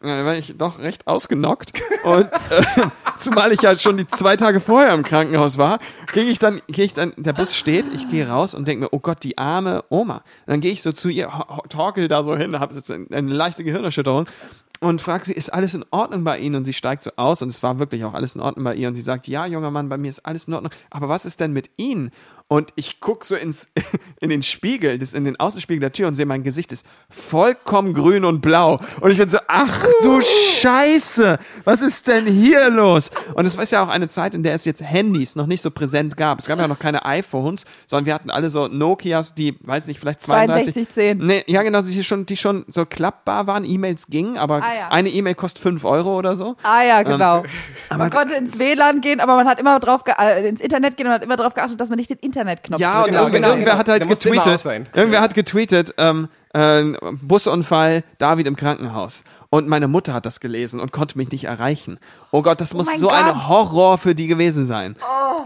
Da 0.01 0.25
war 0.25 0.37
ich 0.37 0.55
doch 0.57 0.79
recht 0.79 1.07
ausgenockt. 1.07 1.73
Und 2.05 2.27
äh, 2.51 2.87
zumal 3.19 3.53
ich 3.53 3.63
ja 3.63 3.77
schon 3.77 3.97
die 3.97 4.07
zwei 4.07 4.37
Tage 4.37 4.61
vorher 4.61 4.95
im 4.95 5.03
Krankenhaus 5.03 5.59
war, 5.59 5.81
ging 6.13 6.29
ich 6.29 6.39
dann, 6.39 6.61
gehe 6.69 6.85
ich 6.85 6.95
dann, 6.95 7.13
der 7.17 7.33
Bus 7.33 7.55
steht, 7.55 7.89
ich 7.89 8.09
gehe 8.09 8.29
raus 8.29 8.55
und 8.55 8.69
denke 8.69 8.85
mir, 8.85 8.89
oh 8.93 9.01
Gott, 9.01 9.25
die 9.25 9.39
arme 9.39 9.83
Oma. 9.89 10.17
Und 10.17 10.23
dann 10.47 10.61
gehe 10.61 10.73
ich 10.73 10.83
so 10.83 10.93
zu 10.93 11.09
ihr, 11.09 11.31
torkel 11.69 12.07
da 12.07 12.23
so 12.23 12.37
hin, 12.37 12.59
habe 12.61 12.77
jetzt 12.77 12.91
eine 12.91 13.33
leichte 13.33 13.65
Gehirnerschütterung 13.65 14.27
und 14.81 15.03
frage 15.03 15.25
sie, 15.25 15.33
ist 15.33 15.53
alles 15.53 15.75
in 15.75 15.85
Ordnung 15.91 16.23
bei 16.23 16.39
Ihnen? 16.39 16.57
Und 16.57 16.65
sie 16.65 16.73
steigt 16.73 17.03
so 17.03 17.11
aus 17.17 17.43
und 17.43 17.49
es 17.49 17.63
war 17.63 17.79
wirklich 17.81 18.05
auch 18.05 18.15
alles 18.15 18.37
in 18.37 18.41
Ordnung 18.41 18.65
bei 18.65 18.77
ihr. 18.77 18.89
Und 18.89 18.95
sie 18.95 19.01
sagt, 19.01 19.27
ja, 19.27 19.45
junger 19.47 19.73
Mann, 19.73 19.89
bei 19.89 19.99
mir 19.99 20.09
ist 20.09 20.25
alles 20.25 20.45
in 20.45 20.55
Ordnung. 20.55 20.73
Aber 20.91 21.09
was 21.09 21.25
ist 21.25 21.41
denn 21.41 21.53
mit 21.53 21.71
Ihnen? 21.77 22.13
Und 22.51 22.73
ich 22.77 22.99
guck 23.01 23.27
so 23.27 23.35
ins, 23.35 23.69
in 24.21 24.31
den 24.31 24.43
Spiegel, 24.43 24.99
das, 24.99 25.13
in 25.13 25.25
den 25.27 25.39
Außenspiegel 25.39 25.81
der 25.81 25.93
Tür 25.93 26.09
und 26.09 26.15
sehe, 26.15 26.25
mein 26.25 26.43
Gesicht 26.43 26.73
ist 26.73 26.87
vollkommen 27.11 27.93
grün 27.93 28.25
und 28.25 28.41
blau. 28.41 28.79
Und 29.03 29.11
ich 29.11 29.19
bin 29.19 29.29
so, 29.29 29.37
ach 29.49 29.85
du 30.03 30.23
Scheiße, 30.23 31.37
was 31.65 31.83
ist 31.83 32.07
denn 32.09 32.27
hier 32.27 32.71
los? 32.71 33.11
Und 33.35 33.45
es 33.45 33.59
war 33.59 33.65
ja 33.65 33.83
auch 33.85 33.89
eine 33.89 34.09
Zeit, 34.09 34.35
in 34.35 34.43
der 34.43 34.55
es 34.55 34.65
jetzt 34.65 34.81
Handys 34.83 35.37
noch 35.37 35.47
nicht 35.47 35.61
so 35.61 35.71
präsent 35.71 36.17
gab. 36.17 36.39
Es 36.39 36.47
gab 36.47 36.59
ja 36.59 36.67
noch 36.69 36.79
keine 36.79 37.05
iPhones, 37.05 37.65
sondern 37.87 38.07
wir 38.07 38.15
hatten 38.15 38.31
alle 38.31 38.49
so 38.49 38.67
Nokias, 38.69 39.35
die, 39.35 39.59
weiß 39.61 39.87
nicht, 39.87 40.01
vielleicht 40.01 40.23
32. 40.23 40.73
6210. 40.75 41.27
Nee, 41.27 41.45
ja, 41.47 41.63
genau, 41.63 41.83
die 41.83 42.03
schon, 42.05 42.25
die 42.25 42.37
schon 42.39 42.65
so 42.69 42.87
klappbar 42.87 43.47
waren, 43.47 43.65
E-Mails 43.67 44.07
gingen, 44.07 44.39
aber 44.39 44.63
Ah, 44.63 44.75
ja. 44.75 44.89
eine 44.89 45.11
E-Mail 45.11 45.35
kostet 45.35 45.63
5 45.63 45.85
Euro 45.85 46.17
oder 46.17 46.35
so. 46.35 46.57
Ah 46.63 46.83
ja, 46.83 47.03
genau. 47.03 47.45
aber- 47.91 47.99
man 47.99 48.11
konnte 48.11 48.35
ins 48.37 48.59
WLAN 48.59 49.03
gehen, 49.03 49.21
aber 49.21 49.37
man 49.37 49.47
hat 49.47 49.61
immer 49.61 49.79
drauf 49.81 50.03
äh, 50.19 50.49
ins 50.49 50.61
Internet 50.63 50.97
gehen 50.97 51.07
und 51.07 51.13
hat 51.13 51.23
immer 51.23 51.37
darauf 51.37 51.53
geachtet, 51.55 51.79
dass 51.81 51.91
man 51.91 51.99
nicht 51.99 52.09
den 52.11 52.19
Internetknopf 52.39 52.81
Ja, 52.81 53.01
und. 53.01 53.07
Genau, 53.07 53.19
irgendwer, 53.21 53.41
genau, 53.41 53.49
irgendwer 53.49 53.73
genau. 53.73 53.79
hat 53.79 53.89
halt 53.89 54.03
Der 54.03 54.09
musste 54.09 54.29
immer 54.29 54.43
getweetet. 54.43 54.87
Irgendwer 54.95 55.21
hat 55.21 55.35
getweetet, 55.35 55.95
ähm, 55.99 56.29
äh, 56.55 56.83
Busunfall, 57.23 58.05
David 58.19 58.47
im 58.47 58.57
Krankenhaus. 58.57 59.25
Und 59.51 59.67
meine 59.67 59.89
Mutter 59.89 60.13
hat 60.13 60.27
das 60.27 60.41
gelesen 60.41 60.79
und 60.79 60.93
konnte 60.93 61.17
mich 61.17 61.31
nicht 61.31 61.45
erreichen. 61.45 61.99
Oh 62.33 62.43
Gott, 62.43 62.61
das 62.61 62.75
muss 62.75 62.87
mein 62.87 62.99
so 62.99 63.09
Gott. 63.09 63.17
ein 63.17 63.49
Horror 63.49 63.97
für 63.97 64.15
die 64.15 64.27
gewesen 64.27 64.67
sein. 64.67 64.95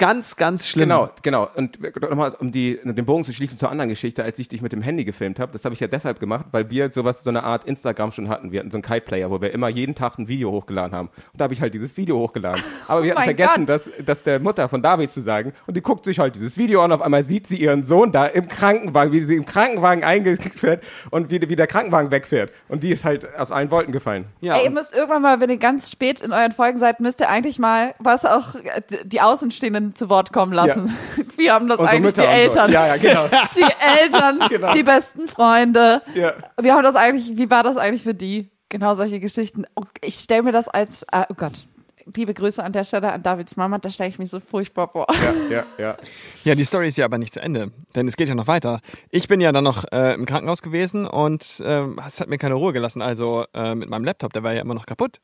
Ganz, 0.01 0.35
ganz 0.35 0.67
schlimm. 0.67 0.89
Genau, 0.89 1.11
genau. 1.23 1.49
Und 1.55 1.79
nochmal, 2.01 2.35
um 2.41 2.51
die, 2.51 2.81
den 2.83 3.05
Bogen 3.05 3.25
zu 3.25 3.33
schließen 3.33 3.59
zur 3.59 3.71
anderen 3.71 3.91
Geschichte, 3.91 4.25
als 4.25 4.41
ich 4.41 4.49
dich 4.49 4.61
mit 4.61 4.73
dem 4.73 4.83
Handy 4.83 5.05
gefilmt 5.05 5.39
habe, 5.39 5.53
das 5.53 5.65
habe 5.65 5.75
ich 5.75 5.81
ja 5.81 5.87
deshalb 5.87 6.19
gemacht, 6.19 6.47
weil 6.51 6.69
wir 6.69 6.91
sowas, 6.91 7.23
so 7.23 7.31
eine 7.31 7.45
Art 7.45 7.65
Instagram 7.65 8.11
schon 8.11 8.29
hatten. 8.29 8.51
Wir 8.51 8.59
hatten 8.59 8.73
so 8.73 8.77
einen 8.79 8.83
Kite-Player, 8.83 9.31
wo 9.31 9.41
wir 9.41 9.53
immer 9.53 9.69
jeden 9.69 9.95
Tag 9.95 10.19
ein 10.19 10.27
Video 10.27 10.51
hochgeladen 10.51 10.97
haben. 10.97 11.09
Und 11.33 11.41
da 11.41 11.45
habe 11.45 11.55
ich 11.55 11.61
halt 11.61 11.73
dieses 11.73 11.97
Video 11.97 12.19
hochgeladen. 12.19 12.61
Aber 12.89 13.05
wir 13.05 13.15
hatten 13.15 13.23
vergessen, 13.23 13.67
Gott. 13.67 13.69
das, 13.69 13.91
das 14.05 14.25
der 14.25 14.41
Mutter 14.41 14.69
von 14.69 14.83
David 14.83 15.13
zu 15.13 15.21
sagen. 15.21 15.53
Und 15.69 15.77
die 15.77 15.81
guckt 15.81 16.05
sich 16.05 16.19
halt 16.19 16.35
dieses 16.35 16.59
Video 16.59 16.83
an, 16.83 16.91
auf 16.91 17.03
einmal 17.03 17.23
sieht 17.23 17.47
sie 17.47 17.61
ihren 17.61 17.87
Sohn 17.87 18.11
da 18.11 18.27
im 18.27 18.49
Krankenwagen, 18.49 19.13
wie 19.13 19.21
sie 19.21 19.37
im 19.37 19.45
Krankenwagen 19.45 20.03
eingeführt 20.03 20.83
und 21.11 21.31
wie, 21.31 21.41
wie 21.49 21.55
der 21.55 21.69
Krankenwagen 21.69 22.11
wegfährt. 22.11 22.53
Und 22.69 22.83
die 22.83 22.91
ist 22.91 23.05
halt 23.05 23.33
aus 23.37 23.53
allen 23.53 23.71
Wolken 23.71 23.92
gefallen. 23.93 24.27
Ja, 24.41 24.57
Ey, 24.57 24.65
ihr 24.65 24.71
müsst 24.71 24.93
irgendwann 24.95 25.23
mal, 25.23 25.41
wenn 25.41 25.51
ihr 25.51 25.59
ganz 25.59 25.91
spät 25.91 26.21
in 26.21 26.33
euren 26.33 26.53
Folgen 26.53 26.79
seid, 26.79 26.99
müsst 27.01 27.21
ihr 27.21 27.29
eigentlich 27.29 27.59
mal 27.59 27.95
was 27.99 28.25
auch 28.25 28.55
äh, 28.57 28.83
die 29.05 29.21
Außenstehenden 29.21 29.95
zu 29.95 30.09
Wort 30.09 30.33
kommen 30.33 30.53
lassen. 30.53 30.97
Wie 31.37 31.51
haben 31.51 31.69
das 31.69 31.79
Unsere 31.79 31.97
eigentlich 31.97 32.15
die 32.15 32.21
Mütter 32.21 32.33
so. 32.33 32.39
Eltern? 32.39 32.73
Ja, 32.73 32.87
ja, 32.89 32.97
genau. 32.97 33.27
Die 33.57 34.01
Eltern, 34.01 34.41
Genau. 34.49 34.73
die 34.73 34.83
besten 34.83 35.29
Freunde. 35.29 36.03
Ja. 36.15 36.33
Wie 36.61 36.73
haben 36.73 36.83
das 36.83 36.97
eigentlich, 36.97 37.37
wie 37.37 37.51
war 37.51 37.63
das 37.63 37.77
eigentlich 37.77 38.03
für 38.03 38.15
die? 38.15 38.51
Genau 38.69 38.95
solche 38.95 39.21
Geschichten. 39.21 39.65
Oh, 39.77 39.83
Ich 40.03 40.15
stelle 40.17 40.43
mir 40.45 40.53
das 40.53 40.67
als, 40.69 41.03
äh, 41.13 41.25
oh 41.29 41.35
Gott, 41.37 41.67
liebe 42.15 42.35
Grüße 42.35 42.63
an 42.63 42.73
der 42.73 42.85
Stelle 42.85 43.13
an 43.13 43.23
Davids 43.23 43.57
Mama, 43.57 43.79
da 43.79 43.91
stelle 43.91 44.11
ich 44.11 44.19
mich 44.19 44.31
so 44.31 44.41
furchtbar 44.41 44.89
vor. 44.89 45.07
Ja, 45.11 45.57
ja, 45.57 45.65
ja. 45.79 45.97
Ja, 46.45 46.57
die 46.57 46.65
Story 46.65 46.89
ist 46.89 46.97
ja 46.97 47.05
aber 47.05 47.19
nicht 47.19 47.33
zu 47.33 47.41
Ende, 47.41 47.71
denn 47.95 48.09
es 48.09 48.17
geht 48.17 48.29
ja 48.29 48.35
noch 48.35 48.49
weiter. 48.49 48.81
Ich 49.11 49.29
bin 49.29 49.41
ja 49.41 49.53
dann 49.53 49.63
noch 49.63 49.85
äh, 49.93 50.15
im 50.15 50.27
Krankenhaus 50.27 50.61
gewesen 50.61 51.07
und 51.07 51.63
ähm, 51.65 52.01
es 52.05 52.21
hat 52.21 52.29
mir 52.29 52.39
keine 52.39 52.55
Ruhe 52.55 52.73
gelassen. 52.73 53.01
Also 53.01 53.45
äh, 53.55 53.77
mit 53.77 53.89
meinem 53.89 54.05
Laptop, 54.05 54.33
der 54.33 54.43
war 54.43 54.53
ja 54.53 54.61
immer 54.61 54.75
noch 54.75 54.87
kaputt. 54.87 55.21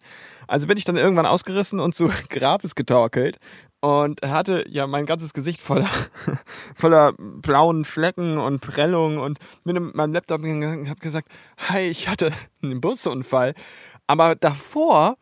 Also 0.46 0.68
bin 0.68 0.78
ich 0.78 0.84
dann 0.84 0.96
irgendwann 0.96 1.26
ausgerissen 1.26 1.80
und 1.80 1.94
zu 1.94 2.10
Grabes 2.28 2.76
getorkelt 2.76 3.38
und 3.80 4.22
hatte 4.22 4.64
ja 4.68 4.86
mein 4.86 5.06
ganzes 5.06 5.34
Gesicht 5.34 5.60
voller, 5.60 5.88
voller 6.76 7.14
blauen 7.18 7.84
Flecken 7.84 8.38
und 8.38 8.60
Prellungen 8.60 9.18
und 9.18 9.38
bin 9.64 9.82
mit 9.82 9.96
meinem 9.96 10.12
Laptop 10.12 10.42
gegangen 10.42 10.80
und 10.80 10.88
habe 10.88 11.00
gesagt, 11.00 11.28
hi, 11.68 11.80
ich 11.80 12.08
hatte 12.08 12.32
einen 12.62 12.80
Busunfall. 12.80 13.54
Aber 14.06 14.36
davor 14.36 15.16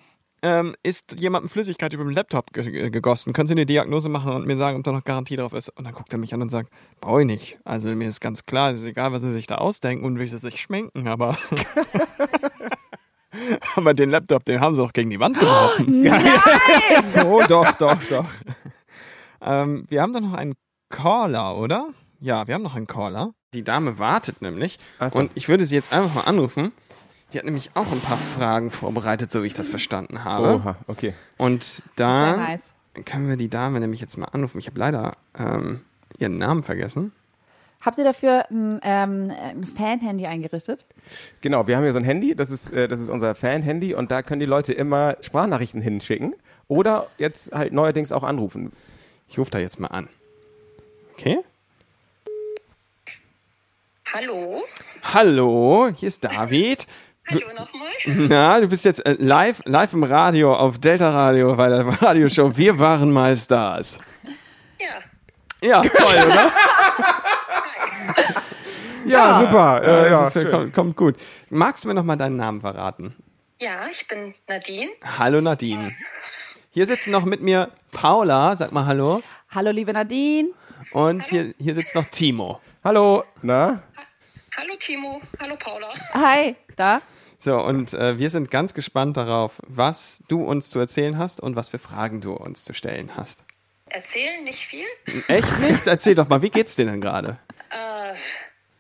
ähm, 0.49 0.75
ist 0.85 1.17
jemandem 1.19 1.49
Flüssigkeit 1.49 1.93
über 1.93 2.05
den 2.05 2.13
Laptop 2.13 2.53
ge 2.53 2.71
ge- 2.71 2.91
gegossen. 2.91 3.33
Können 3.33 3.49
Sie 3.49 3.55
eine 3.55 3.67
Diagnose 3.67 4.09
machen 4.09 4.33
und 4.33 4.47
mir 4.47 4.57
sagen, 4.57 4.79
ob 4.79 4.85
da 4.85 4.93
noch 4.93 5.03
Garantie 5.03 5.35
drauf 5.37 5.53
ist? 5.55 5.71
Und 5.71 5.85
dann 5.85 5.95
guckt 5.95 6.13
er 6.13 6.19
mich 6.19 6.33
an 6.35 6.43
und 6.43 6.51
sagt, 6.51 6.71
brauche 7.01 7.23
ich 7.23 7.27
nicht. 7.27 7.59
Also 7.65 7.89
mir 7.89 8.09
ist 8.09 8.21
ganz 8.21 8.47
klar, 8.47 8.71
es 8.71 8.81
ist 8.81 8.87
egal, 8.87 9.11
was 9.13 9.23
Sie 9.23 9.33
sich 9.33 9.47
da 9.49 9.57
ausdenken 9.57 10.05
und 10.05 10.19
wie 10.21 10.27
Sie 10.29 10.39
sich 10.39 10.61
schminken, 10.61 11.09
aber... 11.09 11.37
aber 13.77 13.95
den 13.95 14.11
Laptop, 14.11 14.45
den 14.45 14.61
haben 14.61 14.75
Sie 14.75 14.83
doch 14.83 14.93
gegen 14.93 15.11
die 15.11 15.21
Wand 15.21 15.39
geworfen. 15.39 16.07
oh, 17.27 17.43
doch, 17.49 17.73
doch, 17.73 17.99
doch. 18.09 18.27
ähm, 19.43 19.85
wir 19.89 20.03
haben 20.03 20.13
doch 20.13 20.21
noch 20.21 20.35
einen 20.35 20.55
Caller, 20.89 21.57
oder? 21.57 21.89
Ja, 22.21 22.47
wir 22.47 22.55
haben 22.55 22.63
noch 22.63 22.75
einen 22.77 22.87
Caller. 22.87 23.33
Die 23.53 23.65
Dame 23.65 23.99
wartet 23.99 24.41
nämlich. 24.43 24.79
So. 25.09 25.19
Und 25.19 25.31
ich 25.35 25.49
würde 25.49 25.67
sie 25.67 25.75
jetzt 25.75 25.93
einfach 25.93 26.15
mal 26.15 26.21
anrufen. 26.23 26.73
Die 27.33 27.39
hat 27.39 27.45
nämlich 27.45 27.71
auch 27.75 27.91
ein 27.91 28.01
paar 28.01 28.19
Fragen 28.19 28.71
vorbereitet, 28.71 29.33
so 29.33 29.43
wie 29.43 29.49
ich 29.49 29.55
das 29.55 29.69
verstanden 29.69 30.25
habe. 30.25 30.57
Oha, 30.57 30.77
okay. 30.87 31.13
Und 31.37 31.83
da 31.97 32.37
nice. 32.37 32.73
können 33.05 33.29
wir 33.29 33.37
die 33.37 33.49
Dame 33.49 33.81
nämlich 33.81 34.01
jetzt 34.01 34.17
mal 34.17 34.27
anrufen. 34.27 34.59
Ich 34.59 34.69
habe 34.69 34.79
leider 34.79 35.17
ähm, 35.37 35.81
ihren 36.19 36.39
Namen 36.39 36.63
vergessen. 36.63 37.13
Habt 37.83 37.99
ihr 37.99 38.05
dafür 38.05 38.45
ein, 38.51 38.81
ähm, 38.83 39.31
ein 39.31 39.65
Fan-Handy 39.65 40.27
eingerichtet? 40.27 40.87
Genau, 41.41 41.67
wir 41.67 41.77
haben 41.77 41.83
hier 41.83 41.93
so 41.93 41.99
ein 41.99 42.05
Handy, 42.05 42.35
das 42.35 42.51
ist, 42.51 42.73
äh, 42.73 42.89
das 42.89 43.01
ist 43.01 43.09
unser 43.09 43.35
Fan-Handy 43.35 43.95
und 43.95 44.11
da 44.11 44.23
können 44.23 44.41
die 44.41 44.47
Leute 44.47 44.73
immer 44.73 45.17
Sprachnachrichten 45.21 45.81
hinschicken 45.81 46.35
oder 46.69 47.09
jetzt 47.19 47.53
halt 47.53 47.73
neuerdings 47.73 48.13
auch 48.13 48.25
anrufen. 48.25 48.73
Ich 49.29 49.39
rufe 49.39 49.51
da 49.51 49.59
jetzt 49.59 49.79
mal 49.79 49.89
an. 49.89 50.09
Okay? 51.15 51.39
Hallo? 54.13 54.63
Hallo, 55.03 55.89
hier 55.95 56.09
ist 56.09 56.25
David. 56.25 56.87
Hallo 57.29 57.53
nochmal. 57.55 57.91
Na, 58.07 58.61
du 58.61 58.69
bist 58.69 58.85
jetzt 58.85 59.05
äh, 59.05 59.17
live, 59.19 59.61
live 59.65 59.93
im 59.95 60.05
Radio 60.05 60.55
auf 60.55 60.79
Delta 60.79 61.11
Radio 61.11 61.55
bei 61.57 61.69
der 61.69 61.85
Radioshow 62.03 62.57
Wir 62.57 62.79
waren 62.79 63.13
mal 63.13 63.37
Stars. 63.37 63.99
Ja. 64.79 65.69
Ja, 65.69 65.83
toll, 65.83 66.15
oder? 66.27 66.53
Ja, 69.07 69.39
super. 69.39 69.83
Ja, 69.85 70.05
Äh, 70.05 70.11
ja, 70.11 70.27
ist, 70.27 70.51
kommt, 70.51 70.75
kommt 70.75 70.97
gut. 70.97 71.15
Magst 71.49 71.85
du 71.85 71.89
mir 71.89 71.95
noch 71.95 72.03
mal 72.03 72.17
deinen 72.17 72.37
Namen 72.37 72.61
verraten? 72.61 73.15
Ja, 73.61 73.87
ich 73.89 74.07
bin 74.09 74.35
Nadine. 74.49 74.91
Hallo 75.19 75.41
Nadine. 75.41 75.93
Hier 76.71 76.87
sitzt 76.87 77.07
noch 77.07 77.25
mit 77.25 77.41
mir 77.41 77.71
Paula, 77.93 78.57
sag 78.57 78.73
mal 78.73 78.85
Hallo. 78.85 79.23
Hallo, 79.55 79.71
liebe 79.71 79.93
Nadine. 79.93 80.49
Und 80.91 81.25
hier, 81.25 81.55
hier 81.59 81.75
sitzt 81.77 81.95
noch 81.95 82.05
Timo. 82.07 82.61
Hallo, 82.83 83.23
na? 83.43 83.81
Hallo 84.57 84.75
Timo. 84.81 85.21
Hallo 85.41 85.55
Paula. 85.57 85.89
Hi, 86.13 86.57
da. 86.75 87.01
So, 87.39 87.61
und 87.61 87.93
äh, 87.93 88.19
wir 88.19 88.31
sind 88.31 88.51
ganz 88.51 88.75
gespannt 88.75 89.17
darauf, 89.17 89.61
was 89.67 90.23
du 90.29 90.43
uns 90.43 90.71
zu 90.71 90.79
erzählen 90.79 91.19
hast 91.19 91.41
und 91.41 91.57
was 91.57 91.69
für 91.69 91.79
Fragen 91.79 92.21
du 92.21 92.33
uns 92.33 92.65
zu 92.65 92.73
stellen 92.73 93.17
hast. 93.17 93.41
Erzählen 93.89 94.43
nicht 94.45 94.67
viel? 94.67 94.87
Echt 95.29 95.61
nichts? 95.61 95.87
Erzähl 95.87 96.15
doch 96.15 96.29
mal, 96.29 96.43
wie 96.43 96.51
geht's 96.51 96.77
dir 96.77 96.87
denn 96.87 97.01
gerade? 97.01 97.39
Äh, 97.71 98.15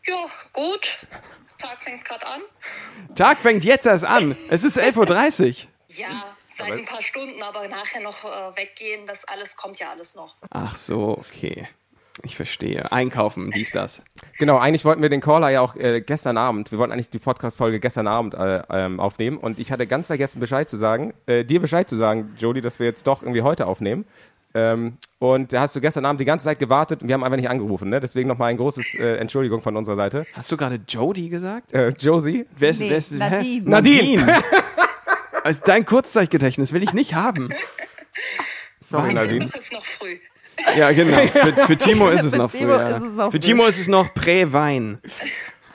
ja, 0.08 0.26
gut. 0.52 1.06
Tag 1.58 1.82
fängt 1.82 2.04
gerade 2.04 2.26
an. 2.26 2.40
Tag 3.14 3.38
fängt 3.40 3.64
jetzt 3.64 3.86
erst 3.86 4.04
an. 4.04 4.36
Es 4.50 4.62
ist 4.64 4.78
11.30 4.78 5.64
Uhr. 5.64 5.70
Ja, 5.88 6.36
seit 6.56 6.72
ein 6.72 6.84
paar 6.84 7.02
Stunden, 7.02 7.42
aber 7.42 7.68
nachher 7.68 8.00
noch 8.00 8.24
äh, 8.24 8.56
weggehen, 8.56 9.06
das 9.06 9.24
alles 9.26 9.56
kommt 9.56 9.78
ja 9.78 9.90
alles 9.90 10.14
noch. 10.14 10.34
Ach 10.50 10.76
so, 10.76 11.18
okay. 11.18 11.68
Ich 12.22 12.36
verstehe. 12.36 12.90
Einkaufen, 12.92 13.50
dies, 13.50 13.70
das. 13.72 14.02
Genau, 14.38 14.58
eigentlich 14.58 14.84
wollten 14.84 15.02
wir 15.02 15.08
den 15.08 15.20
Caller 15.20 15.50
ja 15.50 15.60
auch 15.60 15.76
äh, 15.76 16.00
gestern 16.00 16.38
Abend, 16.38 16.72
wir 16.72 16.78
wollten 16.78 16.92
eigentlich 16.92 17.10
die 17.10 17.18
Podcast-Folge 17.18 17.78
gestern 17.78 18.06
Abend 18.06 18.34
äh, 18.34 18.62
ähm, 18.70 19.00
aufnehmen 19.00 19.36
und 19.36 19.58
ich 19.58 19.70
hatte 19.70 19.86
ganz 19.86 20.06
vergessen 20.06 20.40
Bescheid 20.40 20.68
zu 20.68 20.76
sagen, 20.76 21.12
äh, 21.26 21.44
dir 21.44 21.60
Bescheid 21.60 21.88
zu 21.88 21.96
sagen, 21.96 22.34
Jody, 22.38 22.60
dass 22.60 22.78
wir 22.78 22.86
jetzt 22.86 23.06
doch 23.06 23.22
irgendwie 23.22 23.42
heute 23.42 23.66
aufnehmen. 23.66 24.06
Ähm, 24.54 24.96
und 25.18 25.52
da 25.52 25.60
hast 25.60 25.76
du 25.76 25.82
gestern 25.82 26.06
Abend 26.06 26.18
die 26.18 26.24
ganze 26.24 26.44
Zeit 26.44 26.58
gewartet 26.58 27.02
und 27.02 27.08
wir 27.08 27.14
haben 27.14 27.22
einfach 27.24 27.36
nicht 27.36 27.50
angerufen, 27.50 27.90
ne? 27.90 28.00
Deswegen 28.00 28.26
nochmal 28.26 28.50
ein 28.50 28.56
großes 28.56 28.94
äh, 28.94 29.16
Entschuldigung 29.16 29.60
von 29.60 29.76
unserer 29.76 29.96
Seite. 29.96 30.26
Hast 30.32 30.50
du 30.50 30.56
gerade 30.56 30.80
Jody 30.88 31.28
gesagt? 31.28 31.74
Äh, 31.74 31.88
Josie? 31.90 32.46
Wer 32.56 32.70
ist, 32.70 32.80
Nee, 32.80 32.88
wer 32.88 32.96
ist 32.96 33.12
hä? 33.12 33.18
Nadine. 33.18 33.70
Nadine. 33.70 34.34
also 35.44 35.60
dein 35.66 35.84
Kurzzeitgedächtnis 35.84 36.72
will 36.72 36.82
ich 36.82 36.94
nicht 36.94 37.12
haben. 37.14 37.50
Sorry. 38.80 39.12
Nadine. 39.12 39.46
Das 39.46 39.60
ist 39.60 39.72
noch 39.72 39.84
früh. 39.84 40.16
Ja, 40.76 40.92
genau. 40.92 41.18
Für, 41.26 41.52
für 41.52 41.76
Timo 41.76 42.08
ist 42.08 42.24
es 42.24 42.34
noch 42.34 42.50
früh. 42.50 42.58
Timo 42.58 42.72
ja. 42.72 42.88
ist 42.88 43.02
es 43.02 43.12
noch 43.12 43.24
Für 43.26 43.30
früh. 43.32 43.40
Timo 43.40 43.66
ist 43.66 43.78
es 43.78 43.88
noch 43.88 44.14
Prä-Wein. 44.14 45.00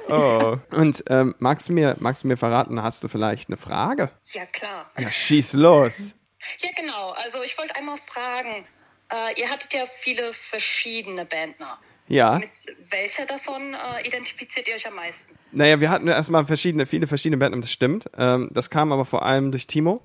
Oh. 0.10 0.58
Und 0.72 1.04
ähm, 1.10 1.36
magst, 1.40 1.70
du 1.70 1.74
mir, 1.74 1.96
magst 2.00 2.24
du 2.24 2.28
mir 2.28 2.38
verraten, 2.38 2.82
hast 2.82 3.04
du 3.04 3.08
vielleicht 3.08 3.50
eine 3.50 3.58
Frage? 3.58 4.10
Ja, 4.34 4.46
klar. 4.46 4.90
Ja, 4.98 5.12
schieß 5.12 5.54
los. 5.54 6.16
Ja, 6.60 6.70
genau. 6.76 7.12
Also 7.12 7.44
ich 7.44 7.58
wollte 7.58 7.76
einmal 7.76 7.98
fragen, 8.08 8.66
äh, 9.12 9.40
ihr 9.40 9.50
hattet 9.50 9.74
ja 9.74 9.86
viele 10.02 10.34
verschiedene 10.34 11.26
Bandner. 11.26 11.78
Ja. 12.08 12.40
Mit 12.40 12.50
welcher 12.90 13.26
davon 13.26 13.74
äh, 13.74 14.06
identifiziert 14.06 14.68
ihr 14.68 14.76
euch 14.76 14.86
am 14.88 14.96
meisten? 14.96 15.34
Naja, 15.54 15.80
wir 15.80 15.90
hatten 15.90 16.08
erstmal 16.08 16.46
verschiedene, 16.46 16.86
viele 16.86 17.08
verschiedene 17.08 17.38
Bands, 17.38 17.68
das 17.68 17.72
stimmt. 17.72 18.10
Ähm, 18.18 18.50
das 18.52 18.70
kam 18.70 18.92
aber 18.92 19.06
vor 19.06 19.24
allem 19.24 19.52
durch 19.52 19.68
Timo. 19.68 20.02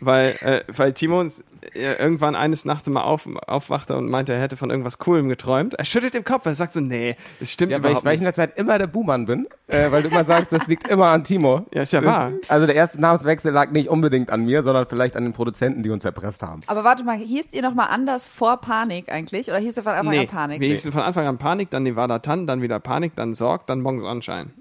Weil, 0.00 0.30
äh, 0.40 0.60
weil 0.76 0.92
Timo 0.92 1.20
uns 1.20 1.44
äh, 1.74 1.94
irgendwann 2.02 2.34
eines 2.34 2.64
Nachts 2.64 2.88
mal 2.88 3.02
auf, 3.02 3.28
aufwachte 3.46 3.96
und 3.96 4.10
meinte, 4.10 4.32
er 4.32 4.40
hätte 4.40 4.56
von 4.56 4.70
irgendwas 4.70 4.98
Coolem 4.98 5.28
geträumt. 5.28 5.74
Er 5.74 5.84
schüttelt 5.84 6.14
den 6.14 6.24
Kopf, 6.24 6.44
er 6.46 6.54
sagt 6.54 6.72
so, 6.74 6.80
nee, 6.80 7.16
das 7.40 7.50
stimmt 7.52 7.72
Ja, 7.72 7.78
weil 7.78 7.84
ich, 7.84 7.90
überhaupt 7.90 8.04
weil 8.06 8.14
ich 8.14 8.20
in 8.20 8.26
nicht. 8.26 8.36
der 8.38 8.48
Zeit 8.48 8.58
immer 8.58 8.78
der 8.78 8.86
Buhmann 8.88 9.26
bin, 9.26 9.46
äh, 9.68 9.90
weil 9.90 10.02
du 10.02 10.08
immer 10.08 10.24
sagst, 10.24 10.52
das 10.52 10.66
liegt 10.66 10.88
immer 10.88 11.06
an 11.06 11.24
Timo. 11.24 11.66
Ja, 11.72 11.82
ist 11.82 11.92
ja 11.92 12.00
das, 12.00 12.14
wahr. 12.14 12.32
Also 12.48 12.66
der 12.66 12.74
erste 12.74 13.00
Namenswechsel 13.00 13.52
lag 13.52 13.70
nicht 13.70 13.88
unbedingt 13.88 14.30
an 14.30 14.44
mir, 14.44 14.62
sondern 14.62 14.86
vielleicht 14.86 15.16
an 15.16 15.22
den 15.24 15.32
Produzenten, 15.32 15.82
die 15.82 15.90
uns 15.90 16.04
erpresst 16.04 16.42
haben. 16.42 16.62
Aber 16.66 16.84
warte 16.84 17.04
mal, 17.04 17.16
hießt 17.16 17.54
ihr 17.54 17.62
nochmal 17.62 17.88
anders 17.90 18.26
vor 18.26 18.56
Panik 18.60 19.10
eigentlich? 19.10 19.48
Oder 19.48 19.58
hieß 19.58 19.76
ihr 19.76 19.82
von 19.82 19.92
Anfang 19.92 20.10
Nee, 20.10 20.20
an 20.20 20.26
Panik? 20.28 20.60
wir 20.60 20.68
hießen 20.68 20.92
von 20.92 21.02
Anfang 21.02 21.26
an 21.26 21.38
Panik, 21.38 21.70
dann 21.70 21.84
Nevada 21.84 22.18
Tan, 22.18 22.46
dann 22.46 22.62
wieder 22.62 22.80
Panik, 22.80 23.14
dann 23.16 23.32
Sorg, 23.34 23.66
dann 23.66 23.82
Bong 23.82 24.00
Sonnenschein. 24.00 24.52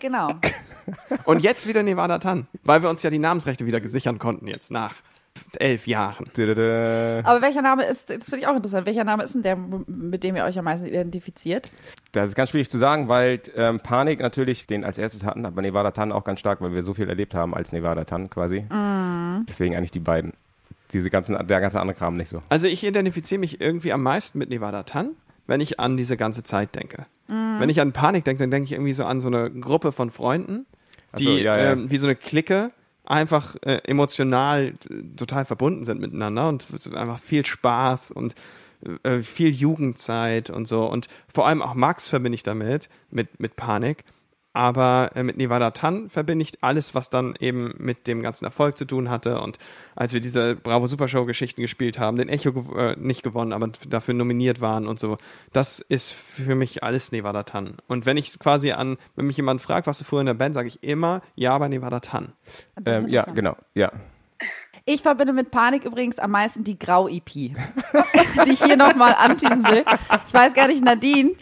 Genau. 0.00 0.28
Und 1.24 1.42
jetzt 1.42 1.66
wieder 1.66 1.82
Nevada 1.82 2.18
Tan, 2.18 2.46
weil 2.64 2.82
wir 2.82 2.90
uns 2.90 3.02
ja 3.02 3.10
die 3.10 3.18
Namensrechte 3.18 3.66
wieder 3.66 3.80
gesichern 3.80 4.18
konnten 4.18 4.46
jetzt 4.46 4.70
nach 4.70 4.94
elf 5.58 5.86
Jahren. 5.86 6.26
Aber 7.24 7.42
welcher 7.42 7.62
Name 7.62 7.84
ist, 7.84 8.10
das 8.10 8.24
finde 8.24 8.38
ich 8.38 8.46
auch 8.46 8.56
interessant, 8.56 8.86
welcher 8.86 9.04
Name 9.04 9.22
ist 9.22 9.34
denn 9.34 9.42
der, 9.42 9.56
mit 9.56 10.22
dem 10.24 10.36
ihr 10.36 10.44
euch 10.44 10.58
am 10.58 10.64
meisten 10.64 10.86
identifiziert? 10.86 11.70
Das 12.12 12.28
ist 12.28 12.34
ganz 12.34 12.50
schwierig 12.50 12.70
zu 12.70 12.78
sagen, 12.78 13.08
weil 13.08 13.40
ähm, 13.54 13.78
Panik 13.78 14.20
natürlich 14.20 14.66
den 14.66 14.84
als 14.84 14.98
erstes 14.98 15.24
hatten, 15.24 15.46
aber 15.46 15.62
Nevada 15.62 15.90
Tan 15.90 16.12
auch 16.12 16.24
ganz 16.24 16.40
stark, 16.40 16.60
weil 16.60 16.74
wir 16.74 16.82
so 16.82 16.94
viel 16.94 17.08
erlebt 17.08 17.34
haben 17.34 17.54
als 17.54 17.72
Nevada 17.72 18.04
Tan 18.04 18.30
quasi. 18.30 18.64
Deswegen 19.48 19.76
eigentlich 19.76 19.90
die 19.90 20.00
beiden. 20.00 20.32
Diese 20.92 21.08
ganzen, 21.08 21.46
der 21.46 21.60
ganze 21.60 21.80
andere 21.80 21.96
Kram 21.96 22.16
nicht 22.16 22.28
so. 22.28 22.42
Also 22.50 22.66
ich 22.66 22.84
identifiziere 22.84 23.38
mich 23.38 23.62
irgendwie 23.62 23.92
am 23.92 24.02
meisten 24.02 24.38
mit 24.38 24.50
Nevada 24.50 24.82
Tan, 24.82 25.12
wenn 25.52 25.60
ich 25.60 25.78
an 25.78 25.98
diese 25.98 26.16
ganze 26.16 26.42
Zeit 26.44 26.74
denke. 26.74 27.04
Wenn 27.60 27.68
ich 27.68 27.78
an 27.78 27.92
Panik 27.92 28.24
denke, 28.24 28.42
dann 28.42 28.50
denke 28.50 28.64
ich 28.64 28.72
irgendwie 28.72 28.94
so 28.94 29.04
an 29.04 29.20
so 29.20 29.28
eine 29.28 29.50
Gruppe 29.50 29.92
von 29.92 30.10
Freunden, 30.10 30.64
die 31.18 31.24
so, 31.24 31.36
ja, 31.36 31.58
ja. 31.58 31.72
Ähm, 31.72 31.90
wie 31.90 31.98
so 31.98 32.06
eine 32.06 32.16
Clique 32.16 32.70
einfach 33.04 33.56
äh, 33.60 33.82
emotional 33.84 34.68
äh, 34.68 35.02
total 35.14 35.44
verbunden 35.44 35.84
sind 35.84 36.00
miteinander 36.00 36.48
und 36.48 36.66
einfach 36.94 37.18
viel 37.18 37.44
Spaß 37.44 38.12
und 38.12 38.34
äh, 39.02 39.20
viel 39.20 39.50
Jugendzeit 39.50 40.48
und 40.48 40.66
so 40.66 40.86
und 40.86 41.08
vor 41.30 41.46
allem 41.46 41.60
auch 41.60 41.74
Max 41.74 42.08
verbinde 42.08 42.36
ich 42.36 42.44
damit 42.44 42.88
mit 43.10 43.38
mit 43.38 43.54
Panik 43.54 44.04
aber 44.52 45.10
äh, 45.14 45.22
mit 45.22 45.36
Nevada 45.36 45.70
Tan 45.70 46.10
verbinde 46.10 46.42
ich 46.42 46.62
alles, 46.62 46.94
was 46.94 47.10
dann 47.10 47.34
eben 47.40 47.74
mit 47.78 48.06
dem 48.06 48.22
ganzen 48.22 48.44
Erfolg 48.44 48.76
zu 48.76 48.84
tun 48.84 49.08
hatte. 49.08 49.40
Und 49.40 49.58
als 49.96 50.12
wir 50.12 50.20
diese 50.20 50.56
Bravo 50.56 50.86
Super 50.86 51.08
Show 51.08 51.24
Geschichten 51.24 51.62
gespielt 51.62 51.98
haben, 51.98 52.16
den 52.16 52.28
Echo 52.28 52.52
gew 52.52 52.74
äh, 52.76 52.96
nicht 52.98 53.22
gewonnen, 53.22 53.52
aber 53.52 53.68
dafür 53.88 54.14
nominiert 54.14 54.60
waren 54.60 54.86
und 54.86 54.98
so, 54.98 55.16
das 55.52 55.80
ist 55.80 56.12
für 56.12 56.54
mich 56.54 56.82
alles 56.82 57.12
Nevada 57.12 57.44
Tan. 57.44 57.76
Und 57.86 58.04
wenn 58.06 58.16
ich 58.16 58.38
quasi 58.38 58.72
an, 58.72 58.98
wenn 59.16 59.26
mich 59.26 59.36
jemand 59.36 59.62
fragt, 59.62 59.86
was 59.86 59.98
du 59.98 60.04
früher 60.04 60.20
in 60.20 60.26
der 60.26 60.34
Band, 60.34 60.54
sage 60.54 60.68
ich 60.68 60.82
immer 60.82 61.22
ja 61.34 61.56
bei 61.56 61.68
Nevada 61.68 62.00
Tan. 62.00 62.32
Ähm, 62.84 63.08
ja, 63.08 63.24
genau, 63.24 63.56
ja. 63.74 63.90
Ich 64.84 65.02
verbinde 65.02 65.32
mit 65.32 65.50
Panik 65.52 65.84
übrigens 65.84 66.18
am 66.18 66.32
meisten 66.32 66.64
die 66.64 66.78
Grau-EP, 66.78 67.24
die 67.34 68.50
ich 68.50 68.62
hier 68.62 68.76
nochmal 68.76 69.14
anteasen 69.16 69.64
will. 69.64 69.84
Ich 70.26 70.34
weiß 70.34 70.54
gar 70.54 70.66
nicht, 70.66 70.82
Nadine. 70.84 71.32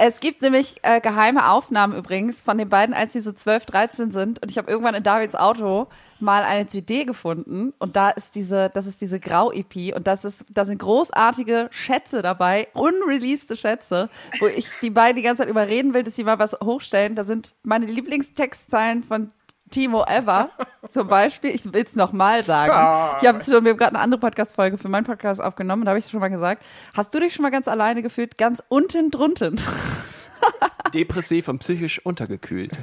Es 0.00 0.20
gibt 0.20 0.42
nämlich 0.42 0.76
äh, 0.82 1.00
geheime 1.00 1.50
Aufnahmen 1.50 1.96
übrigens 1.96 2.40
von 2.40 2.56
den 2.56 2.68
beiden, 2.68 2.94
als 2.94 3.12
sie 3.12 3.20
so 3.20 3.32
12, 3.32 3.66
13 3.66 4.10
sind. 4.12 4.40
Und 4.40 4.50
ich 4.50 4.56
habe 4.56 4.70
irgendwann 4.70 4.94
in 4.94 5.02
Davids 5.02 5.34
Auto 5.34 5.88
mal 6.20 6.44
eine 6.44 6.66
CD 6.68 7.04
gefunden 7.04 7.72
und 7.78 7.96
da 7.96 8.10
ist 8.10 8.34
diese, 8.34 8.70
das 8.74 8.86
ist 8.86 9.00
diese 9.00 9.20
Grau-EP 9.20 9.94
und 9.94 10.06
das 10.06 10.24
ist, 10.24 10.44
da 10.50 10.64
sind 10.64 10.78
großartige 10.78 11.68
Schätze 11.70 12.22
dabei, 12.22 12.68
unreleasede 12.74 13.56
Schätze, 13.56 14.08
wo 14.40 14.46
ich 14.46 14.68
die 14.82 14.90
beiden 14.90 15.16
die 15.16 15.22
ganze 15.22 15.42
Zeit 15.42 15.50
überreden 15.50 15.94
will, 15.94 16.02
dass 16.02 16.16
sie 16.16 16.24
mal 16.24 16.38
was 16.38 16.56
hochstellen. 16.62 17.14
Da 17.14 17.24
sind 17.24 17.54
meine 17.62 17.86
Lieblingstextzeilen 17.86 19.02
von 19.02 19.30
Timo 19.70 20.04
Ever 20.04 20.50
zum 20.88 21.08
Beispiel. 21.08 21.50
Ich 21.54 21.64
will 21.72 21.84
es 21.84 21.94
nochmal 21.96 22.44
sagen. 22.44 22.72
Ich 23.20 23.28
habe 23.28 23.42
schon, 23.42 23.64
wir 23.64 23.70
haben 23.72 23.78
gerade 23.78 23.94
eine 23.94 24.00
andere 24.00 24.20
Podcast-Folge 24.20 24.78
für 24.78 24.88
meinen 24.88 25.04
Podcast 25.04 25.40
aufgenommen, 25.40 25.84
da 25.84 25.90
habe 25.90 25.98
ich 25.98 26.04
es 26.06 26.10
schon 26.10 26.20
mal 26.20 26.28
gesagt. 26.28 26.62
Hast 26.96 27.14
du 27.14 27.20
dich 27.20 27.34
schon 27.34 27.42
mal 27.42 27.50
ganz 27.50 27.68
alleine 27.68 28.02
gefühlt? 28.02 28.38
Ganz 28.38 28.62
unten 28.68 29.10
drunten. 29.10 29.60
Depressiv 30.94 31.48
und 31.48 31.58
psychisch 31.58 32.04
untergekühlt. 32.04 32.78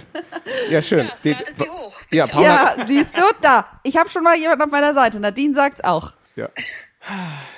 Ja, 0.69 0.82
schön. 0.82 1.10
Ja, 1.24 1.36
hoch. 1.67 1.93
ja, 2.12 2.28
Paula, 2.28 2.76
Ja, 2.78 2.86
siehst 2.86 3.17
du, 3.17 3.21
da. 3.41 3.65
Ich 3.84 3.98
habe 3.98 4.10
schon 4.10 4.24
mal 4.24 4.38
jemanden 4.38 4.63
auf 4.63 4.71
meiner 4.71 4.93
Seite. 4.93 5.19
Nadine 5.19 5.54
sagt's 5.56 5.84
auch. 5.84 6.13
ja. 6.36 6.50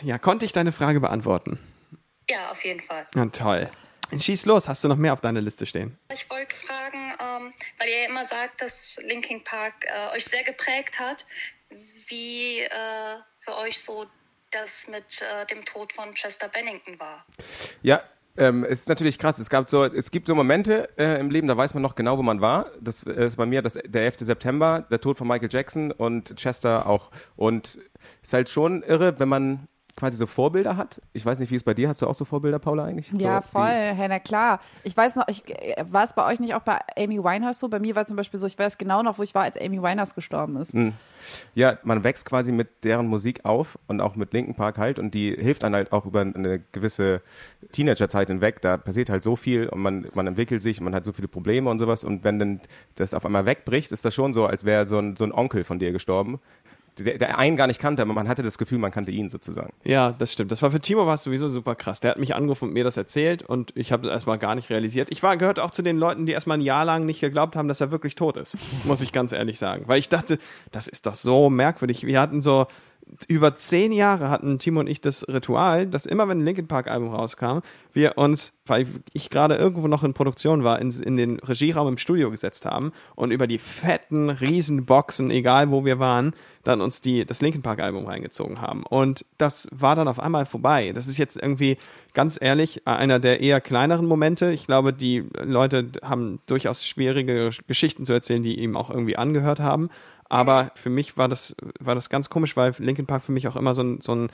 Ja, 0.02 0.18
konnte 0.18 0.46
ich 0.46 0.52
deine 0.52 0.74
Frage 0.74 1.00
beantworten? 1.00 1.58
Ja, 2.30 2.52
auf 2.52 2.64
jeden 2.66 2.82
Fall. 2.82 3.08
Ja, 3.16 3.26
toll. 3.28 3.70
Schieß 4.18 4.46
los, 4.46 4.68
hast 4.68 4.84
du 4.84 4.88
noch 4.88 4.96
mehr 4.96 5.14
auf 5.14 5.22
deiner 5.22 5.42
Liste 5.42 5.66
stehen? 5.66 5.98
Ich 6.12 6.30
wollte 6.30 6.56
fragen, 6.56 7.14
ähm, 7.20 7.54
weil 7.80 7.90
ihr 7.90 8.02
ja 8.04 8.10
immer 8.10 8.26
sagt, 8.28 8.62
dass 8.62 8.98
Linkin 9.04 9.44
Park 9.44 9.74
äh, 9.82 10.16
euch 10.16 10.26
sehr 10.26 10.44
geprägt 10.44 11.00
hat, 11.00 11.26
wie 12.08 12.60
äh, 12.62 12.70
für 13.42 13.56
euch 13.58 13.82
so 13.82 14.06
das 14.52 14.88
mit 14.88 15.22
äh, 15.22 15.46
dem 15.48 15.66
Tod 15.66 15.92
von 15.94 16.14
Chester 16.14 16.48
Bennington 16.48 17.00
war. 17.00 17.26
Ja, 17.82 18.02
ähm, 18.38 18.64
es 18.64 18.82
ist 18.82 18.90
natürlich 18.90 19.18
krass. 19.18 19.40
Es 19.40 19.50
gab 19.50 19.70
so, 19.70 19.84
es 19.84 20.12
gibt 20.12 20.28
so 20.28 20.36
Momente 20.36 20.90
äh, 20.98 21.20
im 21.20 21.32
Leben, 21.32 21.48
da 21.48 21.58
weiß 21.58 21.74
man 21.74 21.82
noch 21.84 21.96
genau, 21.96 22.18
wo 22.18 22.24
man 22.24 22.40
war. 22.40 22.72
Das 22.80 23.04
äh, 23.04 23.26
ist 23.26 23.36
bei 23.36 23.46
mir 23.46 23.62
das, 23.62 23.74
der 23.74 24.04
11. 24.04 24.18
September, 24.20 24.86
der 24.90 25.02
Tod 25.02 25.18
von 25.18 25.28
Michael 25.28 25.50
Jackson 25.52 25.92
und 25.92 26.36
Chester 26.36 26.88
auch. 26.88 27.12
Und 27.36 27.80
ist 28.22 28.34
halt 28.34 28.50
schon 28.50 28.84
irre, 28.84 29.20
wenn 29.20 29.30
man 29.30 29.68
quasi 29.98 30.16
so 30.16 30.28
Vorbilder 30.28 30.78
hat. 30.78 31.02
Ich 31.12 31.26
weiß 31.26 31.40
nicht, 31.40 31.52
wie 31.52 31.56
es 31.56 31.64
bei 31.64 31.74
dir. 31.74 31.90
Hast 31.90 32.02
du 32.02 32.08
auch 32.08 32.14
so 32.14 32.24
Vorbilder, 32.24 32.60
Paula, 32.60 32.86
eigentlich? 32.86 33.12
Ja, 33.12 33.42
so, 33.42 33.50
voll, 33.50 33.66
hey, 33.66 34.08
na 34.08 34.20
klar. 34.20 34.62
Ich 34.84 34.96
weiß 34.96 35.16
noch, 35.16 35.28
ich, 35.28 35.44
war 35.90 36.04
es 36.04 36.14
bei 36.14 36.26
euch 36.26 36.40
nicht 36.40 36.54
auch 36.54 36.62
bei 36.62 36.80
Amy 36.96 37.18
Winehouse 37.22 37.60
so? 37.60 37.68
Bei 37.68 37.80
mir 37.80 37.96
war 37.96 38.06
zum 38.06 38.16
Beispiel 38.16 38.40
so, 38.40 38.46
ich 38.46 38.58
weiß 38.58 38.78
genau 38.78 39.02
noch, 39.02 39.18
wo 39.18 39.24
ich 39.24 39.34
war, 39.34 39.44
als 39.44 39.60
Amy 39.60 39.82
Winehouse 39.82 40.14
gestorben 40.14 40.56
ist. 40.58 40.74
Die, 40.74 40.94
ja, 41.56 41.80
man 41.84 42.04
wächst 42.04 42.26
quasi 42.26 42.52
mit 42.52 42.84
deren 42.84 43.08
Musik 43.08 43.44
auf 43.44 43.80
und 43.88 44.00
auch 44.00 44.16
mit 44.16 44.34
Linken 44.34 44.54
Park 44.54 44.78
halt 44.78 45.00
und 45.00 45.16
die 45.16 45.36
hilft 45.36 45.64
einem 45.64 45.76
halt 45.76 45.92
auch 45.92 46.06
über 46.06 46.22
eine 46.22 46.62
gewisse 46.72 47.22
Teenagerzeit 47.72 48.28
hinweg. 48.28 48.62
Da 48.62 48.78
passiert 48.78 49.10
halt 49.10 49.24
so 49.24 49.36
viel 49.36 49.68
und 49.68 49.82
man, 49.82 50.08
man 50.14 50.28
entwickelt 50.28 50.62
sich, 50.62 50.80
man 50.80 50.94
hat 50.94 51.06
so 51.06 51.12
viele 51.12 51.28
Probleme 51.28 51.72
und 51.72 51.80
sowas 51.80 52.04
und 52.04 52.24
wenn 52.24 52.38
dann 52.38 52.62
das 52.96 53.16
auf 53.16 53.26
einmal 53.26 53.48
wegbricht, 53.48 53.92
ist 53.92 54.06
das 54.06 54.14
schon 54.14 54.34
so, 54.34 54.46
als 54.46 54.64
wäre 54.64 54.88
so 54.88 55.00
ein, 55.00 55.16
so 55.16 55.24
ein 55.24 55.32
Onkel 55.32 55.64
von 55.64 55.80
dir 55.80 55.92
gestorben, 55.92 56.40
der, 56.98 57.18
der 57.18 57.38
einen 57.38 57.56
gar 57.56 57.68
nicht 57.68 57.80
kannte, 57.80 58.02
aber 58.02 58.14
man 58.14 58.28
hatte 58.28 58.44
das 58.44 58.58
Gefühl, 58.58 58.78
man 58.78 58.92
kannte 58.92 59.12
ihn 59.12 59.30
sozusagen. 59.30 59.74
Ja, 59.84 60.12
das 60.12 60.34
stimmt. 60.34 60.52
Das 60.52 60.62
war 60.62 60.72
für 60.72 60.80
Timo 60.80 61.06
war 61.06 61.16
es 61.16 61.24
sowieso 61.24 61.50
super 61.50 61.76
krass. 61.76 62.00
Der 62.00 62.12
hat 62.12 62.20
mich 62.20 62.36
angerufen 62.36 62.66
und 62.66 62.74
mir 62.74 62.84
das 62.84 62.98
erzählt 62.98 63.44
und 63.44 63.72
ich 63.76 63.92
habe 63.92 64.04
das 64.04 64.12
erstmal 64.12 64.38
gar 64.38 64.56
nicht 64.56 64.70
realisiert. 64.70 65.10
Ich 65.12 65.24
war 65.24 65.38
gehört 65.38 65.60
auch 65.60 65.72
zu 65.72 65.82
den 65.82 65.98
Leuten, 65.98 66.26
die 66.26 66.34
erstmal 66.34 66.58
ein 66.58 66.62
Jahr 66.62 66.86
lang 66.86 67.06
nicht 67.06 67.22
geglaubt 67.22 67.56
haben, 67.56 67.68
dass 67.68 67.82
er 67.82 67.92
wirklich 67.92 68.16
tot 68.16 68.38
ist. 68.38 68.58
Muss 68.86 69.02
ich 69.02 69.12
ganz 69.12 69.32
ehrlich 69.32 69.60
sagen, 69.60 69.84
weil 69.88 70.00
ich 70.00 70.10
dachte, 70.10 70.38
das 70.72 70.88
ist 70.88 71.06
doch 71.06 71.16
so 71.16 71.50
merkwürdig. 71.50 72.06
Wir 72.06 72.20
hatten 72.20 72.42
so 72.42 72.68
über 73.28 73.56
zehn 73.56 73.92
Jahre 73.92 74.30
hatten 74.30 74.60
Timo 74.60 74.80
und 74.80 74.88
ich 74.88 75.02
das 75.02 75.28
Ritual, 75.28 75.88
dass 75.88 76.06
immer 76.06 76.28
wenn 76.28 76.40
ein 76.40 76.46
Linkin 76.46 76.68
Park 76.68 76.90
Album 76.90 77.14
rauskam, 77.14 77.60
wir 77.94 78.18
uns, 78.18 78.54
weil 78.66 78.86
ich 79.14 79.30
gerade 79.30 79.56
irgendwo 79.56 79.88
noch 79.88 80.04
in 80.04 80.14
Produktion 80.14 80.64
war, 80.64 80.80
in, 80.80 80.92
in 80.92 81.18
den 81.18 81.40
Regieraum 81.40 81.88
im 81.88 81.98
Studio 81.98 82.30
gesetzt 82.32 82.66
haben 82.66 82.92
und 83.16 83.32
über 83.32 83.48
die 83.48 83.58
fetten 83.58 84.30
Riesenboxen, 84.30 85.32
egal 85.32 85.72
wo 85.72 85.86
wir 85.86 86.00
waren, 86.00 86.34
dann 86.64 86.82
uns 86.82 87.02
die, 87.02 87.26
das 87.26 87.42
Linkin 87.42 87.62
Park 87.62 87.80
Album 87.80 88.06
reingezogen 88.06 88.62
haben. 88.62 88.84
Und 88.84 89.26
das 89.38 89.68
war 89.72 89.96
dann 89.96 90.08
auf 90.08 90.20
einmal 90.20 90.46
vorbei. 90.46 90.92
Das 90.94 91.08
ist 91.08 91.18
jetzt 91.18 91.42
irgendwie 91.42 91.78
ganz 92.14 92.38
ehrlich, 92.42 92.88
einer 92.88 93.20
der 93.20 93.42
eher 93.42 93.62
kleineren 93.62 94.06
Momente. 94.06 94.52
Ich 94.52 94.66
glaube, 94.66 94.92
die 94.92 95.24
Leute 95.44 95.92
haben 96.02 96.40
durchaus 96.48 96.86
schwierige 96.86 97.52
Geschichten 97.68 98.06
zu 98.06 98.14
erzählen, 98.14 98.44
die 98.44 98.60
ihm 98.60 98.76
auch 98.76 98.90
irgendwie 98.90 99.18
angehört 99.18 99.60
haben. 99.60 99.90
Aber 100.30 100.72
für 100.76 100.90
mich 100.90 101.18
war 101.18 101.28
das, 101.28 101.56
war 101.80 101.96
das 101.96 102.10
ganz 102.10 102.30
komisch, 102.30 102.58
weil 102.58 102.74
Linkin 102.80 103.08
Park 103.08 103.24
für 103.24 103.32
mich 103.32 103.48
auch 103.48 103.56
immer 103.56 103.76
so 103.76 103.84
ein, 103.84 104.02
so 104.02 104.14
ein, 104.14 104.30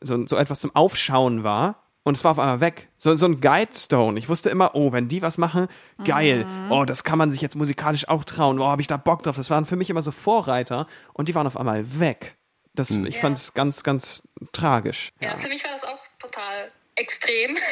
so, 0.00 0.14
ein, 0.14 0.26
so 0.26 0.36
etwas 0.36 0.60
zum 0.60 0.74
Aufschauen 0.74 1.44
war. 1.44 1.82
Und 2.02 2.16
es 2.16 2.24
war 2.24 2.32
auf 2.32 2.38
einmal 2.38 2.60
weg. 2.60 2.88
So, 2.96 3.14
so 3.14 3.26
ein 3.26 3.40
Guidestone. 3.42 4.18
Ich 4.18 4.28
wusste 4.28 4.48
immer, 4.48 4.74
oh, 4.74 4.92
wenn 4.92 5.08
die 5.08 5.20
was 5.20 5.36
machen, 5.36 5.68
geil. 6.04 6.46
Oh, 6.70 6.84
das 6.86 7.04
kann 7.04 7.18
man 7.18 7.30
sich 7.30 7.42
jetzt 7.42 7.56
musikalisch 7.56 8.08
auch 8.08 8.24
trauen. 8.24 8.58
Oh, 8.58 8.66
habe 8.66 8.80
ich 8.80 8.88
da 8.88 8.96
Bock 8.96 9.22
drauf. 9.22 9.36
Das 9.36 9.50
waren 9.50 9.66
für 9.66 9.76
mich 9.76 9.90
immer 9.90 10.00
so 10.00 10.10
Vorreiter 10.10 10.86
und 11.12 11.28
die 11.28 11.34
waren 11.34 11.46
auf 11.46 11.58
einmal 11.58 12.00
weg. 12.00 12.36
Das, 12.74 12.90
Ich 12.90 13.18
fand 13.18 13.36
es 13.36 13.52
ganz, 13.52 13.82
ganz 13.82 14.22
tragisch. 14.52 15.10
Ja, 15.20 15.36
für 15.36 15.48
mich 15.48 15.62
war 15.62 15.72
das 15.72 15.84
auch 15.84 15.98
total 16.18 16.70
extrem. 16.96 17.56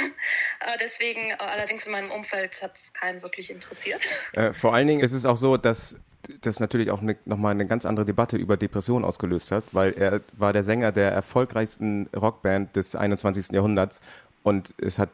Äh, 0.60 0.76
Deswegen, 0.80 1.30
äh, 1.30 1.36
allerdings 1.38 1.86
in 1.86 1.92
meinem 1.92 2.10
Umfeld 2.10 2.60
hat 2.60 2.74
es 2.74 2.92
keinen 2.92 3.22
wirklich 3.22 3.48
interessiert. 3.48 4.00
Äh, 4.32 4.52
vor 4.52 4.74
allen 4.74 4.88
Dingen 4.88 5.00
ist 5.00 5.12
es 5.12 5.24
auch 5.24 5.36
so, 5.36 5.56
dass 5.56 5.94
das 6.40 6.60
natürlich 6.60 6.90
auch 6.90 7.00
ne, 7.00 7.16
nochmal 7.24 7.52
eine 7.52 7.66
ganz 7.66 7.86
andere 7.86 8.06
Debatte 8.06 8.36
über 8.36 8.56
Depressionen 8.56 9.04
ausgelöst 9.04 9.50
hat, 9.50 9.64
weil 9.72 9.92
er 9.92 10.20
war 10.36 10.52
der 10.52 10.62
Sänger 10.62 10.92
der 10.92 11.12
erfolgreichsten 11.12 12.08
Rockband 12.14 12.76
des 12.76 12.94
21. 12.94 13.50
Jahrhunderts 13.50 14.00
und 14.42 14.74
es 14.78 14.98
hat 14.98 15.10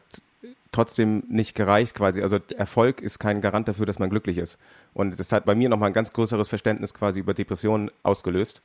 trotzdem 0.75 1.23
nicht 1.29 1.55
gereicht 1.55 1.95
quasi. 1.95 2.21
Also 2.21 2.39
Erfolg 2.57 3.01
ist 3.01 3.19
kein 3.19 3.39
Garant 3.39 3.67
dafür, 3.67 3.85
dass 3.85 3.97
man 3.97 4.09
glücklich 4.09 4.37
ist. 4.37 4.57
Und 4.93 5.17
das 5.17 5.31
hat 5.31 5.45
bei 5.45 5.55
mir 5.55 5.69
nochmal 5.69 5.89
ein 5.89 5.93
ganz 5.93 6.11
größeres 6.11 6.49
Verständnis 6.49 6.93
quasi 6.93 7.21
über 7.21 7.33
Depressionen 7.33 7.91
ausgelöst. 8.03 8.61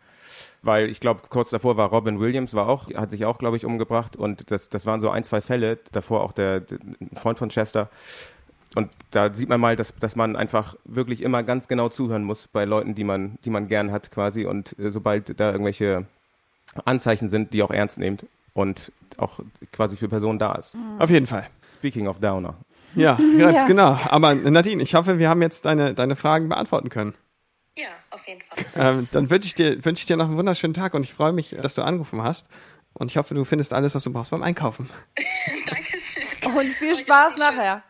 Weil 0.62 0.90
ich 0.90 1.00
glaube, 1.00 1.22
kurz 1.28 1.50
davor 1.50 1.76
war 1.76 1.88
Robin 1.88 2.18
Williams, 2.18 2.54
war 2.54 2.68
auch, 2.68 2.92
hat 2.94 3.10
sich 3.10 3.24
auch, 3.24 3.38
glaube 3.38 3.56
ich, 3.56 3.64
umgebracht. 3.64 4.16
Und 4.16 4.50
das, 4.50 4.68
das 4.68 4.86
waren 4.86 5.00
so 5.00 5.10
ein, 5.10 5.22
zwei 5.22 5.40
Fälle. 5.40 5.78
Davor 5.92 6.22
auch 6.22 6.32
der, 6.32 6.60
der 6.60 6.78
Freund 7.14 7.38
von 7.38 7.48
Chester. 7.48 7.90
Und 8.74 8.90
da 9.10 9.34
sieht 9.34 9.48
man 9.48 9.60
mal, 9.60 9.74
dass, 9.76 9.94
dass 9.96 10.14
man 10.14 10.36
einfach 10.36 10.76
wirklich 10.84 11.22
immer 11.22 11.42
ganz 11.42 11.66
genau 11.66 11.88
zuhören 11.88 12.22
muss 12.22 12.46
bei 12.46 12.64
Leuten, 12.64 12.94
die 12.94 13.02
man, 13.04 13.38
die 13.44 13.50
man 13.50 13.66
gern 13.66 13.90
hat 13.90 14.10
quasi. 14.12 14.44
Und 14.46 14.78
äh, 14.78 14.90
sobald 14.92 15.38
da 15.40 15.50
irgendwelche 15.50 16.06
Anzeichen 16.84 17.28
sind, 17.28 17.52
die 17.52 17.62
auch 17.62 17.70
ernst 17.72 17.98
nehmt 17.98 18.26
und 18.54 18.92
auch 19.16 19.40
quasi 19.72 19.96
für 19.96 20.08
Personen 20.08 20.38
da 20.38 20.52
ist. 20.54 20.76
Auf 20.98 21.10
jeden 21.10 21.26
Fall. 21.26 21.48
Speaking 21.72 22.06
of 22.06 22.20
Downer. 22.20 22.54
Ja, 22.94 23.14
ganz 23.38 23.56
Ja. 23.62 23.64
genau. 23.66 23.98
Aber 24.08 24.34
Nadine, 24.34 24.82
ich 24.82 24.94
hoffe, 24.94 25.18
wir 25.18 25.28
haben 25.28 25.42
jetzt 25.42 25.64
deine, 25.64 25.94
deine 25.94 26.14
Fragen 26.16 26.48
beantworten 26.48 26.88
können. 26.90 27.14
Ja, 27.76 27.88
auf 28.10 28.26
jeden 28.26 28.40
Fall. 28.42 28.64
Ähm, 28.76 29.08
dann 29.12 29.30
wünsche 29.30 29.46
ich, 29.46 29.54
dir, 29.54 29.84
wünsch 29.84 30.00
ich 30.00 30.06
dir 30.06 30.16
noch 30.16 30.26
einen 30.26 30.36
wunderschönen 30.36 30.74
Tag 30.74 30.94
und 30.94 31.02
ich 31.02 31.12
freue 31.12 31.32
mich, 31.32 31.56
dass 31.60 31.74
du 31.74 31.82
angerufen 31.82 32.22
hast. 32.22 32.46
Und 32.92 33.10
ich 33.10 33.16
hoffe, 33.16 33.34
du 33.34 33.44
findest 33.44 33.72
alles, 33.72 33.94
was 33.94 34.04
du 34.04 34.12
brauchst 34.12 34.30
beim 34.30 34.42
Einkaufen. 34.44 34.88
Dankeschön. 35.66 36.56
Und 36.56 36.72
viel 36.74 36.96
Spaß 36.96 37.36
nachher. 37.36 37.82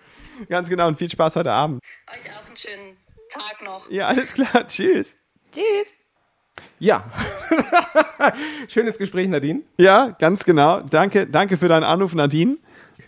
Ganz 0.48 0.68
genau 0.68 0.88
und 0.88 0.98
viel 0.98 1.10
Spaß 1.10 1.36
heute 1.36 1.52
Abend. 1.52 1.80
Euch 2.08 2.32
auch 2.32 2.46
einen 2.46 2.56
schönen 2.56 2.96
Tag 3.30 3.62
noch. 3.64 3.90
Ja, 3.90 4.08
alles 4.08 4.34
klar. 4.34 4.66
Tschüss. 4.66 5.18
Tschüss. 5.52 5.86
Ja. 6.78 7.04
Schönes 8.68 8.98
Gespräch, 8.98 9.28
Nadine. 9.28 9.62
Ja, 9.78 10.16
ganz 10.18 10.44
genau. 10.44 10.80
Danke, 10.80 11.26
danke 11.26 11.56
für 11.56 11.68
deinen 11.68 11.84
Anruf, 11.84 12.14
Nadine. 12.14 12.58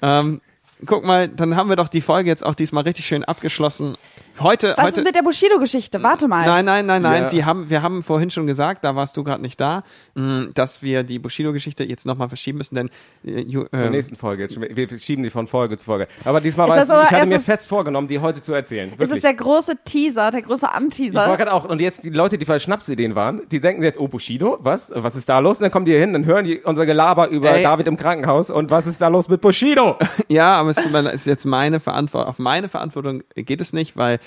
Ähm, 0.01 0.41
guck 0.87 1.05
mal, 1.05 1.28
dann 1.28 1.57
haben 1.57 1.68
wir 1.68 1.76
doch 1.76 1.89
die 1.89 2.01
Folge 2.01 2.28
jetzt 2.28 2.45
auch 2.45 2.55
diesmal 2.55 2.85
richtig 2.85 3.07
schön 3.07 3.24
abgeschlossen. 3.24 3.97
Heute, 4.41 4.74
Was 4.76 4.85
heute. 4.87 5.01
ist 5.01 5.05
mit 5.05 5.14
der 5.14 5.20
Bushido-Geschichte? 5.22 6.03
Warte 6.03 6.26
mal. 6.26 6.47
Nein, 6.47 6.64
nein, 6.64 6.87
nein, 6.87 7.03
nein. 7.03 7.22
Ja. 7.24 7.28
Die 7.28 7.45
haben, 7.45 7.68
wir 7.68 7.83
haben 7.83 8.03
vorhin 8.03 8.30
schon 8.30 8.47
gesagt, 8.47 8.83
da 8.83 8.97
warst 8.97 9.14
du 9.18 9.24
gerade 9.24 9.43
nicht 9.43 9.61
da, 9.61 9.85
mh, 10.14 10.47
dass 10.55 10.83
wir 10.83 11.03
die 11.03 11.18
Bushido-Geschichte 11.18 11.85
jetzt 11.85 12.07
nochmal 12.07 12.28
verschieben 12.28 12.57
müssen, 12.59 12.74
denn 12.74 12.91
äh, 13.24 13.47
Zur 13.47 13.68
ähm, 13.74 13.91
nächsten 13.91 14.16
Folge. 14.16 14.45
Jetzt, 14.45 14.59
wir 14.59 14.99
schieben 14.99 15.22
die 15.22 15.28
von 15.30 15.47
Folge 15.47 15.76
zu 15.76 15.85
Folge. 15.85 16.09
Aber 16.24 16.41
diesmal 16.41 16.66
war 16.66 16.76
das 16.76 16.89
es, 16.89 17.05
ich 17.05 17.11
hatte 17.11 17.26
mir 17.26 17.37
es- 17.37 17.45
fest 17.45 17.68
vorgenommen, 17.68 18.09
die 18.09 18.20
heute 18.20 18.41
zu 18.41 18.55
erzählen. 18.55 18.89
Es 18.95 18.99
Wirklich. 18.99 19.16
ist 19.16 19.24
der 19.24 19.35
große 19.35 19.74
Teaser, 19.85 20.30
der 20.30 20.41
große 20.43 20.66
ich 20.66 20.72
Anteaser. 20.76 21.28
war 21.28 21.37
gerade 21.37 21.53
auch, 21.53 21.66
und 21.66 21.80
jetzt 21.83 22.03
die 22.03 22.11
Leute, 22.11 22.39
die 22.39 22.47
vielleicht 22.47 22.64
Schnapsideen 22.64 23.14
waren, 23.14 23.43
die 23.51 23.61
denken 23.61 23.83
jetzt, 23.83 24.01
oh 24.01 24.09
Bushido, 24.09 24.59
was? 24.62 24.91
Was 24.95 25.14
ist 25.14 25.28
da 25.28 25.41
los? 25.41 25.59
Und 25.59 25.64
dann 25.64 25.70
kommen 25.70 25.85
die 25.85 25.93
hier 25.93 26.01
hin, 26.01 26.14
dann 26.14 26.24
hören 26.24 26.47
die 26.47 26.59
unser 26.62 26.87
Gelaber 26.87 27.28
über 27.28 27.51
Ey. 27.51 27.62
David 27.62 27.87
im 27.87 27.99
Krankenhaus 27.99 28.49
und 28.51 28.70
was 28.70 28.87
ist 28.87 29.03
da 29.03 29.09
los 29.09 29.28
mit 29.28 29.41
Bushido? 29.43 29.99
Ja, 30.28 30.55
aber 30.55 30.72
es 30.77 31.14
ist 31.14 31.27
jetzt 31.27 31.45
meine 31.45 31.81
Verantwortung. 31.81 32.29
Auf 32.29 32.39
meine 32.39 32.68
Verantwortung 32.68 33.23
geht 33.35 33.61
es 33.61 33.73
nicht, 33.73 33.97
weil, 33.97 34.18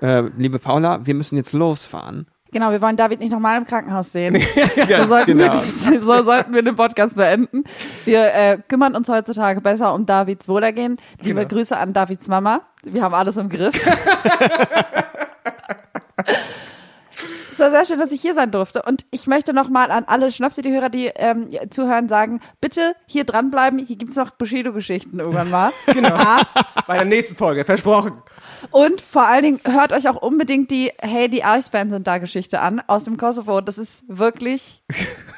äh, 0.00 0.22
liebe 0.36 0.58
Paula, 0.58 1.06
wir 1.06 1.14
müssen 1.14 1.36
jetzt 1.36 1.52
losfahren. 1.52 2.26
Genau, 2.52 2.70
wir 2.70 2.82
wollen 2.82 2.96
David 2.96 3.20
nicht 3.20 3.32
nochmal 3.32 3.56
im 3.56 3.64
Krankenhaus 3.64 4.12
sehen. 4.12 4.36
so, 4.36 5.04
sollten 5.06 5.38
genau. 5.38 5.54
wir, 5.54 6.00
so 6.02 6.22
sollten 6.22 6.52
wir 6.52 6.62
den 6.62 6.76
Podcast 6.76 7.16
beenden. 7.16 7.64
Wir 8.04 8.34
äh, 8.34 8.58
kümmern 8.68 8.94
uns 8.94 9.08
heutzutage 9.08 9.62
besser 9.62 9.94
um 9.94 10.04
Davids 10.04 10.48
Wohlergehen. 10.48 10.98
Liebe 11.22 11.40
Genau. 11.40 11.48
Grüße 11.48 11.76
an 11.76 11.94
Davids 11.94 12.28
Mama. 12.28 12.60
Wir 12.82 13.02
haben 13.02 13.14
alles 13.14 13.38
im 13.38 13.48
Griff. 13.48 13.74
Es 17.52 17.58
war 17.58 17.70
sehr 17.70 17.84
schön, 17.84 17.98
dass 17.98 18.12
ich 18.12 18.22
hier 18.22 18.32
sein 18.32 18.50
durfte. 18.50 18.80
Und 18.80 19.04
ich 19.10 19.26
möchte 19.26 19.52
nochmal 19.52 19.90
an 19.90 20.04
alle 20.06 20.32
Schnapsidee-Hörer, 20.32 20.88
die 20.88 21.08
ähm, 21.14 21.48
zuhören, 21.68 22.08
sagen, 22.08 22.40
bitte 22.62 22.94
hier 23.04 23.24
dranbleiben. 23.24 23.78
Hier 23.78 23.96
gibt's 23.96 24.16
noch 24.16 24.30
Bushido-Geschichten 24.30 25.20
irgendwann 25.20 25.50
mal. 25.50 25.70
Genau. 25.92 26.16
Bei 26.86 26.96
der 26.96 27.04
nächsten 27.04 27.36
Folge, 27.36 27.66
versprochen. 27.66 28.22
Und 28.70 29.02
vor 29.02 29.26
allen 29.26 29.42
Dingen 29.42 29.60
hört 29.64 29.92
euch 29.92 30.08
auch 30.08 30.16
unbedingt 30.16 30.70
die 30.70 30.90
Hey, 31.00 31.28
die 31.28 31.44
Eisbären 31.44 31.90
sind 31.90 32.06
da 32.06 32.16
Geschichte 32.16 32.60
an 32.60 32.80
aus 32.86 33.04
dem 33.04 33.18
Kosovo. 33.18 33.60
Das 33.60 33.76
ist 33.76 34.04
wirklich, 34.08 34.82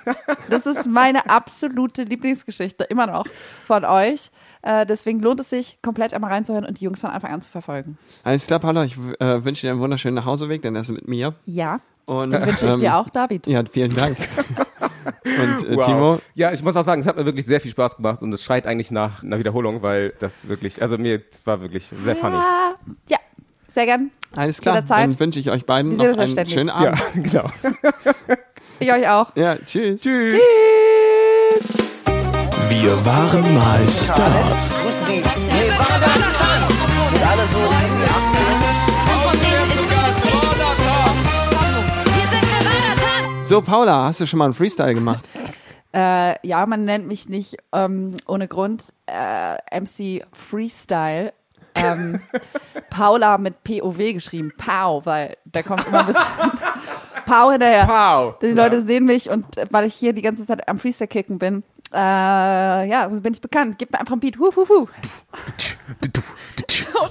das 0.50 0.66
ist 0.66 0.86
meine 0.86 1.28
absolute 1.28 2.04
Lieblingsgeschichte, 2.04 2.84
immer 2.84 3.08
noch 3.08 3.24
von 3.66 3.84
euch. 3.84 4.30
Äh, 4.62 4.86
deswegen 4.86 5.18
lohnt 5.18 5.40
es 5.40 5.50
sich, 5.50 5.76
komplett 5.82 6.14
einmal 6.14 6.30
reinzuhören 6.30 6.64
und 6.64 6.80
die 6.80 6.84
Jungs 6.84 7.00
von 7.00 7.10
Anfang 7.10 7.32
an 7.32 7.40
zu 7.42 7.48
verfolgen. 7.48 7.98
Alles 8.22 8.46
klar, 8.46 8.60
Paula, 8.60 8.84
ich 8.84 8.96
äh, 8.96 9.44
wünsche 9.44 9.62
dir 9.66 9.72
einen 9.72 9.80
wunderschönen 9.80 10.14
Nachhauseweg, 10.14 10.62
denn 10.62 10.76
er 10.76 10.82
ist 10.82 10.90
mit 10.90 11.08
mir. 11.08 11.34
Ja, 11.46 11.80
Und 12.06 12.32
wünsche 12.32 12.66
ich 12.66 12.72
ähm, 12.72 12.78
dir 12.78 12.96
auch, 12.96 13.08
David. 13.08 13.46
Ja, 13.46 13.62
vielen 13.70 13.94
Dank. 13.94 14.16
Und 15.24 15.68
äh, 15.68 15.76
Wow. 15.76 15.86
Timo, 15.86 16.18
Ja, 16.34 16.52
ich 16.52 16.62
muss 16.62 16.76
auch 16.76 16.84
sagen, 16.84 17.00
es 17.00 17.06
hat 17.06 17.16
mir 17.16 17.24
wirklich 17.24 17.46
sehr 17.46 17.60
viel 17.60 17.70
Spaß 17.70 17.96
gemacht 17.96 18.22
und 18.22 18.32
es 18.32 18.42
schreit 18.42 18.66
eigentlich 18.66 18.90
nach 18.90 19.22
einer 19.22 19.38
Wiederholung, 19.38 19.82
weil 19.82 20.12
das 20.18 20.48
wirklich, 20.48 20.82
also 20.82 20.98
mir, 20.98 21.22
es 21.30 21.46
war 21.46 21.60
wirklich 21.60 21.90
sehr 22.04 22.16
funny. 22.16 22.36
Ja, 22.36 22.74
ja, 23.08 23.18
sehr 23.68 23.86
gern. 23.86 24.10
alles 24.36 24.60
klar. 24.60 24.76
Jederzeit. 24.76 25.04
Dann 25.04 25.20
wünsche 25.20 25.40
ich 25.40 25.50
euch 25.50 25.64
beiden 25.64 25.90
Wir 25.98 26.10
noch 26.10 26.16
ja 26.16 26.22
einen 26.24 26.46
schönen 26.46 26.68
Ja, 26.68 26.74
Abend. 26.74 27.00
genau. 27.14 27.50
Ich 28.80 28.92
euch 28.92 29.08
auch. 29.08 29.34
Ja, 29.36 29.56
tschüss. 29.56 30.02
Tschüss. 30.02 30.34
Tschüss. 30.34 31.62
Wir 32.68 33.06
waren 33.06 33.54
mal 33.54 33.88
Stars. 33.88 34.82
Von 37.52 37.93
So, 43.44 43.60
Paula, 43.60 44.04
hast 44.04 44.20
du 44.20 44.26
schon 44.26 44.38
mal 44.38 44.46
einen 44.46 44.54
Freestyle 44.54 44.94
gemacht? 44.94 45.28
Äh, 45.96 46.44
ja, 46.44 46.66
man 46.66 46.84
nennt 46.84 47.06
mich 47.06 47.28
nicht 47.28 47.56
ähm, 47.72 48.16
ohne 48.26 48.48
Grund 48.48 48.92
äh, 49.06 49.80
MC 49.80 50.26
Freestyle. 50.32 51.32
Ähm, 51.76 52.18
Paula 52.90 53.38
mit 53.38 53.62
POW 53.62 54.12
geschrieben, 54.12 54.52
Pau, 54.58 55.06
weil 55.06 55.36
da 55.44 55.62
kommt 55.62 55.86
immer 55.86 56.00
ein 56.00 56.06
bisschen 56.06 56.24
Pau 57.26 57.52
hinterher. 57.52 57.86
Pow. 57.86 58.34
Die 58.40 58.48
Leute 58.48 58.82
sehen 58.82 59.04
mich 59.04 59.30
und 59.30 59.46
weil 59.70 59.86
ich 59.86 59.94
hier 59.94 60.14
die 60.14 60.22
ganze 60.22 60.44
Zeit 60.44 60.66
am 60.66 60.80
Freestyle 60.80 61.06
kicken 61.06 61.38
bin, 61.38 61.62
äh, 61.92 61.96
ja, 62.88 63.08
so 63.08 63.20
bin 63.20 63.32
ich 63.32 63.40
bekannt. 63.40 63.76
Gib 63.78 63.92
mir 63.92 64.00
einfach 64.00 64.14
ein 64.14 64.20
Beat. 64.20 64.36
Hu, 64.36 64.50
hu, 64.56 64.68
hu. 64.68 64.88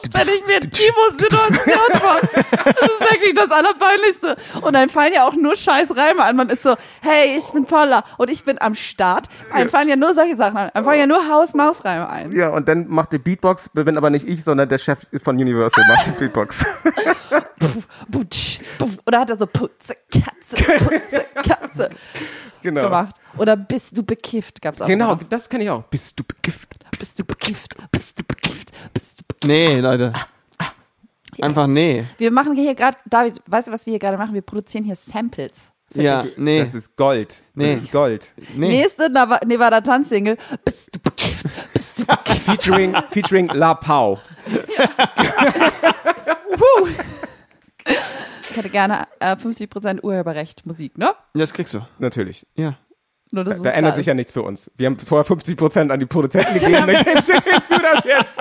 So 0.01 0.07
stelle 0.07 0.31
ich 0.33 0.45
mir 0.45 0.59
Timos 0.59 1.17
Situation 1.17 1.91
vor. 1.99 2.19
Das 2.21 2.89
ist 2.89 2.99
wirklich 2.99 3.33
das 3.35 3.51
Allerpeinlichste. 3.51 4.35
Und 4.61 4.73
dann 4.73 4.89
fallen 4.89 5.13
ja 5.13 5.27
auch 5.27 5.35
nur 5.35 5.55
scheiß 5.55 5.95
Reime 5.95 6.23
an. 6.23 6.35
Man 6.35 6.49
ist 6.49 6.63
so, 6.63 6.75
hey, 7.01 7.37
ich 7.37 7.49
bin 7.51 7.65
Paula 7.65 8.03
und 8.17 8.29
ich 8.29 8.43
bin 8.43 8.59
am 8.61 8.75
Start. 8.75 9.27
Einem 9.51 9.69
fallen 9.69 9.89
ja 9.89 9.95
nur 9.95 10.13
solche 10.13 10.35
Sachen 10.35 10.57
an. 10.57 10.69
Einem 10.69 10.85
fallen 10.85 10.99
ja 10.99 11.07
nur 11.07 11.27
Haus-Maus-Reime 11.27 12.09
ein. 12.09 12.31
Ja, 12.31 12.49
und 12.49 12.67
dann 12.67 12.87
macht 12.87 13.13
die 13.13 13.19
Beatbox, 13.19 13.69
bin 13.69 13.97
aber 13.97 14.09
nicht 14.09 14.27
ich, 14.27 14.43
sondern 14.43 14.69
der 14.69 14.77
Chef 14.77 14.99
von 15.23 15.35
Universal 15.35 15.85
macht 15.87 16.07
die 16.07 16.11
Beatbox. 16.11 16.65
Butsch, 18.07 18.59
buff. 18.77 18.91
Oder 19.05 19.19
hat 19.19 19.29
er 19.29 19.37
so 19.37 19.47
Putze, 19.47 19.95
Katze, 20.11 20.55
Putze, 20.55 21.25
Katze 21.35 21.89
genau. 22.63 22.83
gemacht. 22.83 23.15
Oder 23.37 23.55
bist 23.55 23.95
du 23.97 24.03
bekifft, 24.03 24.61
gab's 24.61 24.81
auch. 24.81 24.87
Genau, 24.87 25.13
immer. 25.13 25.23
das 25.29 25.49
kenne 25.49 25.65
ich 25.65 25.69
auch. 25.69 25.83
Bist 25.83 26.19
du 26.19 26.23
bekifft? 26.23 26.72
Bist 26.99 27.19
du 27.19 27.23
bekifft, 27.23 27.75
bist 27.91 28.19
du 28.19 28.23
bekifft, 28.23 28.71
bist 28.93 29.19
du 29.19 29.23
bekifft. 29.27 29.47
Nee, 29.47 29.79
Leute. 29.79 30.13
Einfach 31.41 31.67
nee. 31.67 32.03
Wir 32.17 32.31
machen 32.31 32.55
hier 32.55 32.75
gerade, 32.75 32.97
David, 33.05 33.41
weißt 33.47 33.67
du, 33.67 33.71
was 33.71 33.85
wir 33.85 33.91
hier 33.91 33.99
gerade 33.99 34.17
machen? 34.17 34.33
Wir 34.33 34.41
produzieren 34.41 34.83
hier 34.83 34.95
Samples. 34.95 35.71
Ja, 35.95 36.23
nee. 36.37 36.63
Das 36.63 36.73
ist 36.73 36.95
Gold. 36.95 37.43
Nee. 37.53 37.75
Das 37.75 37.83
ist 37.83 37.91
Gold. 37.91 38.33
nee. 38.55 38.69
Nächste 38.69 39.09
Nevada 39.09 39.81
Tanzsingle. 39.81 40.37
Bist 40.65 40.95
du 40.95 40.99
bekifft? 40.99 41.45
Bist 41.73 41.99
du 41.99 42.05
bekifft? 42.05 42.41
Featuring, 42.45 42.95
featuring 43.11 43.47
La 43.49 43.73
Pau. 43.75 44.19
Puh. 46.53 46.87
Ich 47.85 48.57
hätte 48.57 48.69
gerne 48.69 49.07
äh, 49.19 49.35
50% 49.35 50.01
Urheberrecht 50.03 50.65
Musik, 50.65 50.97
ne? 50.97 51.13
Das 51.33 51.53
kriegst 51.53 51.73
du. 51.73 51.81
Natürlich. 51.99 52.45
Ja. 52.55 52.75
Nur, 53.33 53.43
Da, 53.43 53.55
da 53.55 53.71
ändert 53.71 53.95
sich 53.95 54.05
ja 54.05 54.13
nichts 54.13 54.31
für 54.31 54.43
uns. 54.43 54.69
Wir 54.77 54.85
haben 54.85 54.99
vorher 54.99 55.25
50 55.25 55.57
Prozent 55.57 55.91
an 55.91 55.99
die 55.99 56.05
Produzenten 56.05 56.53
gegeben. 56.59 56.85
Du 56.85 56.93
kriegst 56.93 57.71
du 57.71 57.79
das 57.79 58.05
jetzt. 58.05 58.37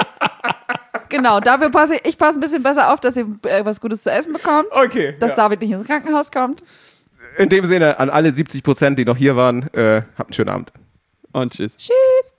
Genau, 1.08 1.40
dafür 1.40 1.70
passe 1.70 1.94
ich, 1.94 2.04
ich 2.04 2.18
passe 2.18 2.38
ein 2.38 2.42
bisschen 2.42 2.62
besser 2.62 2.92
auf, 2.92 3.00
dass 3.00 3.16
ihr 3.16 3.26
äh, 3.44 3.64
was 3.64 3.80
Gutes 3.80 4.02
zu 4.02 4.10
essen 4.10 4.34
bekommt. 4.34 4.66
Okay. 4.70 5.14
Dass 5.18 5.30
ja. 5.30 5.36
David 5.36 5.62
nicht 5.62 5.70
ins 5.70 5.86
Krankenhaus 5.86 6.30
kommt. 6.30 6.62
In 7.38 7.48
dem 7.48 7.64
Sinne, 7.64 7.98
an 7.98 8.10
alle 8.10 8.32
70 8.32 8.62
Prozent, 8.62 8.98
die 8.98 9.06
noch 9.06 9.16
hier 9.16 9.34
waren, 9.34 9.62
äh, 9.72 10.02
habt 10.18 10.28
einen 10.28 10.34
schönen 10.34 10.50
Abend. 10.50 10.72
Und 11.32 11.54
tschüss. 11.54 11.78
Tschüss. 11.78 12.31